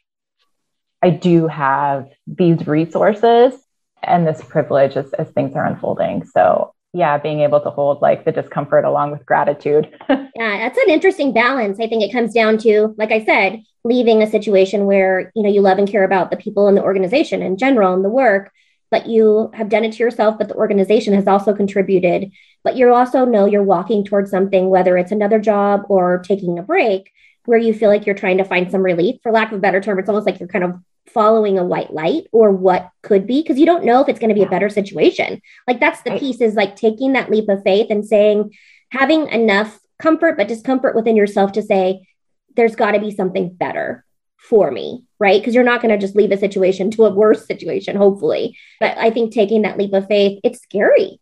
i 1.02 1.10
do 1.10 1.48
have 1.48 2.08
these 2.28 2.68
resources 2.68 3.60
and 4.06 4.28
this 4.28 4.44
privilege 4.44 4.96
as, 4.96 5.12
as 5.14 5.30
things 5.30 5.56
are 5.56 5.66
unfolding. 5.66 6.26
So 6.26 6.74
yeah, 6.96 7.18
being 7.18 7.42
able 7.42 7.60
to 7.60 7.70
hold 7.70 8.02
like 8.02 8.24
the 8.24 8.32
discomfort 8.32 8.86
along 8.86 9.12
with 9.12 9.26
gratitude. 9.26 9.90
yeah, 10.10 10.28
that's 10.36 10.78
an 10.78 10.90
interesting 10.90 11.34
balance. 11.34 11.78
I 11.80 11.88
think 11.88 12.04
it 12.04 12.12
comes 12.14 12.34
down 12.34 12.58
to, 12.60 12.96
like 12.98 13.12
I 13.12 13.26
said, 13.26 13.64
leaving 13.84 14.24
a 14.24 14.30
situation 14.30 14.86
where, 14.86 15.32
you 15.36 15.44
know, 15.44 15.50
you 15.50 15.60
love 15.62 15.78
and 15.78 15.90
care 15.90 16.06
about 16.06 16.32
the 16.32 16.38
people 16.38 16.70
in 16.70 16.76
the 16.76 16.84
organization 16.84 17.42
in 17.42 17.58
general 17.58 17.94
and 17.94 18.04
the 18.04 18.10
work, 18.10 18.52
but 18.92 19.08
you 19.08 19.52
have 19.54 19.68
done 19.68 19.84
it 19.84 19.92
to 19.94 20.04
yourself, 20.04 20.38
but 20.38 20.48
the 20.48 20.56
organization 20.56 21.14
has 21.14 21.28
also 21.28 21.54
contributed. 21.54 22.32
But 22.64 22.78
you 22.78 22.94
also 22.94 23.26
know 23.26 23.46
you're 23.46 23.62
walking 23.62 24.06
towards 24.06 24.32
something, 24.32 24.70
whether 24.70 24.98
it's 24.98 25.12
another 25.12 25.40
job 25.40 25.84
or 25.90 26.20
taking 26.20 26.58
a 26.58 26.64
break, 26.64 27.12
where 27.44 27.60
you 27.60 27.74
feel 27.74 27.90
like 27.90 28.06
you're 28.06 28.16
trying 28.16 28.38
to 28.38 28.46
find 28.46 28.72
some 28.72 28.82
relief. 28.82 29.20
For 29.22 29.34
lack 29.34 29.52
of 29.52 29.58
a 29.58 29.62
better 29.62 29.82
term, 29.82 30.00
it's 30.00 30.08
almost 30.08 30.26
like 30.26 30.40
you're 30.40 30.48
kind 30.48 30.64
of 30.64 30.80
following 31.08 31.58
a 31.58 31.64
white 31.64 31.94
light 31.94 32.26
or 32.32 32.52
what 32.52 32.90
could 33.04 33.28
be 33.28 33.42
because 33.42 33.60
you 33.60 33.66
don't 33.66 33.86
know 33.86 34.02
if 34.02 34.10
it's 34.10 34.20
going 34.20 34.30
to 34.30 34.36
be 34.36 34.44
a 34.44 34.50
better 34.50 34.70
situation. 34.70 35.42
Like 35.68 35.80
that's 35.80 36.02
the 36.02 36.18
piece 36.18 36.42
is 36.42 36.56
like 36.56 36.76
taking 36.76 37.14
that 37.14 37.30
leap 37.30 37.48
of 37.50 37.64
faith 37.64 37.88
and 37.90 38.06
saying, 38.06 38.54
having 38.90 39.28
enough 39.30 39.80
comfort, 40.00 40.38
but 40.38 40.48
discomfort 40.48 40.96
within 40.96 41.16
yourself 41.16 41.52
to 41.54 41.62
say, 41.62 42.08
there's 42.56 42.76
got 42.76 42.92
to 42.92 43.00
be 43.00 43.12
something 43.12 43.54
better 43.54 44.06
for 44.38 44.72
me, 44.72 45.04
right? 45.20 45.42
Because 45.42 45.56
you're 45.56 45.64
not 45.64 45.82
going 45.82 45.94
to 45.94 45.98
just 45.98 46.16
leave 46.16 46.32
a 46.32 46.38
situation 46.38 46.92
to 46.92 47.06
a 47.06 47.14
worse 47.14 47.46
situation, 47.46 47.96
hopefully. 47.96 48.58
But 48.80 48.98
I 48.98 49.10
think 49.10 49.34
taking 49.34 49.64
that 49.64 49.78
leap 49.78 49.94
of 49.94 50.08
faith, 50.08 50.40
it's 50.44 50.62
scary. 50.62 51.20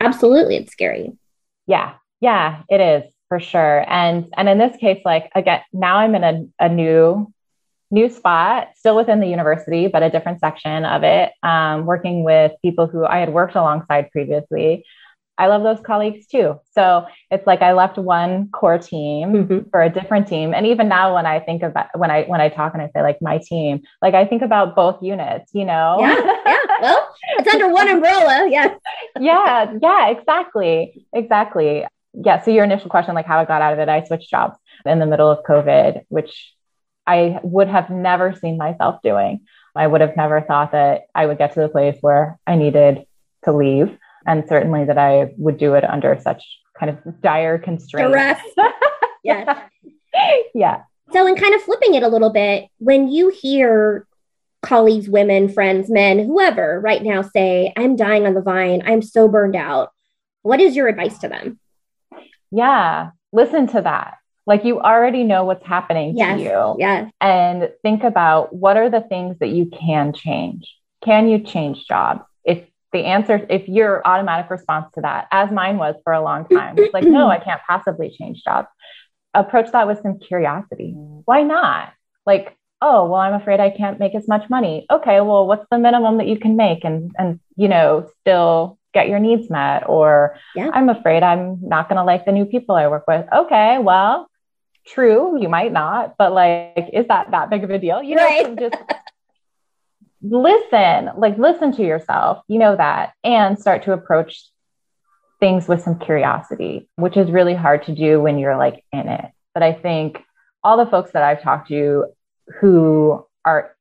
Absolutely, 0.00 0.56
it's 0.56 0.72
scary. 0.72 1.12
Yeah, 1.66 1.94
yeah, 2.20 2.62
it 2.68 2.80
is 2.80 3.12
for 3.28 3.40
sure. 3.40 3.84
And 3.88 4.32
and 4.36 4.48
in 4.48 4.58
this 4.58 4.76
case, 4.76 5.00
like 5.04 5.30
again, 5.34 5.60
now 5.72 5.96
I'm 5.98 6.14
in 6.14 6.24
a, 6.24 6.64
a 6.64 6.68
new 6.68 7.32
new 7.94 8.10
spot, 8.10 8.68
still 8.76 8.96
within 8.96 9.20
the 9.20 9.28
university, 9.28 9.86
but 9.86 10.02
a 10.02 10.10
different 10.10 10.40
section 10.40 10.84
of 10.84 11.04
it, 11.04 11.32
um, 11.42 11.86
working 11.86 12.24
with 12.24 12.52
people 12.60 12.86
who 12.86 13.06
I 13.06 13.18
had 13.18 13.32
worked 13.32 13.54
alongside 13.54 14.10
previously. 14.10 14.84
I 15.36 15.46
love 15.48 15.62
those 15.62 15.80
colleagues 15.84 16.26
too. 16.26 16.60
So 16.72 17.06
it's 17.30 17.46
like 17.46 17.60
I 17.60 17.72
left 17.72 17.98
one 17.98 18.50
core 18.50 18.78
team 18.78 19.32
mm-hmm. 19.32 19.68
for 19.70 19.82
a 19.82 19.90
different 19.90 20.28
team. 20.28 20.54
And 20.54 20.66
even 20.66 20.88
now 20.88 21.14
when 21.14 21.26
I 21.26 21.40
think 21.40 21.62
about 21.62 21.86
when 21.96 22.10
I 22.10 22.22
when 22.24 22.40
I 22.40 22.48
talk 22.48 22.72
and 22.74 22.82
I 22.82 22.88
say 22.94 23.02
like 23.02 23.20
my 23.20 23.38
team, 23.38 23.82
like 24.00 24.14
I 24.14 24.26
think 24.26 24.42
about 24.42 24.76
both 24.76 25.02
units, 25.02 25.50
you 25.52 25.64
know? 25.64 25.96
Yeah. 26.00 26.14
Yeah. 26.46 26.58
Well, 26.80 27.14
it's 27.38 27.52
under 27.52 27.68
one 27.68 27.88
umbrella. 27.88 28.48
Yeah. 28.48 28.74
yeah. 29.20 29.74
Yeah, 29.82 30.10
exactly. 30.10 31.04
Exactly. 31.12 31.84
Yeah. 32.12 32.40
So 32.42 32.52
your 32.52 32.64
initial 32.64 32.90
question, 32.90 33.14
like 33.14 33.26
how 33.26 33.40
I 33.40 33.44
got 33.44 33.62
out 33.62 33.72
of 33.72 33.80
it, 33.80 33.88
I 33.88 34.04
switched 34.04 34.30
jobs 34.30 34.56
in 34.86 35.00
the 35.00 35.06
middle 35.06 35.30
of 35.30 35.42
COVID, 35.44 36.02
which 36.08 36.54
I 37.06 37.38
would 37.42 37.68
have 37.68 37.90
never 37.90 38.34
seen 38.34 38.56
myself 38.56 39.00
doing. 39.02 39.40
I 39.76 39.86
would 39.86 40.00
have 40.00 40.16
never 40.16 40.40
thought 40.40 40.72
that 40.72 41.02
I 41.14 41.26
would 41.26 41.38
get 41.38 41.54
to 41.54 41.60
the 41.60 41.68
place 41.68 41.96
where 42.00 42.38
I 42.46 42.56
needed 42.56 43.06
to 43.44 43.52
leave, 43.52 43.96
and 44.26 44.48
certainly 44.48 44.84
that 44.84 44.98
I 44.98 45.32
would 45.36 45.58
do 45.58 45.74
it 45.74 45.84
under 45.84 46.18
such 46.20 46.44
kind 46.78 46.90
of 46.90 47.20
dire 47.20 47.58
constraints. 47.58 48.40
yes. 49.24 49.60
yeah. 50.54 50.82
So, 51.12 51.26
in 51.26 51.36
kind 51.36 51.54
of 51.54 51.62
flipping 51.62 51.94
it 51.94 52.02
a 52.02 52.08
little 52.08 52.30
bit, 52.30 52.68
when 52.78 53.08
you 53.08 53.28
hear 53.28 54.06
colleagues, 54.62 55.08
women, 55.08 55.48
friends, 55.48 55.90
men, 55.90 56.18
whoever 56.18 56.80
right 56.80 57.02
now 57.02 57.22
say, 57.22 57.72
I'm 57.76 57.96
dying 57.96 58.26
on 58.26 58.34
the 58.34 58.40
vine, 58.40 58.82
I'm 58.84 59.02
so 59.02 59.28
burned 59.28 59.56
out, 59.56 59.90
what 60.42 60.60
is 60.60 60.74
your 60.74 60.88
advice 60.88 61.18
to 61.18 61.28
them? 61.28 61.60
Yeah, 62.50 63.10
listen 63.32 63.66
to 63.68 63.82
that. 63.82 64.14
Like 64.46 64.64
you 64.64 64.80
already 64.80 65.24
know 65.24 65.44
what's 65.44 65.66
happening 65.66 66.16
yes, 66.16 66.38
to 66.38 66.42
you. 66.42 66.76
Yes. 66.78 67.10
And 67.20 67.70
think 67.82 68.04
about 68.04 68.54
what 68.54 68.76
are 68.76 68.90
the 68.90 69.00
things 69.00 69.38
that 69.40 69.48
you 69.48 69.66
can 69.66 70.12
change? 70.12 70.72
Can 71.02 71.28
you 71.28 71.38
change 71.38 71.86
jobs? 71.86 72.24
If 72.44 72.64
the 72.92 73.04
answer, 73.04 73.46
if 73.48 73.68
your 73.68 74.06
automatic 74.06 74.50
response 74.50 74.86
to 74.94 75.00
that, 75.00 75.28
as 75.32 75.50
mine 75.50 75.78
was 75.78 75.94
for 76.04 76.12
a 76.12 76.22
long 76.22 76.46
time, 76.52 76.76
it's 76.78 76.92
like, 76.92 77.04
no, 77.04 77.28
I 77.28 77.38
can't 77.38 77.60
possibly 77.66 78.10
change 78.10 78.42
jobs. 78.44 78.68
Approach 79.32 79.72
that 79.72 79.86
with 79.86 80.00
some 80.02 80.18
curiosity. 80.18 80.92
Why 81.24 81.42
not? 81.42 81.92
Like, 82.26 82.56
oh, 82.80 83.06
well, 83.06 83.20
I'm 83.20 83.34
afraid 83.34 83.60
I 83.60 83.70
can't 83.70 83.98
make 83.98 84.14
as 84.14 84.28
much 84.28 84.48
money. 84.50 84.86
Okay, 84.90 85.20
well, 85.20 85.46
what's 85.46 85.66
the 85.70 85.78
minimum 85.78 86.18
that 86.18 86.28
you 86.28 86.38
can 86.38 86.56
make 86.56 86.84
and 86.84 87.12
and 87.18 87.40
you 87.56 87.68
know, 87.68 88.08
still 88.20 88.78
get 88.94 89.08
your 89.08 89.18
needs 89.18 89.50
met 89.50 89.82
or 89.88 90.36
yeah. 90.54 90.70
i'm 90.72 90.88
afraid 90.88 91.22
i'm 91.22 91.58
not 91.60 91.88
going 91.88 91.96
to 91.96 92.04
like 92.04 92.24
the 92.24 92.32
new 92.32 92.46
people 92.46 92.76
i 92.76 92.86
work 92.86 93.04
with 93.08 93.26
okay 93.34 93.78
well 93.78 94.30
true 94.86 95.40
you 95.40 95.48
might 95.48 95.72
not 95.72 96.14
but 96.18 96.32
like 96.32 96.90
is 96.92 97.06
that 97.08 97.30
that 97.30 97.50
big 97.50 97.64
of 97.64 97.70
a 97.70 97.78
deal? 97.78 98.02
You 98.02 98.16
know 98.16 98.24
right. 98.24 98.58
just 98.58 98.76
listen 100.22 101.10
like 101.16 101.38
listen 101.38 101.72
to 101.76 101.82
yourself. 101.82 102.42
You 102.48 102.58
know 102.58 102.76
that. 102.76 103.12
And 103.22 103.58
start 103.58 103.84
to 103.84 103.92
approach 103.92 104.44
things 105.40 105.68
with 105.68 105.82
some 105.82 105.98
curiosity 105.98 106.88
which 106.96 107.16
is 107.16 107.30
really 107.30 107.54
hard 107.54 107.84
to 107.84 107.94
do 107.94 108.20
when 108.20 108.38
you're 108.38 108.56
like 108.56 108.84
in 108.92 109.08
it. 109.08 109.30
But 109.52 109.62
i 109.62 109.72
think 109.72 110.22
all 110.62 110.76
the 110.76 110.90
folks 110.90 111.12
that 111.12 111.22
i've 111.22 111.42
talked 111.42 111.68
to 111.68 112.06
who 112.60 113.24
are 113.44 113.74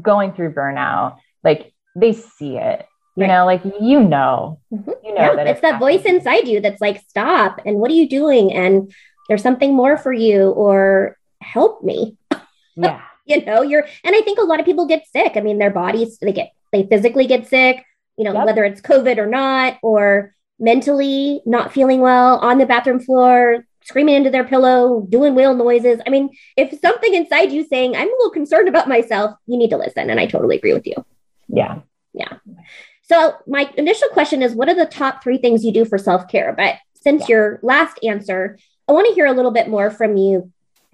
going 0.00 0.32
through 0.32 0.54
burnout 0.54 1.18
like 1.44 1.72
they 1.94 2.12
see 2.12 2.56
it. 2.56 2.86
You 3.14 3.26
know 3.26 3.44
like 3.44 3.62
you 3.64 4.02
know. 4.02 4.60
Mm-hmm. 4.72 4.90
you 5.04 5.14
know 5.14 5.20
yeah, 5.20 5.36
that 5.36 5.46
it's, 5.46 5.50
it's 5.50 5.60
that 5.60 5.74
happening. 5.74 5.98
voice 5.98 6.06
inside 6.06 6.48
you 6.48 6.60
that's 6.60 6.80
like 6.80 7.02
stop 7.08 7.60
and 7.66 7.76
what 7.76 7.90
are 7.90 7.94
you 7.94 8.08
doing? 8.08 8.52
And 8.52 8.92
there's 9.32 9.42
something 9.42 9.74
more 9.74 9.96
for 9.96 10.12
you 10.12 10.50
or 10.50 11.16
help 11.40 11.82
me. 11.82 12.18
yeah. 12.76 13.00
you 13.24 13.42
know, 13.46 13.62
you're, 13.62 13.86
and 14.04 14.14
I 14.14 14.20
think 14.20 14.38
a 14.38 14.44
lot 14.44 14.60
of 14.60 14.66
people 14.66 14.86
get 14.86 15.06
sick. 15.06 15.32
I 15.36 15.40
mean, 15.40 15.56
their 15.56 15.70
bodies, 15.70 16.18
they 16.18 16.34
get, 16.34 16.52
they 16.70 16.86
physically 16.86 17.26
get 17.26 17.48
sick, 17.48 17.82
you 18.18 18.24
know, 18.24 18.34
yep. 18.34 18.44
whether 18.44 18.62
it's 18.62 18.82
COVID 18.82 19.16
or 19.16 19.24
not, 19.24 19.78
or 19.82 20.34
mentally 20.58 21.40
not 21.46 21.72
feeling 21.72 22.00
well 22.00 22.40
on 22.40 22.58
the 22.58 22.66
bathroom 22.66 23.00
floor, 23.00 23.64
screaming 23.84 24.16
into 24.16 24.28
their 24.28 24.44
pillow, 24.44 25.06
doing 25.08 25.34
whale 25.34 25.54
noises. 25.54 25.98
I 26.06 26.10
mean, 26.10 26.28
if 26.58 26.78
something 26.80 27.14
inside 27.14 27.52
you 27.52 27.64
saying, 27.64 27.96
I'm 27.96 28.08
a 28.08 28.16
little 28.18 28.32
concerned 28.32 28.68
about 28.68 28.86
myself, 28.86 29.34
you 29.46 29.56
need 29.56 29.70
to 29.70 29.78
listen. 29.78 30.10
And 30.10 30.20
I 30.20 30.26
totally 30.26 30.58
agree 30.58 30.74
with 30.74 30.86
you. 30.86 30.96
Yeah. 31.48 31.78
Yeah. 32.12 32.34
So, 33.00 33.36
my 33.46 33.72
initial 33.78 34.08
question 34.08 34.42
is 34.42 34.54
what 34.54 34.68
are 34.68 34.74
the 34.74 34.84
top 34.84 35.22
three 35.22 35.38
things 35.38 35.64
you 35.64 35.72
do 35.72 35.86
for 35.86 35.96
self 35.96 36.28
care? 36.28 36.52
But 36.54 36.76
since 37.02 37.22
yeah. 37.22 37.34
your 37.34 37.60
last 37.62 37.98
answer, 38.02 38.58
I 38.92 38.94
want 38.94 39.08
to 39.08 39.14
hear 39.14 39.24
a 39.24 39.32
little 39.32 39.52
bit 39.52 39.68
more 39.68 39.90
from 39.90 40.18
you 40.18 40.52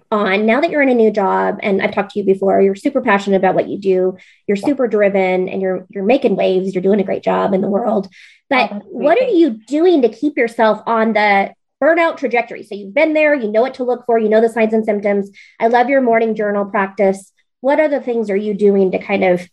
on 0.09 0.45
now 0.45 0.61
that 0.61 0.69
you're 0.69 0.81
in 0.81 0.87
a 0.87 0.93
new 0.93 1.11
job 1.11 1.59
and 1.61 1.81
I've 1.81 1.93
talked 1.93 2.11
to 2.11 2.19
you 2.19 2.25
before, 2.25 2.61
you're 2.61 2.73
super 2.73 3.01
passionate 3.01 3.35
about 3.35 3.55
what 3.55 3.67
you 3.67 3.77
do, 3.77 4.17
you're 4.47 4.55
super 4.55 4.87
driven 4.87 5.49
and 5.49 5.61
you're 5.61 5.85
you're 5.89 6.05
making 6.05 6.37
waves, 6.37 6.73
you're 6.73 6.81
doing 6.81 7.01
a 7.01 7.03
great 7.03 7.23
job 7.23 7.53
in 7.53 7.59
the 7.59 7.67
world. 7.67 8.07
But 8.49 8.71
oh, 8.71 8.81
what 8.85 9.19
are 9.19 9.27
you 9.27 9.49
doing 9.67 10.01
to 10.03 10.07
keep 10.07 10.37
yourself 10.37 10.81
on 10.85 11.11
the 11.11 11.53
burnout 11.83 12.15
trajectory? 12.15 12.63
So 12.63 12.73
you've 12.73 12.93
been 12.93 13.13
there, 13.13 13.35
you 13.35 13.51
know 13.51 13.61
what 13.61 13.73
to 13.73 13.83
look 13.83 14.05
for, 14.05 14.17
you 14.17 14.29
know 14.29 14.39
the 14.39 14.47
signs 14.47 14.73
and 14.73 14.85
symptoms. 14.85 15.29
I 15.59 15.67
love 15.67 15.89
your 15.89 15.99
morning 15.99 16.35
journal 16.35 16.63
practice. 16.63 17.33
What 17.59 17.81
other 17.81 17.99
things 17.99 18.29
are 18.29 18.37
you 18.37 18.53
doing 18.53 18.91
to 18.91 18.99
kind 18.99 19.25
of 19.25 19.45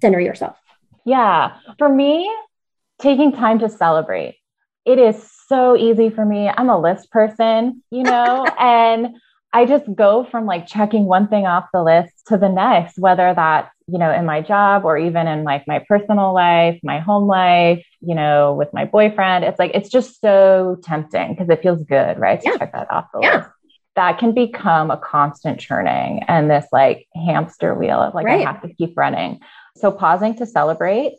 center 0.00 0.20
yourself? 0.20 0.56
Yeah, 1.04 1.58
for 1.76 1.90
me, 1.90 2.34
taking 2.98 3.32
time 3.32 3.58
to 3.58 3.68
celebrate. 3.68 4.38
It 4.86 4.98
is 4.98 5.30
so 5.50 5.76
easy 5.76 6.10
for 6.10 6.24
me. 6.24 6.48
I'm 6.48 6.70
a 6.70 6.80
list 6.80 7.10
person, 7.10 7.82
you 7.90 8.04
know, 8.04 8.46
and 8.58 9.16
I 9.52 9.66
just 9.66 9.84
go 9.94 10.24
from 10.24 10.46
like 10.46 10.68
checking 10.68 11.06
one 11.06 11.26
thing 11.26 11.44
off 11.44 11.66
the 11.72 11.82
list 11.82 12.28
to 12.28 12.38
the 12.38 12.48
next, 12.48 12.98
whether 12.98 13.34
that's, 13.34 13.68
you 13.88 13.98
know, 13.98 14.12
in 14.12 14.24
my 14.24 14.40
job 14.40 14.84
or 14.84 14.96
even 14.96 15.26
in 15.26 15.42
like 15.42 15.66
my 15.66 15.84
personal 15.88 16.32
life, 16.32 16.78
my 16.84 17.00
home 17.00 17.26
life, 17.26 17.84
you 18.00 18.14
know, 18.14 18.54
with 18.54 18.72
my 18.72 18.84
boyfriend. 18.84 19.44
It's 19.44 19.58
like, 19.58 19.72
it's 19.74 19.90
just 19.90 20.20
so 20.20 20.78
tempting 20.84 21.34
because 21.34 21.48
it 21.50 21.62
feels 21.62 21.82
good, 21.82 22.16
right? 22.18 22.40
To 22.40 22.48
yeah. 22.48 22.58
check 22.58 22.72
that 22.72 22.90
off 22.92 23.06
the 23.12 23.20
yeah. 23.20 23.36
list. 23.38 23.48
That 23.96 24.18
can 24.18 24.32
become 24.32 24.92
a 24.92 24.96
constant 24.96 25.58
churning 25.58 26.22
and 26.28 26.48
this 26.48 26.66
like 26.70 27.08
hamster 27.26 27.74
wheel 27.74 27.98
of 27.98 28.14
like, 28.14 28.26
right. 28.26 28.46
I 28.46 28.52
have 28.52 28.62
to 28.62 28.72
keep 28.72 28.96
running. 28.96 29.40
So 29.76 29.90
pausing 29.90 30.36
to 30.36 30.46
celebrate 30.46 31.16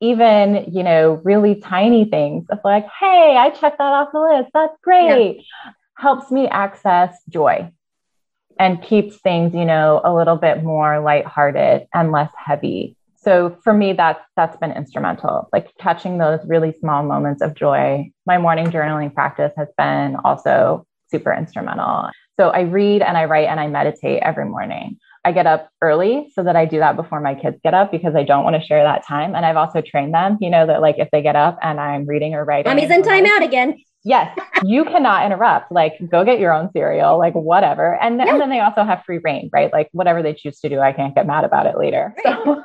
even 0.00 0.64
you 0.72 0.82
know 0.82 1.20
really 1.24 1.54
tiny 1.56 2.04
things 2.04 2.46
of 2.50 2.58
like 2.64 2.86
hey 2.98 3.36
i 3.38 3.50
checked 3.50 3.78
that 3.78 3.92
off 3.92 4.08
the 4.12 4.20
list 4.20 4.50
that's 4.54 4.76
great 4.82 5.36
yeah 5.36 5.42
helps 6.00 6.30
me 6.30 6.48
access 6.48 7.22
joy 7.28 7.70
and 8.58 8.82
keeps 8.82 9.16
things, 9.18 9.54
you 9.54 9.64
know, 9.64 10.00
a 10.04 10.14
little 10.14 10.36
bit 10.36 10.62
more 10.62 11.00
lighthearted 11.00 11.86
and 11.94 12.12
less 12.12 12.30
heavy. 12.36 12.96
So 13.16 13.56
for 13.62 13.72
me, 13.72 13.92
that's 13.92 14.22
that's 14.36 14.56
been 14.56 14.72
instrumental. 14.72 15.48
Like 15.52 15.70
catching 15.78 16.18
those 16.18 16.40
really 16.46 16.72
small 16.80 17.02
moments 17.02 17.42
of 17.42 17.54
joy. 17.54 18.10
My 18.26 18.38
morning 18.38 18.66
journaling 18.66 19.14
practice 19.14 19.52
has 19.56 19.68
been 19.76 20.16
also 20.24 20.86
super 21.10 21.32
instrumental. 21.34 22.10
So 22.38 22.48
I 22.48 22.60
read 22.60 23.02
and 23.02 23.18
I 23.18 23.26
write 23.26 23.48
and 23.48 23.60
I 23.60 23.66
meditate 23.66 24.22
every 24.22 24.46
morning. 24.46 24.98
I 25.24 25.32
get 25.32 25.46
up 25.46 25.70
early 25.82 26.30
so 26.34 26.42
that 26.44 26.56
I 26.56 26.64
do 26.64 26.78
that 26.78 26.96
before 26.96 27.20
my 27.20 27.34
kids 27.34 27.58
get 27.62 27.74
up 27.74 27.92
because 27.92 28.14
I 28.14 28.22
don't 28.22 28.42
want 28.42 28.56
to 28.56 28.66
share 28.66 28.82
that 28.82 29.06
time. 29.06 29.34
And 29.34 29.44
I've 29.44 29.56
also 29.56 29.82
trained 29.82 30.14
them, 30.14 30.38
you 30.40 30.48
know, 30.48 30.66
that 30.66 30.80
like 30.80 30.96
if 30.98 31.08
they 31.12 31.22
get 31.22 31.36
up 31.36 31.58
and 31.62 31.78
I'm 31.78 32.06
reading 32.06 32.34
or 32.34 32.44
writing. 32.44 32.70
Mommy's 32.70 32.90
in 32.90 33.02
timeout 33.02 33.44
again. 33.44 33.76
Yes, 34.02 34.34
you 34.64 34.84
cannot 34.84 35.26
interrupt. 35.26 35.70
Like, 35.70 35.98
go 36.10 36.24
get 36.24 36.40
your 36.40 36.54
own 36.54 36.70
cereal, 36.72 37.18
like 37.18 37.34
whatever. 37.34 38.00
And, 38.00 38.18
yeah. 38.18 38.30
and 38.30 38.40
then 38.40 38.48
they 38.48 38.60
also 38.60 38.82
have 38.82 39.02
free 39.04 39.20
rein, 39.22 39.50
right? 39.52 39.70
Like, 39.70 39.90
whatever 39.92 40.22
they 40.22 40.32
choose 40.32 40.58
to 40.60 40.70
do, 40.70 40.80
I 40.80 40.92
can't 40.92 41.14
get 41.14 41.26
mad 41.26 41.44
about 41.44 41.66
it 41.66 41.76
later. 41.76 42.14
Right. 42.24 42.38
So, 42.42 42.64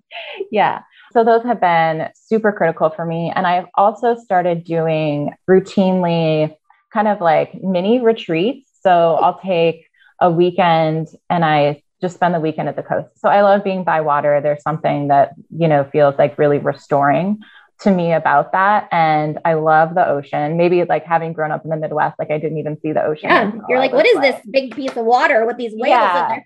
yeah. 0.50 0.80
So 1.12 1.24
those 1.24 1.42
have 1.42 1.60
been 1.60 2.08
super 2.14 2.52
critical 2.52 2.88
for 2.88 3.04
me. 3.04 3.30
And 3.34 3.46
I've 3.46 3.66
also 3.74 4.16
started 4.16 4.64
doing 4.64 5.34
routinely 5.48 6.56
kind 6.90 7.06
of 7.06 7.20
like 7.20 7.62
mini 7.62 8.00
retreats. 8.00 8.70
So 8.80 9.16
I'll 9.16 9.40
take 9.40 9.84
a 10.20 10.30
weekend 10.30 11.08
and 11.28 11.44
I 11.44 11.81
just 12.02 12.16
spend 12.16 12.34
the 12.34 12.40
weekend 12.40 12.68
at 12.68 12.76
the 12.76 12.82
coast. 12.82 13.08
So 13.16 13.28
I 13.28 13.40
love 13.42 13.64
being 13.64 13.84
by 13.84 14.00
water. 14.00 14.40
There's 14.42 14.62
something 14.62 15.08
that, 15.08 15.32
you 15.56 15.68
know, 15.68 15.88
feels 15.90 16.16
like 16.18 16.36
really 16.36 16.58
restoring 16.58 17.38
to 17.80 17.90
me 17.90 18.12
about 18.12 18.52
that. 18.52 18.88
And 18.92 19.38
I 19.44 19.54
love 19.54 19.94
the 19.94 20.06
ocean. 20.06 20.56
Maybe 20.56 20.84
like 20.84 21.04
having 21.04 21.32
grown 21.32 21.52
up 21.52 21.64
in 21.64 21.70
the 21.70 21.76
Midwest, 21.76 22.18
like 22.18 22.30
I 22.30 22.38
didn't 22.38 22.58
even 22.58 22.78
see 22.80 22.92
the 22.92 23.04
ocean. 23.04 23.30
Yeah. 23.30 23.52
You're 23.68 23.78
like, 23.78 23.92
what 23.92 24.06
is 24.06 24.20
this 24.20 24.40
big 24.50 24.74
piece 24.74 24.96
of 24.96 25.06
water 25.06 25.46
with 25.46 25.56
these 25.56 25.72
waves 25.74 25.90
yeah. 25.90 26.40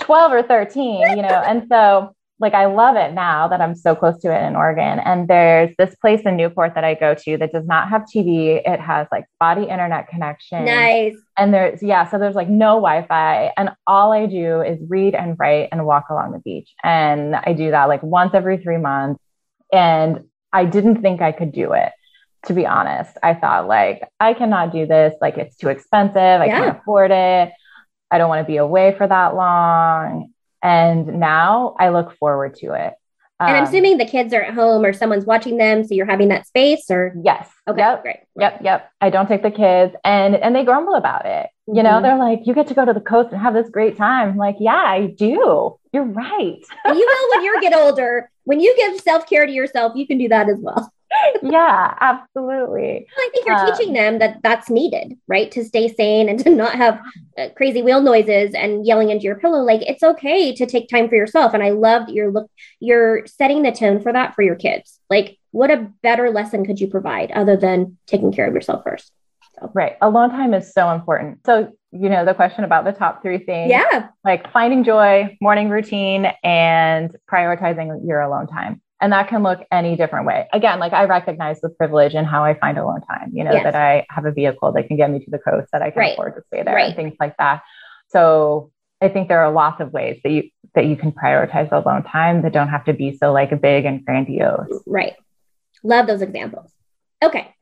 12 0.00 0.32
or 0.32 0.42
13, 0.42 1.16
you 1.16 1.22
know? 1.22 1.28
and 1.28 1.66
so 1.68 2.14
like 2.38 2.52
I 2.52 2.66
love 2.66 2.96
it 2.96 3.14
now 3.14 3.48
that 3.48 3.62
I'm 3.62 3.74
so 3.74 3.94
close 3.94 4.18
to 4.20 4.34
it 4.34 4.46
in 4.46 4.56
Oregon. 4.56 4.98
And 4.98 5.26
there's 5.26 5.74
this 5.78 5.94
place 5.96 6.20
in 6.26 6.36
Newport 6.36 6.74
that 6.74 6.84
I 6.84 6.94
go 6.94 7.14
to 7.14 7.38
that 7.38 7.52
does 7.52 7.66
not 7.66 7.88
have 7.88 8.02
TV. 8.02 8.60
It 8.66 8.78
has 8.78 9.06
like 9.10 9.24
spotty 9.34 9.62
internet 9.62 10.08
connection. 10.08 10.66
Nice. 10.66 11.16
And 11.38 11.54
there's 11.54 11.82
yeah, 11.82 12.08
so 12.10 12.18
there's 12.18 12.34
like 12.34 12.48
no 12.48 12.74
Wi-Fi. 12.74 13.52
And 13.56 13.70
all 13.86 14.12
I 14.12 14.26
do 14.26 14.60
is 14.60 14.78
read 14.86 15.14
and 15.14 15.36
write 15.38 15.70
and 15.72 15.86
walk 15.86 16.10
along 16.10 16.32
the 16.32 16.38
beach. 16.40 16.74
And 16.84 17.36
I 17.36 17.54
do 17.54 17.70
that 17.70 17.86
like 17.86 18.02
once 18.02 18.34
every 18.34 18.58
three 18.58 18.78
months. 18.78 19.22
And 19.72 20.24
I 20.52 20.66
didn't 20.66 21.00
think 21.00 21.22
I 21.22 21.32
could 21.32 21.52
do 21.52 21.72
it. 21.72 21.92
To 22.46 22.52
be 22.52 22.66
honest, 22.66 23.16
I 23.22 23.34
thought 23.34 23.66
like 23.66 24.02
I 24.20 24.34
cannot 24.34 24.72
do 24.72 24.86
this. 24.86 25.14
Like 25.22 25.38
it's 25.38 25.56
too 25.56 25.68
expensive. 25.68 26.16
I 26.16 26.46
yeah. 26.46 26.58
can't 26.60 26.78
afford 26.78 27.10
it. 27.10 27.50
I 28.10 28.18
don't 28.18 28.28
want 28.28 28.46
to 28.46 28.50
be 28.50 28.58
away 28.58 28.94
for 28.96 29.06
that 29.06 29.34
long. 29.34 30.32
And 30.62 31.20
now 31.20 31.76
I 31.78 31.90
look 31.90 32.16
forward 32.16 32.56
to 32.56 32.74
it. 32.74 32.94
Um, 33.38 33.48
and 33.48 33.56
I'm 33.58 33.64
um, 33.64 33.68
assuming 33.68 33.98
the 33.98 34.06
kids 34.06 34.32
are 34.32 34.40
at 34.40 34.54
home 34.54 34.82
or 34.82 34.94
someone's 34.94 35.26
watching 35.26 35.58
them, 35.58 35.84
so 35.84 35.94
you're 35.94 36.06
having 36.06 36.28
that 36.28 36.46
space. 36.46 36.90
Or 36.90 37.14
yes, 37.22 37.50
okay, 37.68 37.80
yep. 37.80 38.02
great. 38.02 38.16
Yep, 38.38 38.60
yep. 38.64 38.90
I 39.02 39.10
don't 39.10 39.28
take 39.28 39.42
the 39.42 39.50
kids, 39.50 39.94
and 40.04 40.34
and 40.36 40.56
they 40.56 40.64
grumble 40.64 40.94
about 40.94 41.26
it. 41.26 41.48
You 41.66 41.82
know, 41.82 41.90
mm-hmm. 41.90 42.02
they're 42.02 42.18
like, 42.18 42.46
"You 42.46 42.54
get 42.54 42.68
to 42.68 42.74
go 42.74 42.86
to 42.86 42.94
the 42.94 43.00
coast 43.00 43.32
and 43.32 43.40
have 43.40 43.52
this 43.52 43.68
great 43.68 43.98
time." 43.98 44.30
I'm 44.30 44.36
like, 44.38 44.56
"Yeah, 44.58 44.74
I 44.74 45.08
do. 45.08 45.76
You're 45.92 46.04
right." 46.04 46.60
you 46.86 46.94
will 46.94 47.30
when 47.30 47.44
you 47.44 47.60
get 47.60 47.74
older. 47.74 48.30
When 48.44 48.60
you 48.60 48.74
give 48.74 49.00
self 49.00 49.28
care 49.28 49.44
to 49.44 49.52
yourself, 49.52 49.92
you 49.96 50.06
can 50.06 50.16
do 50.16 50.28
that 50.28 50.48
as 50.48 50.58
well. 50.58 50.90
Yeah, 51.42 51.94
absolutely. 52.00 53.06
I 53.16 53.30
think 53.32 53.46
you're 53.46 53.56
um, 53.56 53.70
teaching 53.70 53.92
them 53.92 54.18
that 54.18 54.38
that's 54.42 54.70
needed, 54.70 55.16
right? 55.28 55.50
To 55.52 55.64
stay 55.64 55.88
sane 55.88 56.28
and 56.28 56.38
to 56.40 56.50
not 56.50 56.74
have 56.74 57.00
uh, 57.38 57.48
crazy 57.56 57.82
wheel 57.82 58.02
noises 58.02 58.54
and 58.54 58.86
yelling 58.86 59.10
into 59.10 59.24
your 59.24 59.36
pillow. 59.36 59.62
Like 59.62 59.82
it's 59.82 60.02
okay 60.02 60.54
to 60.54 60.66
take 60.66 60.88
time 60.88 61.08
for 61.08 61.14
yourself. 61.14 61.54
And 61.54 61.62
I 61.62 61.70
love 61.70 62.06
that 62.06 62.14
you're 62.14 62.30
look 62.30 62.50
you're 62.80 63.26
setting 63.26 63.62
the 63.62 63.72
tone 63.72 64.02
for 64.02 64.12
that 64.12 64.34
for 64.34 64.42
your 64.42 64.56
kids. 64.56 64.98
Like 65.10 65.38
what 65.50 65.70
a 65.70 65.90
better 66.02 66.30
lesson 66.30 66.64
could 66.64 66.80
you 66.80 66.88
provide 66.88 67.30
other 67.30 67.56
than 67.56 67.98
taking 68.06 68.32
care 68.32 68.46
of 68.46 68.54
yourself 68.54 68.84
first? 68.84 69.12
So. 69.58 69.70
Right. 69.74 69.96
Alone 70.02 70.30
time 70.30 70.52
is 70.52 70.72
so 70.72 70.90
important. 70.90 71.40
So, 71.46 71.72
you 71.92 72.10
know, 72.10 72.24
the 72.26 72.34
question 72.34 72.64
about 72.64 72.84
the 72.84 72.92
top 72.92 73.22
three 73.22 73.38
things. 73.38 73.70
Yeah. 73.70 74.08
Like 74.22 74.52
finding 74.52 74.84
joy, 74.84 75.36
morning 75.40 75.70
routine, 75.70 76.26
and 76.44 77.16
prioritizing 77.30 78.06
your 78.06 78.20
alone 78.20 78.48
time. 78.48 78.82
And 79.00 79.12
that 79.12 79.28
can 79.28 79.42
look 79.42 79.60
any 79.70 79.94
different 79.94 80.26
way. 80.26 80.48
Again, 80.52 80.78
like 80.78 80.94
I 80.94 81.04
recognize 81.04 81.60
the 81.60 81.68
privilege 81.68 82.14
and 82.14 82.26
how 82.26 82.44
I 82.44 82.54
find 82.54 82.78
alone 82.78 83.02
time, 83.02 83.30
you 83.34 83.44
know, 83.44 83.52
yes. 83.52 83.64
that 83.64 83.74
I 83.74 84.06
have 84.08 84.24
a 84.24 84.32
vehicle 84.32 84.72
that 84.72 84.88
can 84.88 84.96
get 84.96 85.10
me 85.10 85.18
to 85.18 85.30
the 85.30 85.38
coast, 85.38 85.68
that 85.72 85.82
I 85.82 85.90
can 85.90 86.00
right. 86.00 86.12
afford 86.14 86.34
to 86.36 86.42
stay 86.46 86.62
there 86.62 86.74
right. 86.74 86.86
and 86.86 86.96
things 86.96 87.14
like 87.20 87.36
that. 87.36 87.62
So 88.08 88.72
I 89.02 89.08
think 89.08 89.28
there 89.28 89.40
are 89.40 89.52
lots 89.52 89.80
of 89.80 89.92
ways 89.92 90.20
that 90.24 90.30
you 90.30 90.44
that 90.74 90.86
you 90.86 90.96
can 90.96 91.12
prioritize 91.12 91.70
alone 91.72 92.04
time 92.04 92.42
that 92.42 92.52
don't 92.52 92.68
have 92.68 92.84
to 92.84 92.92
be 92.92 93.16
so 93.16 93.32
like 93.32 93.60
big 93.60 93.84
and 93.84 94.04
grandiose. 94.04 94.82
Right. 94.86 95.14
Love 95.82 96.06
those 96.06 96.22
examples. 96.22 96.70
Okay. 97.22 97.54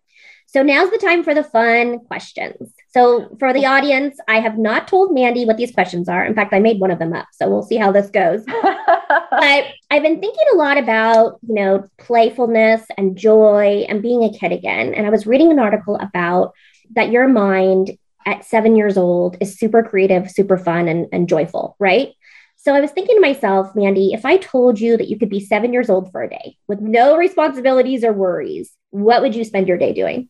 So 0.54 0.62
now's 0.62 0.88
the 0.92 0.98
time 0.98 1.24
for 1.24 1.34
the 1.34 1.42
fun 1.42 1.98
questions. 1.98 2.72
So 2.90 3.36
for 3.40 3.52
the 3.52 3.66
audience, 3.66 4.16
I 4.28 4.38
have 4.38 4.56
not 4.56 4.86
told 4.86 5.12
Mandy 5.12 5.44
what 5.44 5.56
these 5.56 5.72
questions 5.72 6.08
are. 6.08 6.24
In 6.24 6.32
fact, 6.32 6.54
I 6.54 6.60
made 6.60 6.78
one 6.78 6.92
of 6.92 7.00
them 7.00 7.12
up. 7.12 7.26
So 7.32 7.48
we'll 7.48 7.64
see 7.64 7.76
how 7.76 7.90
this 7.90 8.08
goes. 8.08 8.44
but 8.46 9.64
I've 9.90 10.02
been 10.04 10.20
thinking 10.20 10.44
a 10.52 10.56
lot 10.56 10.78
about, 10.78 11.40
you 11.42 11.56
know, 11.56 11.88
playfulness 11.98 12.84
and 12.96 13.16
joy 13.16 13.84
and 13.88 14.00
being 14.00 14.22
a 14.22 14.32
kid 14.32 14.52
again. 14.52 14.94
And 14.94 15.08
I 15.08 15.10
was 15.10 15.26
reading 15.26 15.50
an 15.50 15.58
article 15.58 15.96
about 15.96 16.52
that 16.94 17.10
your 17.10 17.26
mind 17.26 17.98
at 18.24 18.44
seven 18.44 18.76
years 18.76 18.96
old 18.96 19.36
is 19.40 19.58
super 19.58 19.82
creative, 19.82 20.30
super 20.30 20.56
fun, 20.56 20.86
and, 20.86 21.08
and 21.12 21.28
joyful, 21.28 21.74
right? 21.80 22.10
So 22.54 22.76
I 22.76 22.80
was 22.80 22.92
thinking 22.92 23.16
to 23.16 23.20
myself, 23.20 23.74
Mandy, 23.74 24.12
if 24.12 24.24
I 24.24 24.36
told 24.36 24.78
you 24.78 24.96
that 24.98 25.08
you 25.08 25.18
could 25.18 25.30
be 25.30 25.40
seven 25.40 25.72
years 25.72 25.90
old 25.90 26.12
for 26.12 26.22
a 26.22 26.30
day 26.30 26.58
with 26.68 26.80
no 26.80 27.16
responsibilities 27.16 28.04
or 28.04 28.12
worries, 28.12 28.70
what 28.90 29.20
would 29.20 29.34
you 29.34 29.42
spend 29.42 29.66
your 29.66 29.78
day 29.78 29.92
doing? 29.92 30.28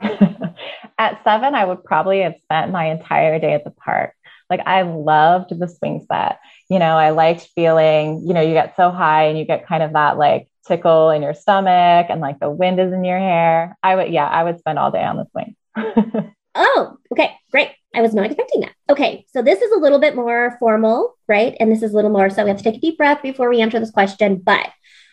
at 0.98 1.22
seven, 1.24 1.54
I 1.54 1.64
would 1.64 1.84
probably 1.84 2.20
have 2.20 2.34
spent 2.42 2.72
my 2.72 2.90
entire 2.90 3.38
day 3.38 3.54
at 3.54 3.64
the 3.64 3.70
park. 3.70 4.14
Like 4.50 4.60
I 4.66 4.82
loved 4.82 5.58
the 5.58 5.68
swing 5.68 6.06
set. 6.10 6.38
You 6.70 6.78
know, 6.78 6.96
I 6.96 7.10
liked 7.10 7.48
feeling, 7.54 8.26
you 8.26 8.34
know, 8.34 8.40
you 8.40 8.52
get 8.52 8.76
so 8.76 8.90
high 8.90 9.24
and 9.24 9.38
you 9.38 9.44
get 9.44 9.66
kind 9.66 9.82
of 9.82 9.92
that 9.92 10.16
like 10.16 10.48
tickle 10.66 11.10
in 11.10 11.22
your 11.22 11.34
stomach 11.34 12.06
and 12.08 12.20
like 12.20 12.40
the 12.40 12.50
wind 12.50 12.80
is 12.80 12.92
in 12.92 13.04
your 13.04 13.18
hair. 13.18 13.76
I 13.82 13.96
would, 13.96 14.12
yeah, 14.12 14.26
I 14.26 14.44
would 14.44 14.58
spend 14.58 14.78
all 14.78 14.90
day 14.90 15.04
on 15.04 15.16
the 15.16 15.26
swing. 15.32 15.56
oh, 16.54 16.96
okay, 17.12 17.34
great. 17.50 17.70
I 17.94 18.02
was 18.02 18.14
not 18.14 18.26
expecting 18.26 18.60
that. 18.60 18.72
Okay, 18.90 19.26
so 19.32 19.42
this 19.42 19.60
is 19.60 19.72
a 19.72 19.78
little 19.78 19.98
bit 19.98 20.14
more 20.14 20.56
formal, 20.60 21.16
right? 21.26 21.56
And 21.58 21.70
this 21.72 21.82
is 21.82 21.92
a 21.92 21.96
little 21.96 22.10
more, 22.10 22.30
so 22.30 22.44
we 22.44 22.50
have 22.50 22.58
to 22.58 22.64
take 22.64 22.76
a 22.76 22.80
deep 22.80 22.98
breath 22.98 23.22
before 23.22 23.48
we 23.48 23.60
answer 23.60 23.80
this 23.80 23.90
question. 23.90 24.36
But 24.36 24.68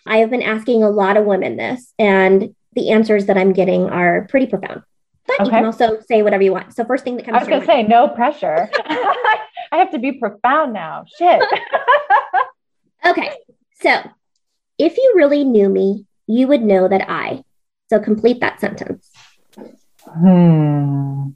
I 0.06 0.18
have 0.18 0.30
been 0.30 0.42
asking 0.42 0.84
a 0.84 0.90
lot 0.90 1.18
of 1.18 1.26
women 1.26 1.58
this, 1.58 1.94
and 1.98 2.54
the 2.76 2.92
answers 2.92 3.26
that 3.26 3.38
I'm 3.38 3.54
getting 3.54 3.90
are 3.90 4.28
pretty 4.30 4.48
profound. 4.48 4.84
But 5.28 5.40
okay. 5.40 5.46
you 5.46 5.50
can 5.52 5.66
also 5.66 6.00
say 6.08 6.22
whatever 6.22 6.44
you 6.44 6.52
want. 6.52 6.76
So 6.76 6.86
first 6.86 7.04
thing 7.04 7.18
that 7.18 7.26
comes. 7.26 7.38
I 7.38 7.40
was 7.40 7.48
going 7.50 7.62
to 7.62 7.68
say 7.68 7.84
no 7.84 8.08
pressure. 8.08 8.70
I 8.86 9.78
have 9.78 9.92
to 9.92 10.00
be 10.00 10.14
profound 10.14 10.74
now. 10.74 11.06
Shit. 11.18 11.42
okay, 13.06 13.32
so 13.82 14.04
if 14.78 14.98
you 14.98 15.14
really 15.16 15.44
knew 15.44 15.68
me, 15.68 16.06
you 16.28 16.48
would 16.48 16.62
know 16.62 16.88
that 16.88 17.10
I. 17.10 17.44
So 17.90 18.00
complete 18.00 18.40
that 18.42 18.60
sentence. 18.60 19.10
Hmm. 20.08 21.30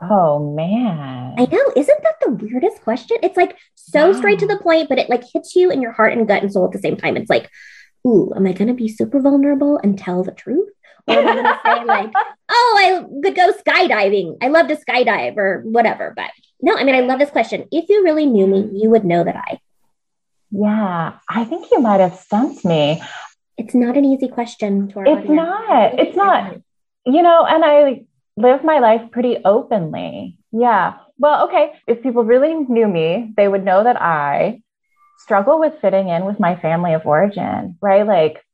Oh 0.00 0.52
man. 0.54 1.34
I 1.38 1.46
know. 1.46 1.72
Isn't 1.76 2.02
that 2.02 2.14
the 2.20 2.30
weirdest 2.30 2.82
question? 2.82 3.18
It's 3.22 3.36
like 3.36 3.56
so 3.74 4.10
wow. 4.10 4.16
straight 4.16 4.40
to 4.40 4.46
the 4.46 4.58
point, 4.58 4.88
but 4.88 4.98
it 4.98 5.08
like 5.08 5.22
hits 5.32 5.54
you 5.54 5.70
in 5.70 5.80
your 5.80 5.92
heart 5.92 6.12
and 6.12 6.26
gut 6.26 6.42
and 6.42 6.52
soul 6.52 6.66
at 6.66 6.72
the 6.72 6.78
same 6.80 6.96
time. 6.96 7.16
It's 7.16 7.30
like, 7.30 7.48
ooh, 8.06 8.32
am 8.34 8.46
I 8.46 8.52
gonna 8.52 8.74
be 8.74 8.88
super 8.88 9.20
vulnerable 9.20 9.78
and 9.82 9.98
tell 9.98 10.22
the 10.24 10.32
truth? 10.32 10.68
Or 11.08 11.14
am 11.18 11.28
I 11.28 11.34
gonna 11.34 11.60
say 11.64 11.84
like, 11.96 12.12
oh, 12.48 12.76
I 12.78 13.04
could 13.22 13.34
go 13.34 13.52
skydiving. 13.52 14.36
I 14.40 14.48
love 14.48 14.68
to 14.68 14.76
skydive 14.76 15.36
or 15.36 15.62
whatever. 15.64 16.12
But 16.14 16.30
no, 16.60 16.76
I 16.76 16.84
mean, 16.84 16.94
I 16.94 17.00
love 17.00 17.18
this 17.18 17.30
question. 17.30 17.66
If 17.72 17.88
you 17.88 18.04
really 18.04 18.26
knew 18.26 18.46
me, 18.46 18.70
you 18.72 18.90
would 18.90 19.04
know 19.04 19.24
that 19.24 19.36
I. 19.36 19.58
Yeah, 20.50 21.14
I 21.28 21.44
think 21.44 21.70
you 21.72 21.80
might 21.80 22.00
have 22.00 22.14
stumped 22.14 22.64
me. 22.64 23.02
It's 23.58 23.74
not 23.74 23.96
an 23.96 24.04
easy 24.04 24.28
question 24.28 24.88
to 24.88 25.00
our 25.00 25.06
It's 25.06 25.18
audience. 25.18 25.34
not. 25.36 25.98
It's 25.98 26.16
not. 26.16 26.56
You 27.04 27.22
know, 27.22 27.44
and 27.44 27.64
I 27.64 28.04
live 28.36 28.62
my 28.64 28.78
life 28.78 29.10
pretty 29.10 29.38
openly. 29.44 30.38
Yeah. 30.52 30.94
Well, 31.18 31.46
okay. 31.48 31.72
If 31.86 32.02
people 32.02 32.24
really 32.24 32.54
knew 32.54 32.86
me, 32.86 33.32
they 33.36 33.48
would 33.48 33.64
know 33.64 33.84
that 33.84 34.00
I 34.00 34.61
struggle 35.22 35.60
with 35.60 35.80
fitting 35.80 36.08
in 36.08 36.24
with 36.24 36.40
my 36.40 36.56
family 36.56 36.94
of 36.94 37.06
origin, 37.06 37.78
right? 37.80 38.06
Like 38.06 38.44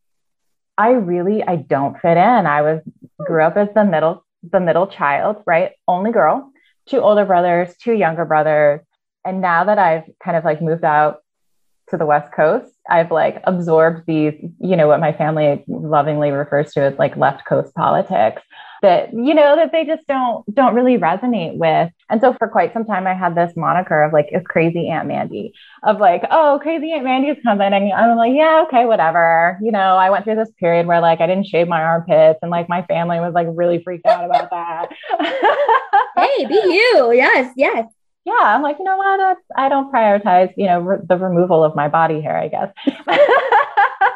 I 0.76 0.90
really 0.90 1.42
I 1.42 1.56
don't 1.56 2.00
fit 2.00 2.16
in. 2.16 2.46
I 2.46 2.62
was 2.62 2.80
grew 3.18 3.42
up 3.42 3.56
as 3.56 3.68
the 3.74 3.84
middle 3.84 4.24
the 4.42 4.60
middle 4.60 4.86
child, 4.86 5.42
right? 5.46 5.72
Only 5.86 6.12
girl, 6.12 6.52
two 6.88 7.00
older 7.00 7.24
brothers, 7.24 7.74
two 7.82 7.94
younger 7.94 8.24
brothers. 8.24 8.80
And 9.24 9.40
now 9.40 9.64
that 9.64 9.78
I've 9.78 10.04
kind 10.22 10.36
of 10.36 10.44
like 10.44 10.62
moved 10.62 10.84
out 10.84 11.22
to 11.90 11.96
the 11.96 12.06
West 12.06 12.32
Coast, 12.32 12.72
I've 12.88 13.10
like 13.10 13.40
absorbed 13.44 14.06
these, 14.06 14.34
you 14.60 14.76
know, 14.76 14.88
what 14.88 15.00
my 15.00 15.12
family 15.12 15.64
lovingly 15.66 16.30
refers 16.30 16.72
to 16.74 16.82
as 16.82 16.98
like 16.98 17.16
left 17.16 17.46
coast 17.46 17.74
politics 17.74 18.42
that 18.82 19.12
you 19.12 19.34
know 19.34 19.56
that 19.56 19.72
they 19.72 19.84
just 19.84 20.06
don't 20.06 20.44
don't 20.54 20.74
really 20.74 20.98
resonate 20.98 21.56
with. 21.56 21.90
And 22.10 22.20
so 22.20 22.34
for 22.38 22.48
quite 22.48 22.72
some 22.72 22.84
time 22.84 23.06
i 23.06 23.14
had 23.14 23.34
this 23.34 23.52
moniker 23.56 24.02
of 24.02 24.12
like 24.12 24.28
crazy 24.44 24.88
aunt 24.88 25.08
mandy 25.08 25.52
of 25.82 25.98
like 26.00 26.22
oh 26.30 26.58
crazy 26.62 26.92
aunt 26.92 27.04
mandy 27.04 27.28
is 27.28 27.38
coming. 27.42 27.72
And 27.72 27.92
i'm 27.92 28.16
like 28.16 28.32
yeah 28.34 28.64
okay 28.66 28.84
whatever. 28.86 29.58
You 29.62 29.72
know 29.72 29.96
i 29.96 30.10
went 30.10 30.24
through 30.24 30.36
this 30.36 30.50
period 30.58 30.86
where 30.86 31.00
like 31.00 31.20
i 31.20 31.26
didn't 31.26 31.46
shave 31.46 31.68
my 31.68 31.82
armpits 31.82 32.38
and 32.42 32.50
like 32.50 32.68
my 32.68 32.82
family 32.82 33.20
was 33.20 33.34
like 33.34 33.48
really 33.50 33.82
freaked 33.82 34.06
out 34.06 34.24
about 34.24 34.50
that. 34.50 34.88
Hey 36.16 36.46
be 36.46 36.54
you. 36.54 37.12
Yes 37.12 37.52
yes. 37.56 37.86
Yeah 38.24 38.32
i'm 38.40 38.62
like 38.62 38.78
you 38.78 38.84
know 38.84 38.96
what? 38.96 39.38
I 39.56 39.68
don't 39.68 39.92
prioritize 39.92 40.52
you 40.56 40.66
know 40.66 40.80
re- 40.80 40.98
the 41.08 41.16
removal 41.16 41.64
of 41.64 41.74
my 41.74 41.88
body 41.88 42.20
hair 42.20 42.36
i 42.36 42.48
guess 42.48 42.72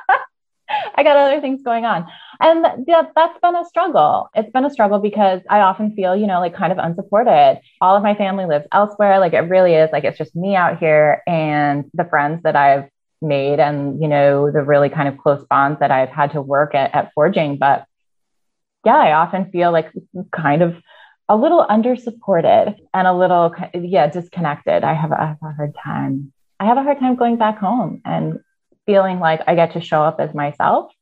I 0.94 1.02
got 1.02 1.16
other 1.16 1.40
things 1.40 1.62
going 1.62 1.84
on. 1.84 2.06
And 2.40 2.64
that, 2.64 3.12
that's 3.14 3.38
been 3.40 3.54
a 3.54 3.64
struggle. 3.64 4.28
It's 4.34 4.50
been 4.50 4.64
a 4.64 4.70
struggle 4.70 4.98
because 4.98 5.40
I 5.48 5.60
often 5.60 5.94
feel, 5.94 6.16
you 6.16 6.26
know, 6.26 6.40
like 6.40 6.54
kind 6.54 6.72
of 6.72 6.78
unsupported. 6.78 7.60
All 7.80 7.96
of 7.96 8.02
my 8.02 8.14
family 8.14 8.46
lives 8.46 8.66
elsewhere. 8.72 9.20
Like 9.20 9.32
it 9.32 9.40
really 9.40 9.74
is 9.74 9.90
like 9.92 10.04
it's 10.04 10.18
just 10.18 10.34
me 10.34 10.56
out 10.56 10.78
here 10.78 11.22
and 11.26 11.90
the 11.94 12.04
friends 12.04 12.42
that 12.42 12.56
I've 12.56 12.88
made 13.20 13.60
and, 13.60 14.00
you 14.02 14.08
know, 14.08 14.50
the 14.50 14.62
really 14.62 14.88
kind 14.88 15.08
of 15.08 15.18
close 15.18 15.44
bonds 15.48 15.78
that 15.80 15.90
I've 15.90 16.08
had 16.08 16.32
to 16.32 16.42
work 16.42 16.74
at, 16.74 16.94
at 16.94 17.12
forging. 17.14 17.58
But 17.58 17.86
yeah, 18.84 18.96
I 18.96 19.12
often 19.12 19.50
feel 19.50 19.70
like 19.70 19.92
kind 20.32 20.62
of 20.62 20.76
a 21.28 21.36
little 21.36 21.64
under 21.68 21.94
supported 21.94 22.76
and 22.92 23.06
a 23.06 23.14
little, 23.14 23.54
yeah, 23.74 24.08
disconnected. 24.08 24.82
I 24.82 24.94
have, 24.94 25.12
I 25.12 25.26
have 25.26 25.38
a 25.42 25.52
hard 25.52 25.74
time. 25.82 26.32
I 26.58 26.66
have 26.66 26.76
a 26.76 26.82
hard 26.82 26.98
time 26.98 27.14
going 27.14 27.36
back 27.36 27.58
home 27.58 28.02
and 28.04 28.40
feeling 28.86 29.20
like 29.20 29.40
I 29.46 29.54
get 29.54 29.72
to 29.72 29.80
show 29.80 30.02
up 30.02 30.20
as 30.20 30.34
myself 30.34 30.92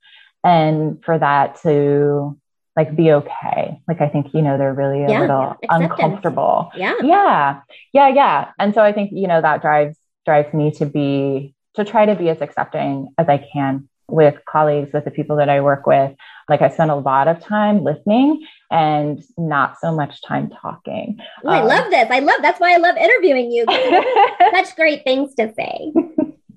and 0.44 1.02
for 1.04 1.18
that 1.18 1.60
to 1.62 2.38
like 2.76 2.94
be 2.96 3.12
okay. 3.12 3.80
Like 3.88 4.00
I 4.00 4.08
think, 4.08 4.28
you 4.32 4.42
know, 4.42 4.56
they're 4.56 4.74
really 4.74 5.04
a 5.04 5.08
yeah, 5.08 5.20
little 5.20 5.56
acceptance. 5.62 5.92
uncomfortable. 5.92 6.70
Yeah. 6.76 6.94
Yeah. 7.02 7.60
Yeah. 7.92 8.08
Yeah. 8.08 8.50
And 8.58 8.74
so 8.74 8.82
I 8.82 8.92
think, 8.92 9.10
you 9.12 9.26
know, 9.26 9.40
that 9.40 9.60
drives 9.60 9.96
drives 10.24 10.52
me 10.54 10.70
to 10.72 10.86
be 10.86 11.54
to 11.74 11.84
try 11.84 12.06
to 12.06 12.14
be 12.14 12.28
as 12.28 12.40
accepting 12.40 13.08
as 13.18 13.28
I 13.28 13.44
can 13.52 13.88
with 14.08 14.34
colleagues, 14.48 14.92
with 14.92 15.04
the 15.04 15.10
people 15.10 15.36
that 15.36 15.48
I 15.48 15.60
work 15.60 15.86
with. 15.86 16.14
Like 16.48 16.62
I 16.62 16.68
spend 16.68 16.90
a 16.90 16.96
lot 16.96 17.28
of 17.28 17.40
time 17.40 17.84
listening 17.84 18.44
and 18.70 19.22
not 19.38 19.78
so 19.80 19.94
much 19.94 20.20
time 20.22 20.50
talking. 20.50 21.18
Oh, 21.44 21.48
um, 21.48 21.54
I 21.54 21.62
love 21.62 21.90
this. 21.90 22.08
I 22.10 22.18
love 22.20 22.36
that's 22.42 22.60
why 22.60 22.74
I 22.74 22.78
love 22.78 22.96
interviewing 22.96 23.50
you. 23.50 23.64
Such 24.54 24.76
great 24.76 25.04
things 25.04 25.34
to 25.36 25.52
say. 25.54 25.92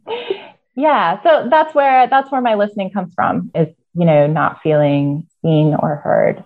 yeah 0.76 1.21
so 1.24 1.47
that's 1.49 1.74
where 1.76 2.07
that's 2.07 2.32
where 2.32 2.41
my 2.41 2.55
listening 2.55 2.89
comes 2.89 3.13
from 3.13 3.51
is 3.53 3.67
you 3.93 4.05
know 4.05 4.28
not 4.28 4.61
feeling 4.61 5.28
seen 5.43 5.76
or 5.76 5.97
heard. 5.97 6.43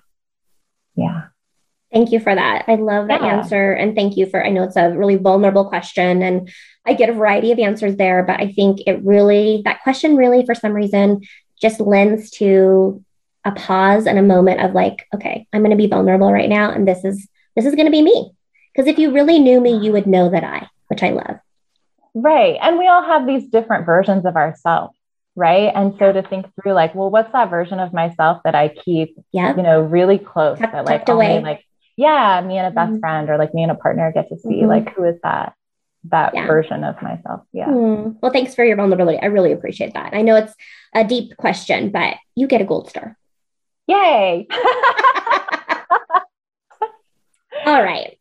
Yeah. 0.95 1.25
Thank 1.93 2.11
you 2.11 2.19
for 2.19 2.33
that. 2.33 2.65
I 2.67 2.75
love 2.75 3.07
that 3.07 3.21
yeah. 3.21 3.37
answer 3.37 3.71
and 3.71 3.95
thank 3.95 4.17
you 4.17 4.25
for 4.25 4.45
i 4.45 4.49
know 4.49 4.63
it's 4.63 4.75
a 4.75 4.89
really 4.89 5.15
vulnerable 5.15 5.69
question 5.69 6.21
and 6.21 6.51
i 6.85 6.93
get 6.93 7.09
a 7.09 7.13
variety 7.13 7.51
of 7.51 7.59
answers 7.59 7.95
there 7.95 8.23
but 8.23 8.39
i 8.41 8.51
think 8.51 8.81
it 8.85 9.01
really 9.03 9.61
that 9.63 9.81
question 9.83 10.17
really 10.17 10.45
for 10.45 10.53
some 10.53 10.73
reason 10.73 11.21
just 11.61 11.79
lends 11.79 12.29
to 12.31 13.03
a 13.45 13.51
pause 13.51 14.05
and 14.05 14.19
a 14.19 14.23
moment 14.23 14.61
of 14.61 14.73
like 14.73 15.07
okay 15.15 15.47
i'm 15.53 15.61
going 15.61 15.71
to 15.71 15.77
be 15.77 15.87
vulnerable 15.87 16.31
right 16.31 16.49
now 16.49 16.69
and 16.69 16.87
this 16.87 17.05
is 17.05 17.27
this 17.55 17.65
is 17.65 17.73
going 17.73 17.87
to 17.87 17.91
be 17.91 18.03
me. 18.03 18.31
Because 18.71 18.87
if 18.87 18.99
you 18.99 19.11
really 19.11 19.39
knew 19.39 19.59
me 19.59 19.79
you 19.79 19.91
would 19.93 20.07
know 20.07 20.29
that 20.29 20.43
i 20.43 20.67
which 20.87 21.03
i 21.03 21.09
love 21.09 21.37
Right. 22.21 22.57
And 22.61 22.77
we 22.77 22.87
all 22.87 23.03
have 23.03 23.27
these 23.27 23.47
different 23.47 23.85
versions 23.85 24.25
of 24.25 24.35
ourselves. 24.35 24.97
Right. 25.35 25.71
And 25.73 25.93
so 25.99 26.11
to 26.11 26.23
think 26.23 26.47
through 26.55 26.73
like, 26.73 26.95
well, 26.95 27.11
what's 27.11 27.31
that 27.31 27.51
version 27.51 27.79
of 27.79 27.93
myself 27.93 28.41
that 28.43 28.55
I 28.55 28.69
keep, 28.69 29.15
yeah. 29.31 29.55
you 29.55 29.61
know, 29.61 29.81
really 29.81 30.17
close 30.17 30.57
that 30.57 30.85
like 30.85 31.07
only 31.07 31.27
away. 31.27 31.41
like, 31.41 31.63
yeah, 31.95 32.41
me 32.41 32.57
and 32.57 32.67
a 32.67 32.71
best 32.71 32.93
mm-hmm. 32.93 32.99
friend 32.99 33.29
or 33.29 33.37
like 33.37 33.53
me 33.53 33.61
and 33.61 33.71
a 33.71 33.75
partner 33.75 34.11
get 34.11 34.29
to 34.29 34.37
see 34.37 34.61
mm-hmm. 34.61 34.67
like, 34.67 34.95
who 34.95 35.03
is 35.03 35.19
that? 35.23 35.53
that 36.05 36.33
yeah. 36.33 36.47
version 36.47 36.85
of 36.85 37.01
myself. 37.01 37.41
Yeah. 37.51 37.67
Mm. 37.67 38.15
Well, 38.21 38.31
thanks 38.31 38.55
for 38.55 38.63
your 38.63 38.77
vulnerability. 38.77 39.19
I 39.19 39.25
really 39.25 39.51
appreciate 39.51 39.93
that. 39.95 40.13
I 40.13 40.21
know 40.21 40.37
it's 40.37 40.53
a 40.93 41.03
deep 41.03 41.35
question, 41.35 41.89
but 41.89 42.15
you 42.33 42.47
get 42.47 42.61
a 42.61 42.65
gold 42.65 42.89
star. 42.89 43.17
Yay. 43.87 44.47
All 47.65 47.83
right. 47.83 48.16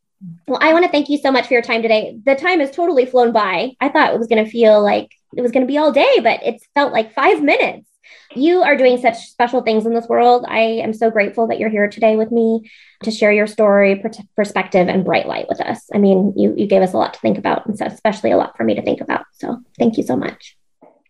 Well, 0.47 0.59
I 0.63 0.73
want 0.73 0.85
to 0.85 0.91
thank 0.91 1.09
you 1.09 1.19
so 1.19 1.31
much 1.31 1.47
for 1.47 1.55
your 1.55 1.63
time 1.63 1.83
today. 1.83 2.19
The 2.25 2.35
time 2.35 2.61
has 2.61 2.71
totally 2.71 3.07
flown 3.07 3.33
by. 3.33 3.73
I 3.81 3.89
thought 3.89 4.13
it 4.13 4.19
was 4.19 4.29
going 4.29 4.45
to 4.45 4.51
feel 4.51 4.83
like 4.83 5.11
it 5.37 5.43
was 5.43 5.53
going 5.53 5.67
to 5.67 5.71
be 5.71 5.79
all 5.79 5.93
day, 5.93 6.21
but 6.23 6.41
it's 6.43 6.67
felt 6.75 6.93
like 6.93 7.15
five 7.15 7.43
minutes. 7.43 7.89
You 8.35 8.63
are 8.63 8.77
doing 8.77 8.99
such 8.99 9.17
special 9.17 9.63
things 9.63 9.87
in 9.87 9.95
this 9.95 10.09
world. 10.09 10.45
I 10.49 10.61
am 10.61 10.93
so 10.93 11.11
grateful 11.11 11.47
that 11.49 11.59
you're 11.59 11.71
here 11.71 11.89
today 11.89 12.17
with 12.17 12.31
me 12.31 12.71
to 13.03 13.11
share 13.11 13.33
your 13.33 13.47
story, 13.47 14.03
perspective, 14.37 14.89
and 14.89 15.05
bright 15.05 15.27
light 15.27 15.47
with 15.49 15.61
us. 15.61 15.89
I 15.93 15.99
mean, 15.99 16.33
you, 16.37 16.55
you 16.57 16.67
gave 16.67 16.83
us 16.83 16.93
a 16.93 16.99
lot 16.99 17.15
to 17.15 17.21
think 17.21 17.39
about, 17.39 17.67
and 17.67 17.77
so 17.77 17.87
especially 17.87 18.31
a 18.31 18.37
lot 18.37 18.57
for 18.57 18.65
me 18.65 18.75
to 18.75 18.83
think 18.83 19.01
about. 19.01 19.25
So 19.33 19.61
thank 19.79 19.97
you 19.97 20.03
so 20.03 20.17
much. 20.17 20.57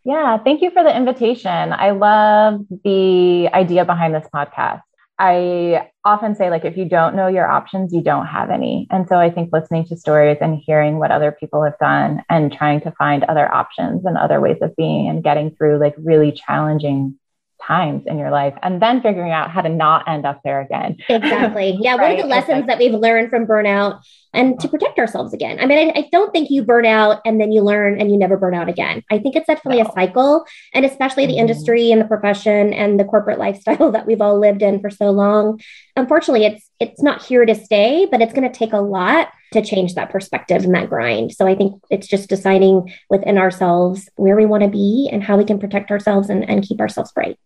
Yeah, 0.04 0.38
thank 0.38 0.62
you 0.62 0.70
for 0.70 0.84
the 0.84 0.96
invitation. 0.96 1.72
I 1.72 1.90
love 1.90 2.60
the 2.84 3.48
idea 3.52 3.84
behind 3.84 4.14
this 4.14 4.26
podcast. 4.32 4.82
I 5.18 5.90
often 6.04 6.34
say, 6.34 6.50
like, 6.50 6.64
if 6.64 6.76
you 6.76 6.84
don't 6.84 7.16
know 7.16 7.26
your 7.26 7.48
options, 7.48 7.92
you 7.92 8.02
don't 8.02 8.26
have 8.26 8.50
any. 8.50 8.86
And 8.90 9.08
so 9.08 9.16
I 9.16 9.30
think 9.30 9.50
listening 9.52 9.86
to 9.86 9.96
stories 9.96 10.38
and 10.40 10.60
hearing 10.64 10.98
what 10.98 11.10
other 11.10 11.32
people 11.32 11.64
have 11.64 11.78
done 11.78 12.22
and 12.28 12.52
trying 12.52 12.82
to 12.82 12.90
find 12.92 13.24
other 13.24 13.52
options 13.52 14.04
and 14.04 14.18
other 14.18 14.40
ways 14.40 14.58
of 14.60 14.76
being 14.76 15.08
and 15.08 15.24
getting 15.24 15.54
through 15.56 15.78
like 15.78 15.94
really 15.96 16.32
challenging 16.32 17.18
times 17.64 18.04
in 18.06 18.18
your 18.18 18.30
life 18.30 18.54
and 18.62 18.80
then 18.80 19.00
figuring 19.00 19.32
out 19.32 19.50
how 19.50 19.60
to 19.60 19.68
not 19.68 20.08
end 20.08 20.26
up 20.26 20.40
there 20.44 20.60
again. 20.60 20.96
Exactly. 21.08 21.78
Yeah. 21.86 21.96
right? 21.96 22.16
What 22.16 22.18
are 22.18 22.22
the 22.22 22.28
lessons 22.28 22.58
like, 22.58 22.66
that 22.66 22.78
we've 22.78 22.94
learned 22.94 23.30
from 23.30 23.46
burnout 23.46 24.00
and 24.32 24.58
to 24.60 24.68
protect 24.68 24.98
ourselves 24.98 25.32
again? 25.32 25.58
I 25.60 25.66
mean, 25.66 25.90
I, 25.90 26.00
I, 26.00 26.08
don't 26.10 26.32
think 26.32 26.50
you 26.50 26.64
burn 26.64 26.86
out 26.86 27.20
and 27.24 27.40
then 27.40 27.52
you 27.52 27.62
learn 27.62 28.00
and 28.00 28.10
you 28.10 28.16
never 28.16 28.36
burn 28.36 28.54
out 28.54 28.68
again. 28.68 29.02
I 29.10 29.18
think 29.18 29.36
it's 29.36 29.46
definitely 29.46 29.82
no. 29.82 29.88
a 29.88 29.92
cycle, 29.92 30.44
and 30.74 30.84
especially 30.84 31.26
the 31.26 31.32
mm-hmm. 31.32 31.40
industry 31.40 31.92
and 31.92 32.00
the 32.00 32.06
profession 32.06 32.72
and 32.72 32.98
the 32.98 33.04
corporate 33.04 33.38
lifestyle 33.46 33.92
that 33.92 34.06
we've 34.06 34.20
all 34.20 34.38
lived 34.38 34.62
in 34.62 34.80
for 34.80 34.90
so 34.90 35.10
long. 35.10 35.60
Unfortunately, 35.96 36.46
it's 36.46 36.70
it's 36.80 37.02
not 37.02 37.24
here 37.24 37.44
to 37.46 37.54
stay, 37.54 38.06
but 38.10 38.20
it's 38.20 38.32
going 38.32 38.50
to 38.50 38.58
take 38.58 38.72
a 38.72 38.80
lot 38.80 39.28
to 39.52 39.62
change 39.62 39.94
that 39.94 40.10
perspective 40.10 40.64
and 40.64 40.74
that 40.74 40.88
grind. 40.88 41.32
So 41.32 41.46
I 41.46 41.54
think 41.54 41.82
it's 41.90 42.06
just 42.06 42.28
deciding 42.28 42.92
within 43.10 43.38
ourselves 43.38 44.08
where 44.16 44.36
we 44.36 44.46
want 44.46 44.62
to 44.62 44.68
be 44.68 45.08
and 45.12 45.22
how 45.22 45.36
we 45.36 45.44
can 45.44 45.58
protect 45.58 45.90
ourselves 45.90 46.28
and, 46.30 46.48
and 46.48 46.62
keep 46.62 46.80
ourselves 46.80 47.12
bright. 47.12 47.38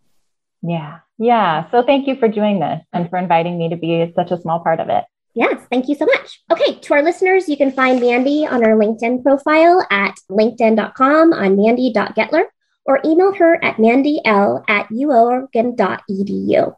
Yeah. 0.62 1.00
Yeah. 1.18 1.70
So 1.70 1.82
thank 1.82 2.06
you 2.06 2.16
for 2.16 2.28
doing 2.28 2.60
this 2.60 2.82
and 2.92 3.08
for 3.08 3.18
inviting 3.18 3.58
me 3.58 3.70
to 3.70 3.76
be 3.76 4.12
such 4.14 4.30
a 4.30 4.40
small 4.40 4.60
part 4.60 4.80
of 4.80 4.88
it. 4.88 5.04
Yes, 5.34 5.64
thank 5.70 5.88
you 5.88 5.94
so 5.94 6.06
much. 6.06 6.42
Okay, 6.50 6.74
to 6.80 6.94
our 6.94 7.02
listeners, 7.02 7.48
you 7.48 7.56
can 7.56 7.70
find 7.70 8.00
Mandy 8.00 8.46
on 8.46 8.64
our 8.64 8.72
LinkedIn 8.72 9.22
profile 9.22 9.86
at 9.90 10.16
linkedin.com 10.28 11.32
on 11.32 11.56
mandy.getler 11.56 12.44
or 12.84 13.00
email 13.04 13.32
her 13.34 13.62
at 13.64 13.76
mandyl 13.76 14.64
at 14.68 14.88
uoregon.edu. 14.88 16.74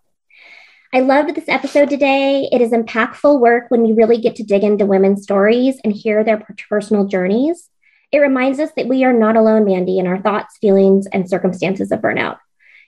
I 0.95 1.01
loved 1.01 1.35
this 1.35 1.49
episode 1.49 1.89
today. 1.89 2.51
It 2.53 2.61
is 2.61 2.71
impactful 2.71 3.41
work 3.41 3.71
when 3.71 3.83
we 3.83 3.95
really 3.95 4.19
get 4.19 4.37
to 4.37 4.43
dig 4.43 4.63
into 4.63 4.85
women's 4.85 5.23
stories 5.23 5.81
and 5.83 5.91
hear 5.91 6.23
their 6.23 6.47
personal 6.69 7.07
journeys. 7.07 7.71
It 8.13 8.19
reminds 8.19 8.61
us 8.61 8.73
that 8.77 8.89
we 8.89 9.03
are 9.03 9.13
not 9.15 9.35
alone, 9.35 9.65
Mandy, 9.65 9.99
in 9.99 10.07
our 10.07 10.21
thoughts, 10.21 10.59
feelings, 10.61 11.07
and 11.07 11.27
circumstances 11.27 11.93
of 11.93 12.01
burnout. 12.01 12.37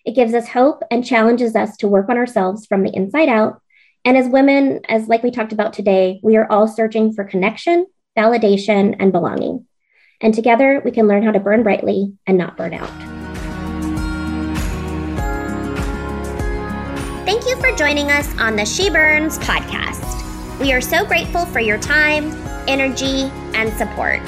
It 0.05 0.15
gives 0.15 0.35
us 0.35 0.49
hope 0.49 0.83
and 0.91 1.03
challenges 1.03 1.57
us 1.57 1.79
to 1.79 1.89
work 1.89 2.11
on 2.11 2.19
ourselves 2.19 2.67
from 2.67 2.83
the 2.83 2.95
inside 2.95 3.31
out. 3.31 3.63
And 4.05 4.19
as 4.19 4.29
women, 4.29 4.81
as 4.87 5.09
like 5.09 5.23
we 5.23 5.31
talked 5.31 5.55
about 5.55 5.73
today, 5.73 6.21
we 6.23 6.37
are 6.37 6.47
all 6.51 6.69
searching 6.69 7.15
for 7.15 7.25
connection, 7.25 7.87
validation, 8.19 8.97
and 9.01 9.13
belonging. 9.13 9.65
And 10.21 10.35
together 10.35 10.83
we 10.85 10.91
can 10.91 11.09
learn 11.09 11.23
how 11.23 11.33
to 11.33 11.41
burn 11.41 11.63
brightly 11.63 12.13
and 12.27 12.37
not 12.37 12.59
burn 12.59 12.75
out. 12.75 13.24
Thank 17.25 17.47
you 17.47 17.57
for 17.57 17.75
joining 17.75 18.11
us 18.11 18.29
on 18.39 18.55
the 18.55 18.67
She 18.67 18.91
Burns 18.91 19.39
podcast. 19.39 20.61
We 20.61 20.75
are 20.75 20.83
so 20.83 21.07
grateful 21.07 21.47
for 21.47 21.59
your 21.59 21.79
time, 21.79 22.31
energy, 22.69 23.31
and 23.55 23.73
support. 23.79 24.21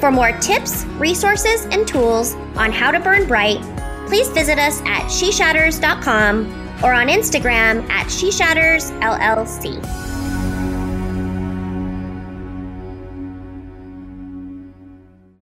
For 0.00 0.10
more 0.10 0.36
tips, 0.40 0.84
resources, 0.98 1.66
and 1.66 1.86
tools 1.86 2.34
on 2.56 2.72
how 2.72 2.90
to 2.90 2.98
burn 2.98 3.28
bright, 3.28 3.62
please 4.08 4.28
visit 4.30 4.58
us 4.58 4.80
at 4.80 5.04
sheshatters.com 5.04 6.50
or 6.82 6.92
on 6.92 7.06
Instagram 7.06 7.88
at 7.88 8.08
sheshattersllc. 8.08 10.09